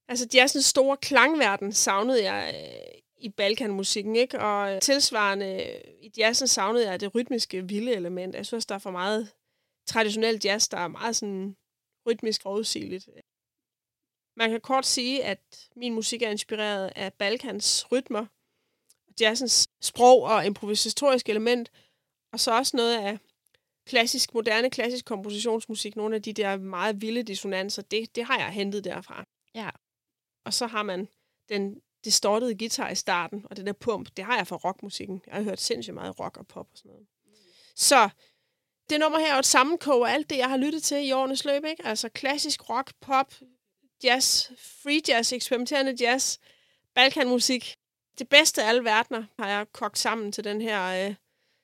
Altså 0.08 0.28
jazzens 0.34 0.64
store 0.64 0.96
klangverden 0.96 1.72
savnede 1.72 2.24
jeg 2.32 2.54
øh, 2.54 3.01
i 3.22 3.28
Balkanmusikken, 3.28 4.16
ikke? 4.16 4.40
Og 4.40 4.82
tilsvarende 4.82 5.80
i 6.00 6.12
jazzen 6.18 6.46
savnede 6.46 6.90
jeg 6.90 7.00
det 7.00 7.14
rytmiske 7.14 7.68
vilde 7.68 7.92
element. 7.92 8.34
Jeg 8.34 8.46
synes, 8.46 8.66
der 8.66 8.74
er 8.74 8.78
for 8.78 8.90
meget 8.90 9.32
traditionel 9.86 10.40
jazz, 10.44 10.68
der 10.68 10.78
er 10.78 10.88
meget 10.88 11.16
sådan 11.16 11.56
rytmisk 12.06 12.42
forudsigeligt. 12.42 13.08
Man 14.36 14.50
kan 14.50 14.60
kort 14.60 14.86
sige, 14.86 15.24
at 15.24 15.68
min 15.76 15.94
musik 15.94 16.22
er 16.22 16.30
inspireret 16.30 16.92
af 16.96 17.12
Balkans 17.12 17.92
rytmer, 17.92 18.26
jazzens 19.20 19.68
sprog 19.80 20.22
og 20.22 20.46
improvisatorisk 20.46 21.28
element, 21.28 21.70
og 22.32 22.40
så 22.40 22.56
også 22.56 22.76
noget 22.76 22.98
af 22.98 23.18
klassisk, 23.86 24.34
moderne 24.34 24.70
klassisk 24.70 25.04
kompositionsmusik, 25.04 25.96
nogle 25.96 26.16
af 26.16 26.22
de 26.22 26.32
der 26.32 26.56
meget 26.56 27.00
vilde 27.00 27.22
dissonanser, 27.22 27.82
det, 27.82 28.16
det 28.16 28.24
har 28.24 28.38
jeg 28.38 28.50
hentet 28.50 28.84
derfra. 28.84 29.24
Ja. 29.54 29.70
Og 30.44 30.54
så 30.54 30.66
har 30.66 30.82
man 30.82 31.08
den 31.48 31.82
distortede 32.04 32.58
guitar 32.58 32.90
i 32.90 32.94
starten, 32.94 33.46
og 33.50 33.56
det 33.56 33.66
der 33.66 33.72
pump, 33.72 34.08
det 34.16 34.24
har 34.24 34.36
jeg 34.36 34.46
fra 34.46 34.56
rockmusikken. 34.56 35.22
Jeg 35.26 35.34
har 35.34 35.42
hørt 35.42 35.60
sindssygt 35.60 35.94
meget 35.94 36.20
rock 36.20 36.36
og 36.36 36.46
pop 36.46 36.66
og 36.72 36.78
sådan 36.78 36.90
noget. 36.90 37.06
Så 37.76 38.08
det 38.90 39.00
nummer 39.00 39.18
her 39.18 39.34
er 39.34 39.38
et 39.38 39.46
sammenkog 39.46 40.08
af 40.08 40.14
alt 40.14 40.30
det, 40.30 40.38
jeg 40.38 40.48
har 40.48 40.56
lyttet 40.56 40.82
til 40.82 41.08
i 41.08 41.12
årenes 41.12 41.44
løb. 41.44 41.64
Ikke? 41.64 41.86
Altså 41.86 42.08
klassisk 42.08 42.70
rock, 42.70 42.92
pop, 43.00 43.34
jazz, 44.04 44.50
free 44.82 45.00
jazz, 45.08 45.32
eksperimenterende 45.32 45.94
jazz, 46.00 46.38
balkanmusik. 46.94 47.76
Det 48.18 48.28
bedste 48.28 48.62
af 48.62 48.68
alle 48.68 48.84
verdener 48.84 49.24
har 49.38 49.48
jeg 49.48 49.66
kogt 49.72 49.98
sammen 49.98 50.32
til 50.32 50.44
den 50.44 50.60
her 50.60 51.08
øh, 51.08 51.14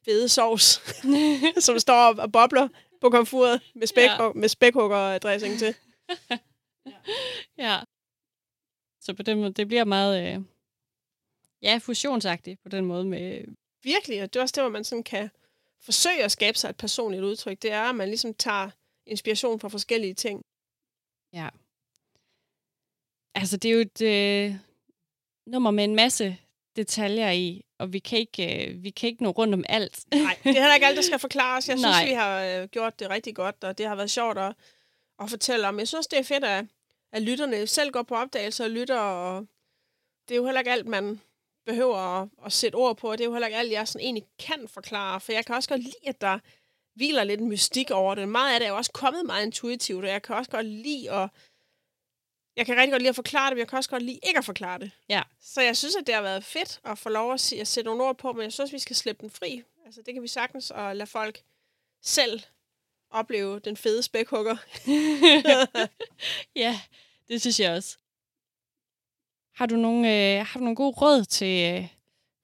fede 0.05 0.29
sovs, 0.29 0.81
som 1.67 1.79
står 1.79 2.15
og 2.15 2.33
bobler 2.33 2.69
på 3.01 3.11
komfuret 3.11 3.61
med, 3.75 3.87
spæk, 3.87 4.05
ja. 4.05 4.33
med 4.35 4.49
spækhugger-dressing 4.49 5.59
til. 5.59 5.75
ja. 7.65 7.81
Så 9.09 9.15
på 9.15 9.23
den 9.23 9.39
måde, 9.39 9.53
det 9.53 9.69
bliver 9.69 9.85
meget, 9.85 10.35
øh, 10.35 10.43
ja, 11.63 11.79
fusionsagtigt 11.83 12.63
på 12.63 12.69
den 12.69 12.85
måde 12.85 13.05
med... 13.05 13.45
Virkelig, 13.83 14.23
og 14.23 14.35
det 14.35 14.39
er 14.39 14.43
også 14.43 14.53
det, 14.53 14.63
hvor 14.63 14.71
man 14.71 14.85
sådan 14.85 15.03
kan 15.03 15.31
forsøge 15.81 16.25
at 16.25 16.33
skabe 16.33 16.59
sig 16.59 16.69
et 16.69 16.77
personligt 16.77 17.23
udtryk, 17.23 17.63
det 17.63 17.73
er, 17.73 17.83
at 17.83 17.95
man 17.95 18.09
ligesom 18.09 18.35
tager 18.35 18.71
inspiration 19.07 19.61
fra 19.61 19.69
forskellige 19.69 20.15
ting. 20.15 20.45
Ja. 21.33 21.49
Altså, 23.35 23.57
det 23.57 23.69
er 23.71 23.75
jo 23.75 23.81
et 23.81 24.03
øh, 24.03 24.57
nummer 25.47 25.71
med 25.71 25.85
en 25.85 25.95
masse 25.95 26.37
detaljer 26.77 27.31
i, 27.31 27.65
og 27.79 27.93
vi 27.93 27.99
kan 27.99 28.19
ikke, 28.19 28.69
øh, 28.71 28.83
vi 28.85 28.91
kan 28.91 29.09
ikke 29.09 29.23
nå 29.23 29.31
rundt 29.31 29.55
om 29.55 29.65
alt. 29.69 30.05
Nej, 30.15 30.39
det 30.45 30.51
er 30.57 30.61
heller 30.61 30.75
ikke 30.75 30.87
alt, 30.87 30.97
der 30.97 31.03
skal 31.03 31.19
forklares. 31.19 31.69
Jeg 31.69 31.79
synes, 31.85 31.97
Nej. 31.97 32.07
vi 32.07 32.13
har 32.13 32.43
øh, 32.43 32.69
gjort 32.69 33.01
det 33.01 33.11
rigtig 33.11 33.35
godt, 33.37 33.65
og 33.65 33.79
det 33.79 33.87
har 33.87 33.95
været 33.95 34.11
sjovt 34.11 34.39
at, 34.39 34.55
at 35.21 35.31
fortælle 35.31 35.69
om. 35.69 35.79
Jeg 35.79 35.89
synes, 35.89 36.07
det 36.07 36.19
er 36.19 36.23
fedt, 36.23 36.45
at, 36.45 36.65
at 37.13 37.23
lytterne 37.23 37.67
selv 37.67 37.91
går 37.91 38.03
på 38.03 38.15
opdagelse 38.15 38.65
og 38.65 38.71
lytter, 38.71 38.99
og 38.99 39.47
det 40.29 40.35
er 40.35 40.37
jo 40.37 40.45
heller 40.45 40.61
ikke 40.61 40.73
alt, 40.73 40.87
man 40.87 41.21
behøver 41.67 41.97
at, 41.97 42.29
at 42.45 42.53
sætte 42.53 42.77
ord 42.77 42.97
på, 42.97 43.11
og 43.11 43.19
det 43.19 43.25
er 43.25 43.29
jo 43.29 43.33
heller 43.33 43.47
ikke 43.47 43.59
alt, 43.59 43.73
jeg 43.73 43.89
sådan 43.89 44.05
egentlig 44.05 44.27
kan 44.39 44.69
forklare, 44.69 45.21
for 45.21 45.33
jeg 45.33 45.47
kan 45.47 45.55
også 45.55 45.69
godt 45.69 45.83
lide, 45.83 45.95
at 46.07 46.21
der 46.21 46.39
hviler 46.95 47.25
lidt 47.25 47.41
mystik 47.41 47.91
over 47.91 48.15
det. 48.15 48.29
Meget 48.29 48.55
af 48.55 48.61
det 48.61 48.67
er 48.67 48.71
jo 48.71 48.77
også 48.77 48.93
kommet 48.93 49.27
meget 49.27 49.47
intuitivt, 49.47 50.05
og 50.05 50.11
jeg 50.11 50.23
kan 50.23 50.37
også 50.37 50.51
godt 50.51 50.67
lide 50.67 51.11
at 51.11 51.29
jeg 52.57 52.67
kan 52.67 52.77
rigtig 52.77 52.93
godt 52.93 53.03
lide 53.03 53.09
at 53.09 53.15
forklare 53.15 53.51
det, 53.51 53.57
men 53.57 53.59
jeg 53.59 53.69
kan 53.69 53.77
også 53.77 53.91
godt 53.91 54.03
lide 54.03 54.19
ikke 54.23 54.39
at 54.39 54.45
forklare 54.45 54.79
det. 54.79 54.91
Ja. 55.09 55.23
Så 55.41 55.61
jeg 55.61 55.77
synes, 55.77 55.97
at 55.97 56.07
det 56.07 56.15
har 56.15 56.23
været 56.23 56.45
fedt 56.45 56.81
at 56.85 56.99
få 56.99 57.09
lov 57.09 57.33
at, 57.33 57.41
se, 57.41 57.61
at 57.61 57.67
sætte 57.67 57.89
nogle 57.89 58.05
ord 58.05 58.19
på, 58.19 58.33
men 58.33 58.43
jeg 58.43 58.53
synes, 58.53 58.73
vi 58.73 58.79
skal 58.79 58.97
slippe 58.97 59.21
den 59.21 59.31
fri. 59.31 59.63
Altså, 59.87 60.03
det 60.03 60.15
kan 60.15 60.23
vi 60.23 60.29
sagtens, 60.29 60.71
og 60.71 60.97
lade 60.97 61.11
folk 61.11 61.43
selv 62.03 62.41
opleve 63.11 63.59
den 63.59 63.77
fede 63.77 64.03
spækhugger. 64.03 64.57
ja, 66.63 66.81
det 67.29 67.41
synes 67.41 67.61
jeg 67.61 67.73
også. 67.73 67.99
Har 69.55 69.67
du 69.67 69.77
nogle, 69.77 70.09
øh, 70.09 70.47
har 70.47 70.59
du 70.59 70.65
nogle 70.65 70.77
gode 70.77 70.97
råd 71.01 71.25
til 71.25 71.75
øh, 71.75 71.89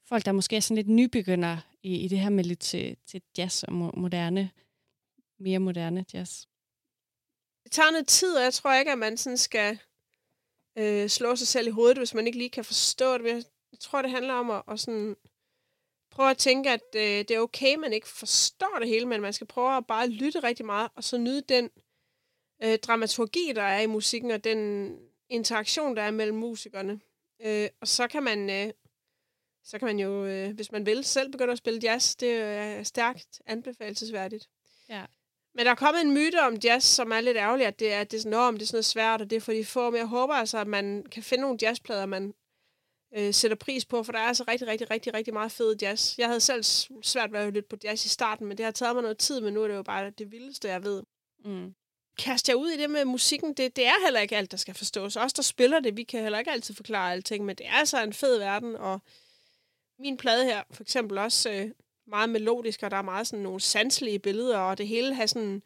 folk, 0.08 0.24
der 0.24 0.32
måske 0.32 0.56
er 0.56 0.60
sådan 0.60 0.76
lidt 0.76 0.88
nybegynder 0.88 1.56
i, 1.82 1.96
i 1.96 2.08
det 2.08 2.18
her 2.18 2.28
med 2.28 2.44
lidt 2.44 2.60
til, 2.60 2.96
til 3.06 3.22
jazz 3.38 3.62
og 3.62 3.72
mo- 3.72 4.00
moderne, 4.00 4.50
mere 5.38 5.58
moderne 5.58 6.04
jazz? 6.14 6.44
Det 7.64 7.72
tager 7.72 7.90
noget 7.90 8.08
tid, 8.08 8.36
og 8.36 8.42
jeg 8.42 8.54
tror 8.54 8.74
ikke, 8.74 8.92
at 8.92 8.98
man 8.98 9.16
sådan 9.16 9.38
skal 9.38 9.78
øh, 10.78 11.08
slå 11.08 11.36
sig 11.36 11.48
selv 11.48 11.66
i 11.66 11.70
hovedet, 11.70 11.98
hvis 11.98 12.14
man 12.14 12.26
ikke 12.26 12.38
lige 12.38 12.50
kan 12.50 12.64
forstå 12.64 13.18
det. 13.18 13.46
Jeg 13.72 13.80
tror, 13.80 14.02
det 14.02 14.10
handler 14.10 14.34
om 14.34 14.50
at, 14.50 14.62
at 14.68 14.80
sådan 14.80 15.16
prøve 16.14 16.30
at 16.30 16.38
tænke, 16.38 16.70
at 16.70 16.80
øh, 16.96 17.02
det 17.02 17.30
er 17.30 17.40
okay, 17.40 17.74
man 17.74 17.92
ikke 17.92 18.08
forstår 18.08 18.76
det 18.78 18.88
hele, 18.88 19.06
men 19.06 19.20
man 19.20 19.32
skal 19.32 19.46
prøve 19.46 19.76
at 19.76 19.86
bare 19.86 20.08
lytte 20.08 20.40
rigtig 20.40 20.66
meget, 20.66 20.90
og 20.96 21.04
så 21.04 21.18
nyde 21.18 21.40
den 21.40 21.70
øh, 22.62 22.78
dramaturgi, 22.78 23.52
der 23.54 23.62
er 23.62 23.80
i 23.80 23.86
musikken, 23.86 24.30
og 24.30 24.44
den 24.44 24.90
interaktion, 25.28 25.96
der 25.96 26.02
er 26.02 26.10
mellem 26.10 26.38
musikerne. 26.38 27.00
Øh, 27.42 27.68
og 27.80 27.88
så 27.88 28.08
kan 28.08 28.22
man 28.22 28.50
øh, 28.50 28.72
så 29.64 29.78
kan 29.78 29.86
man 29.86 29.98
jo, 29.98 30.26
øh, 30.26 30.54
hvis 30.54 30.72
man 30.72 30.86
vil, 30.86 31.04
selv 31.04 31.32
begynde 31.32 31.52
at 31.52 31.58
spille 31.58 31.80
jazz. 31.82 32.16
Det 32.16 32.32
er 32.32 32.82
stærkt 32.82 33.42
anbefalesværdigt. 33.46 34.48
Ja. 34.88 35.04
Men 35.54 35.64
der 35.64 35.70
er 35.70 35.74
kommet 35.74 36.02
en 36.02 36.14
myte 36.14 36.42
om 36.42 36.54
jazz, 36.54 36.84
som 36.84 37.12
er 37.12 37.20
lidt 37.20 37.36
ærgerlig, 37.36 37.66
at 37.66 37.78
det 37.78 37.92
er, 37.92 38.00
at 38.00 38.10
det 38.10 38.16
er 38.16 38.20
sådan, 38.20 38.38
om 38.38 38.54
det 38.54 38.62
er 38.62 38.66
sådan 38.66 38.76
noget 38.76 38.84
svært, 38.84 39.20
og 39.20 39.30
det 39.30 39.36
er 39.36 39.40
for 39.40 39.52
de 39.52 39.64
få. 39.64 39.90
Men 39.90 39.98
jeg 39.98 40.06
håber 40.06 40.34
altså, 40.34 40.58
at 40.58 40.66
man 40.66 41.06
kan 41.10 41.22
finde 41.22 41.42
nogle 41.42 41.58
jazzplader, 41.62 42.06
man 42.06 42.34
øh, 43.16 43.34
sætter 43.34 43.56
pris 43.56 43.84
på, 43.84 44.02
for 44.02 44.12
der 44.12 44.18
er 44.18 44.26
altså 44.28 44.44
rigtig, 44.48 44.68
rigtig, 44.68 44.90
rigtig, 44.90 45.14
rigtig 45.14 45.34
meget 45.34 45.52
fed 45.52 45.76
jazz. 45.82 46.18
Jeg 46.18 46.26
havde 46.26 46.40
selv 46.40 46.64
svært 47.02 47.32
ved 47.32 47.40
at 47.40 47.52
lytte 47.52 47.68
på 47.68 47.76
jazz 47.84 48.04
i 48.04 48.08
starten, 48.08 48.46
men 48.46 48.56
det 48.56 48.64
har 48.64 48.72
taget 48.72 48.96
mig 48.96 49.02
noget 49.02 49.18
tid, 49.18 49.40
men 49.40 49.54
nu 49.54 49.62
er 49.62 49.68
det 49.68 49.74
jo 49.74 49.82
bare 49.82 50.10
det 50.10 50.32
vildeste, 50.32 50.68
jeg 50.68 50.84
ved. 50.84 51.02
Mm. 51.44 51.74
Kast 52.18 52.48
jer 52.48 52.54
ud 52.54 52.68
i 52.68 52.80
det 52.80 52.90
med 52.90 53.04
musikken. 53.04 53.54
Det, 53.54 53.76
det 53.76 53.86
er 53.86 54.04
heller 54.04 54.20
ikke 54.20 54.36
alt, 54.36 54.50
der 54.50 54.56
skal 54.56 54.74
forstås. 54.74 55.16
Os, 55.16 55.32
der 55.32 55.42
spiller 55.42 55.80
det, 55.80 55.96
vi 55.96 56.02
kan 56.02 56.22
heller 56.22 56.38
ikke 56.38 56.50
altid 56.50 56.74
forklare 56.74 57.12
alting, 57.12 57.44
men 57.44 57.56
det 57.56 57.66
er 57.66 57.72
altså 57.72 58.02
en 58.02 58.12
fed 58.12 58.38
verden, 58.38 58.76
og 58.76 59.00
min 59.98 60.16
plade 60.16 60.44
her, 60.44 60.62
for 60.70 60.82
eksempel 60.82 61.18
også 61.18 61.50
øh, 61.50 61.70
meget 62.06 62.30
melodisk, 62.30 62.82
og 62.82 62.90
der 62.90 62.96
er 62.96 63.02
meget 63.02 63.26
sådan 63.26 63.42
nogle 63.42 63.60
sanselige 63.60 64.18
billeder, 64.18 64.58
og 64.58 64.78
det 64.78 64.88
hele 64.88 65.14
har 65.14 65.26
sådan... 65.26 65.62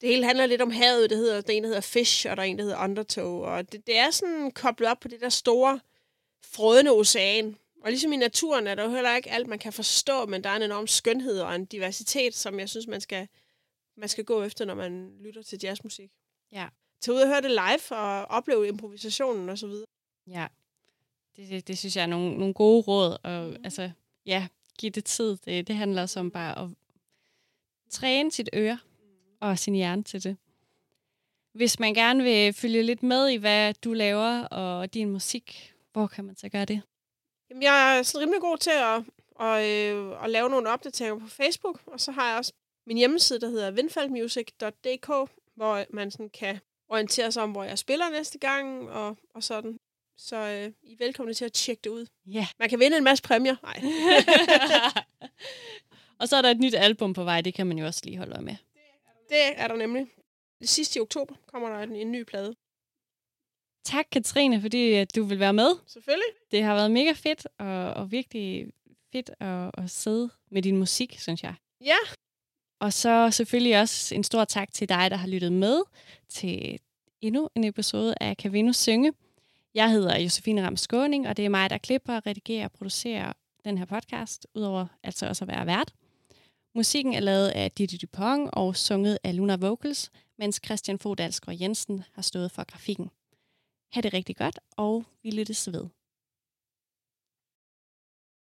Det 0.00 0.08
hele 0.08 0.24
handler 0.24 0.46
lidt 0.46 0.62
om 0.62 0.70
havet. 0.70 1.10
Det 1.10 1.18
hedder, 1.18 1.40
der 1.40 1.52
er 1.52 1.56
en, 1.56 1.62
der 1.62 1.68
hedder 1.68 1.80
Fish, 1.80 2.26
og 2.30 2.36
der 2.36 2.42
er 2.42 2.46
en, 2.46 2.58
der 2.58 2.64
hedder 2.64 2.84
Undertow. 2.84 3.42
Og 3.42 3.72
det, 3.72 3.86
det 3.86 3.98
er 3.98 4.10
sådan 4.10 4.50
koblet 4.50 4.90
op 4.90 5.00
på 5.00 5.08
det 5.08 5.20
der 5.20 5.28
store, 5.28 5.80
frødende 6.44 6.90
ocean. 6.90 7.56
Og 7.82 7.90
ligesom 7.90 8.12
i 8.12 8.16
naturen 8.16 8.66
er 8.66 8.74
der 8.74 8.84
jo 8.84 8.90
heller 8.90 9.16
ikke 9.16 9.30
alt, 9.30 9.46
man 9.46 9.58
kan 9.58 9.72
forstå, 9.72 10.26
men 10.26 10.44
der 10.44 10.50
er 10.50 10.56
en 10.56 10.62
enorm 10.62 10.86
skønhed 10.86 11.40
og 11.40 11.54
en 11.54 11.64
diversitet, 11.64 12.34
som 12.34 12.60
jeg 12.60 12.68
synes, 12.68 12.86
man 12.86 13.00
skal, 13.00 13.28
man 13.96 14.08
skal 14.08 14.24
gå 14.24 14.42
efter, 14.42 14.64
når 14.64 14.74
man 14.74 15.12
lytter 15.20 15.42
til 15.42 15.58
jazzmusik. 15.62 16.10
Ja. 16.52 16.68
Tag 17.00 17.14
ud 17.14 17.20
og 17.20 17.28
høre 17.28 17.40
det 17.40 17.50
live 17.50 17.98
og 17.98 18.24
opleve 18.24 18.68
improvisationen 18.68 19.48
og 19.48 19.58
så 19.58 19.66
videre. 19.66 19.86
Ja, 20.26 20.46
det, 21.36 21.50
det, 21.50 21.68
det 21.68 21.78
synes 21.78 21.96
jeg 21.96 22.02
er 22.02 22.06
nogle, 22.06 22.38
nogle 22.38 22.54
gode 22.54 22.82
råd. 22.82 23.16
Og 23.22 23.48
mm. 23.48 23.56
altså, 23.64 23.90
ja, 24.26 24.48
give 24.78 24.90
det 24.90 25.04
tid. 25.04 25.36
Det, 25.36 25.68
det 25.68 25.76
handler 25.76 26.02
også 26.02 26.20
om 26.20 26.30
bare 26.30 26.58
at 26.58 26.68
træne 27.90 28.32
sit 28.32 28.50
øre 28.54 28.78
og 29.40 29.58
sin 29.58 29.74
hjerne 29.74 30.02
til 30.02 30.24
det. 30.24 30.36
Hvis 31.52 31.80
man 31.80 31.94
gerne 31.94 32.22
vil 32.22 32.52
følge 32.52 32.82
lidt 32.82 33.02
med 33.02 33.28
i, 33.28 33.36
hvad 33.36 33.74
du 33.74 33.92
laver 33.92 34.44
og 34.44 34.94
din 34.94 35.10
musik, 35.10 35.71
hvor 35.92 36.06
kan 36.06 36.24
man 36.24 36.36
så 36.36 36.48
gøre 36.48 36.64
det? 36.64 36.82
Jamen, 37.50 37.62
jeg 37.62 37.98
er 37.98 38.02
sådan 38.02 38.22
rimelig 38.22 38.40
god 38.40 38.58
til 38.58 38.70
at, 38.70 39.04
at, 39.40 39.68
øh, 39.68 40.24
at 40.24 40.30
lave 40.30 40.50
nogle 40.50 40.68
opdateringer 40.68 41.18
på 41.18 41.28
Facebook, 41.28 41.80
og 41.86 42.00
så 42.00 42.12
har 42.12 42.28
jeg 42.28 42.38
også 42.38 42.52
min 42.86 42.96
hjemmeside, 42.96 43.40
der 43.40 43.48
hedder 43.48 43.72
windfaldmusic.dk, 43.72 45.30
hvor 45.56 45.84
man 45.90 46.10
sådan 46.10 46.30
kan 46.30 46.60
orientere 46.88 47.32
sig 47.32 47.42
om, 47.42 47.52
hvor 47.52 47.64
jeg 47.64 47.78
spiller 47.78 48.10
næste 48.10 48.38
gang, 48.38 48.90
og, 48.90 49.16
og 49.34 49.42
sådan. 49.42 49.78
Så 50.16 50.36
øh, 50.36 50.72
I 50.82 50.92
er 50.92 50.96
velkomne 50.98 51.34
til 51.34 51.44
at 51.44 51.52
tjekke 51.52 51.80
det 51.84 51.90
ud. 51.90 52.06
Ja. 52.26 52.36
Yeah. 52.36 52.46
Man 52.58 52.68
kan 52.68 52.78
vinde 52.78 52.96
en 52.96 53.04
masse 53.04 53.22
præmier. 53.22 53.56
Nej. 53.62 53.82
og 56.20 56.28
så 56.28 56.36
er 56.36 56.42
der 56.42 56.50
et 56.50 56.60
nyt 56.60 56.74
album 56.74 57.12
på 57.12 57.24
vej, 57.24 57.40
det 57.40 57.54
kan 57.54 57.66
man 57.66 57.78
jo 57.78 57.86
også 57.86 58.00
lige 58.04 58.16
holde 58.16 58.32
øje 58.32 58.42
med. 58.42 58.56
Det 59.28 59.38
er 59.56 59.68
der 59.68 59.76
nemlig. 59.76 60.06
Det 60.60 60.68
sidste 60.68 60.98
i 60.98 61.00
oktober 61.00 61.34
kommer 61.46 61.68
der 61.68 61.78
en, 61.78 61.96
en 61.96 62.12
ny 62.12 62.22
plade. 62.22 62.54
Tak, 63.84 64.06
Katrine, 64.12 64.60
fordi 64.60 64.92
at 64.92 65.16
du 65.16 65.24
vil 65.24 65.38
være 65.38 65.52
med. 65.52 65.70
Selvfølgelig. 65.86 66.28
Det 66.50 66.62
har 66.62 66.74
været 66.74 66.90
mega 66.90 67.12
fedt, 67.12 67.46
og, 67.58 67.94
og 67.94 68.12
virkelig 68.12 68.66
fedt 69.12 69.30
at, 69.40 69.70
at 69.78 69.90
sidde 69.90 70.30
med 70.50 70.62
din 70.62 70.76
musik, 70.78 71.16
synes 71.18 71.42
jeg. 71.42 71.54
Ja. 71.80 71.96
Og 72.80 72.92
så 72.92 73.30
selvfølgelig 73.30 73.80
også 73.80 74.14
en 74.14 74.24
stor 74.24 74.44
tak 74.44 74.72
til 74.72 74.88
dig, 74.88 75.10
der 75.10 75.16
har 75.16 75.28
lyttet 75.28 75.52
med 75.52 75.82
til 76.28 76.78
endnu 77.20 77.48
en 77.54 77.64
episode 77.64 78.14
af 78.20 78.36
Kan 78.36 78.52
Venus 78.52 78.76
Synge. 78.76 79.12
Jeg 79.74 79.90
hedder 79.90 80.18
Josefine 80.18 80.66
Ram 80.66 80.76
Skåning, 80.76 81.28
og 81.28 81.36
det 81.36 81.44
er 81.44 81.48
mig, 81.48 81.70
der 81.70 81.78
klipper, 81.78 82.26
redigerer 82.26 82.64
og 82.64 82.72
producerer 82.72 83.32
den 83.64 83.78
her 83.78 83.84
podcast, 83.84 84.46
udover 84.54 84.86
altså 85.02 85.26
også 85.26 85.44
at 85.44 85.48
være 85.48 85.66
vært. 85.66 85.94
Musikken 86.74 87.14
er 87.14 87.20
lavet 87.20 87.48
af 87.48 87.70
Didi 87.70 87.96
Dupont 87.96 88.50
og 88.52 88.76
sunget 88.76 89.18
af 89.24 89.36
Luna 89.36 89.56
Vocals, 89.56 90.10
mens 90.38 90.60
Christian 90.64 90.98
Fodalsgaard 90.98 91.58
Jensen 91.60 92.04
har 92.12 92.22
stået 92.22 92.50
for 92.50 92.64
grafikken. 92.64 93.10
Ha' 93.94 94.00
det 94.00 94.12
rigtig 94.12 94.36
godt, 94.36 94.58
og 94.76 95.04
vi 95.22 95.30
lyttes 95.30 95.72
ved. 95.72 95.88